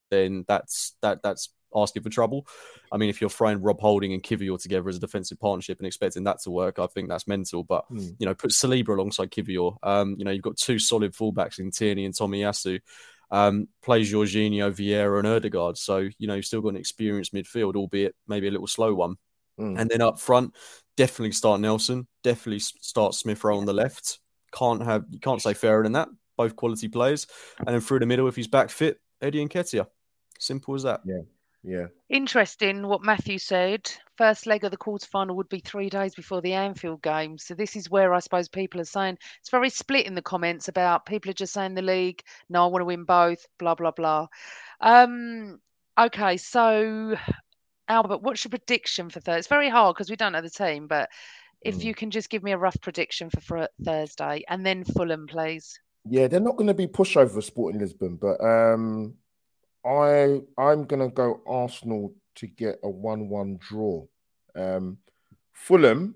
[0.10, 2.46] then that's that that's asking for trouble.
[2.92, 5.88] I mean, if you're throwing Rob Holding and Kiwior together as a defensive partnership and
[5.88, 7.64] expecting that to work, I think that's mental.
[7.64, 8.10] But Hmm.
[8.20, 9.78] you know, put Saliba alongside Kiwior.
[9.84, 12.80] Um, you know, you've got two solid fullbacks in Tierney and Tomiyasu.
[13.32, 15.78] Um, play Jorginho, Vieira, and Odegaard.
[15.78, 19.16] So you know, you've still got an experienced midfield, albeit maybe a little slow one.
[19.60, 19.80] Mm.
[19.80, 20.54] And then up front,
[20.98, 22.08] definitely start Nelson.
[22.24, 24.20] Definitely start Smith Rowe on the left.
[24.54, 26.10] Can't have you can't say fairer than that.
[26.36, 27.28] Both quality players.
[27.60, 29.88] And then through the middle, if he's back fit, Eddie Nketiah.
[30.40, 31.02] Simple as that.
[31.06, 31.22] Yeah,
[31.64, 31.88] yeah.
[32.10, 33.90] Interesting what Matthew said.
[34.18, 37.38] First leg of the quarterfinal would be three days before the Anfield game.
[37.38, 40.68] So this is where I suppose people are saying it's very split in the comments
[40.68, 43.92] about people are just saying the league, no, I want to win both, blah blah
[43.92, 44.28] blah.
[44.82, 45.60] Um,
[45.98, 47.16] okay, so
[47.88, 49.40] Albert, what's your prediction for Thursday?
[49.40, 51.10] It's very hard because we don't know the team, but
[51.62, 51.84] if Mm.
[51.84, 55.80] you can just give me a rough prediction for, for Thursday and then Fulham, please.
[56.10, 59.16] Yeah, they're not going to be pushover Sporting Lisbon, but um,
[59.86, 64.06] I I'm to go Arsenal to get a one-one draw.
[64.56, 64.98] Um,
[65.54, 66.16] Fulham,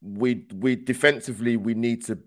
[0.00, 2.18] we we defensively we need to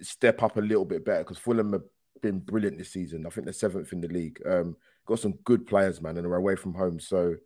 [0.00, 1.82] step up a little bit better because Fulham have
[2.20, 3.26] been brilliant this season.
[3.26, 4.40] I think they're seventh in the league.
[4.46, 7.00] Um, got some good players, man, and they're away from home.
[7.00, 7.36] So,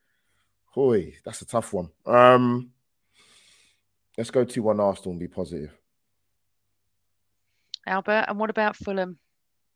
[0.66, 1.90] hoy, that's a tough one.
[2.04, 2.70] Um,
[4.16, 5.76] Let's go 2 1 Arsenal and be positive.
[7.86, 9.18] Albert, and what about Fulham?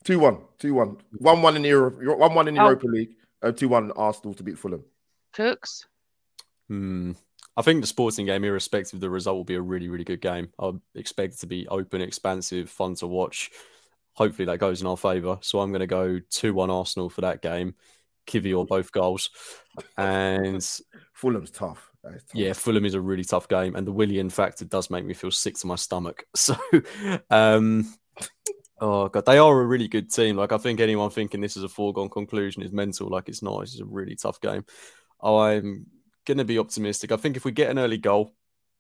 [0.04, 0.38] 2 1.
[0.58, 0.96] 2 1.
[1.18, 2.64] 1 1 in the Euro, 1 1 in the Oh.
[2.66, 3.16] Europa League.
[3.42, 4.84] Uh, 2 1 Arsenal to beat Fulham.
[5.32, 5.86] Cooks?
[6.68, 7.12] Hmm.
[7.56, 10.20] I think the sporting game, irrespective of the result, will be a really, really good
[10.20, 10.50] game.
[10.58, 13.50] I expect it to be open, expansive, fun to watch.
[14.14, 15.38] Hopefully that goes in our favour.
[15.40, 17.74] So I'm going to go 2 1 Arsenal for that game.
[18.26, 19.30] Kiwior both goals.
[19.96, 20.66] And
[21.12, 21.90] Fulham's tough.
[22.02, 22.22] Tough.
[22.32, 23.74] yeah, Fulham is a really tough game.
[23.76, 26.24] And the Willian factor does make me feel sick to my stomach.
[26.36, 26.56] So,
[27.30, 27.92] um,
[28.80, 30.36] oh, God, they are a really good team.
[30.36, 33.08] Like, I think anyone thinking this is a foregone conclusion is mental.
[33.08, 33.62] Like, it's not.
[33.62, 34.64] It's a really tough game.
[35.22, 35.86] I'm
[36.24, 37.12] going to be optimistic.
[37.12, 38.34] I think if we get an early goal,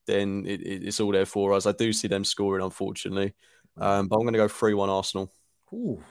[0.06, 1.66] then it, it- it's all there for us.
[1.66, 3.34] I do see them scoring, unfortunately.
[3.76, 5.30] Um, but I'm going to go 3 1 Arsenal.
[5.72, 6.02] Ooh.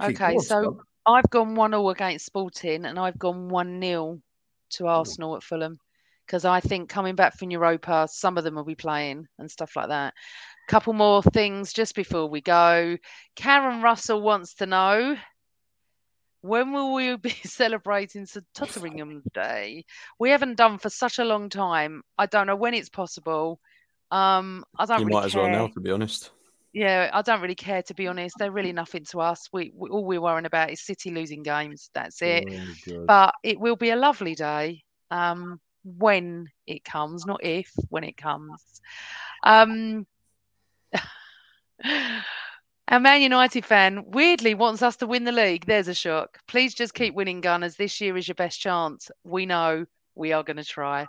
[0.00, 0.80] Okay, go so Scum.
[1.06, 4.20] I've gone 1 0 against Sporting and I've gone 1 0
[4.70, 5.78] to Arsenal at Fulham
[6.26, 9.76] because I think coming back from Europa, some of them will be playing and stuff
[9.76, 10.14] like that.
[10.66, 12.96] Couple more things just before we go.
[13.36, 15.16] Karen Russell wants to know
[16.44, 19.84] when will we be celebrating St Totteringham Day?
[20.18, 22.02] We haven't done for such a long time.
[22.18, 23.58] I don't know when it's possible.
[24.10, 26.30] Um, I don't You really might as well now, to be honest.
[26.74, 28.36] Yeah, I don't really care to be honest.
[28.38, 29.48] They're really nothing to us.
[29.52, 31.88] We, we all we're worrying about is City losing games.
[31.94, 32.46] That's it.
[32.50, 38.04] Oh, But it will be a lovely day um, when it comes, not if, when
[38.04, 38.62] it comes.
[39.44, 40.06] Um,
[42.88, 45.66] our Man United fan weirdly wants us to win the league.
[45.66, 46.38] There's a shock.
[46.46, 47.76] Please just keep winning, Gunners.
[47.76, 49.10] This year is your best chance.
[49.24, 51.06] We know we are going to try.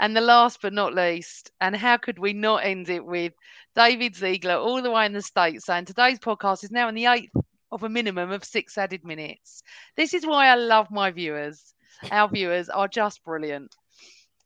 [0.00, 3.32] And the last but not least, and how could we not end it with
[3.76, 7.06] David Ziegler all the way in the States saying today's podcast is now in the
[7.06, 7.34] eighth
[7.70, 9.62] of a minimum of six added minutes.
[9.96, 11.72] This is why I love my viewers.
[12.10, 13.74] Our viewers are just brilliant.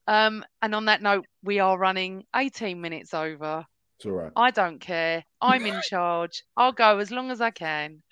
[0.06, 3.66] Um, and on that note, we are running 18 minutes over.
[3.96, 4.32] It's all right.
[4.36, 5.24] I don't care.
[5.40, 6.42] I'm in charge.
[6.56, 8.02] I'll go as long as I can.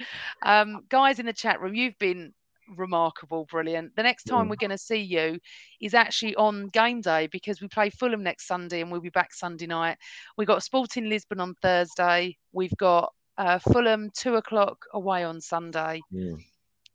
[0.42, 2.32] Um, guys in the chat room, you've been
[2.76, 3.94] remarkable, brilliant.
[3.94, 4.50] The next time Mm.
[4.50, 5.38] we're going to see you
[5.80, 9.34] is actually on game day because we play Fulham next Sunday and we'll be back
[9.34, 9.98] Sunday night.
[10.38, 12.38] We've got Sporting Lisbon on Thursday.
[12.52, 16.00] We've got uh, Fulham two o'clock away on Sunday.
[16.12, 16.42] Mm.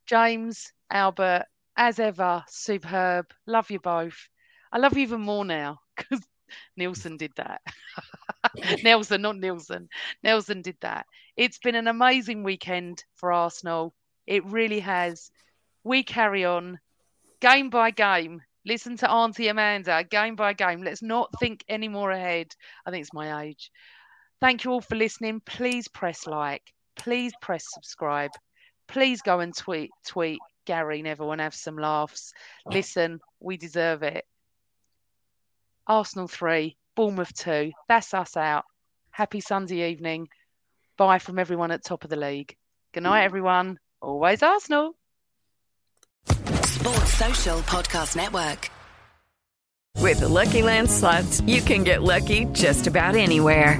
[0.07, 1.45] James, Albert,
[1.77, 3.27] as ever, superb.
[3.45, 4.17] Love you both.
[4.71, 6.21] I love you even more now because
[6.77, 7.61] Nielsen did that.
[8.83, 9.89] Nelson, not Nielsen.
[10.23, 11.05] Nelson did that.
[11.35, 13.93] It's been an amazing weekend for Arsenal.
[14.27, 15.31] It really has.
[15.83, 16.79] We carry on
[17.39, 18.41] game by game.
[18.65, 20.83] Listen to Auntie Amanda game by game.
[20.83, 22.47] Let's not think any more ahead.
[22.85, 23.71] I think it's my age.
[24.41, 25.41] Thank you all for listening.
[25.45, 26.63] Please press like.
[26.95, 28.31] Please press subscribe.
[28.87, 32.33] Please go and tweet tweet Gary Neville and have some laughs.
[32.65, 34.25] Listen, we deserve it.
[35.89, 37.71] Arsenal three, Bournemouth two.
[37.87, 38.65] That's us out.
[39.09, 40.27] Happy Sunday evening.
[40.97, 42.55] Bye from everyone at top of the league.
[42.93, 43.25] Good night, mm.
[43.25, 43.79] everyone.
[43.99, 44.93] Always Arsenal.
[46.27, 48.69] Sports Social Podcast Network.
[49.97, 53.79] With the Lucky Land slots, you can get lucky just about anywhere.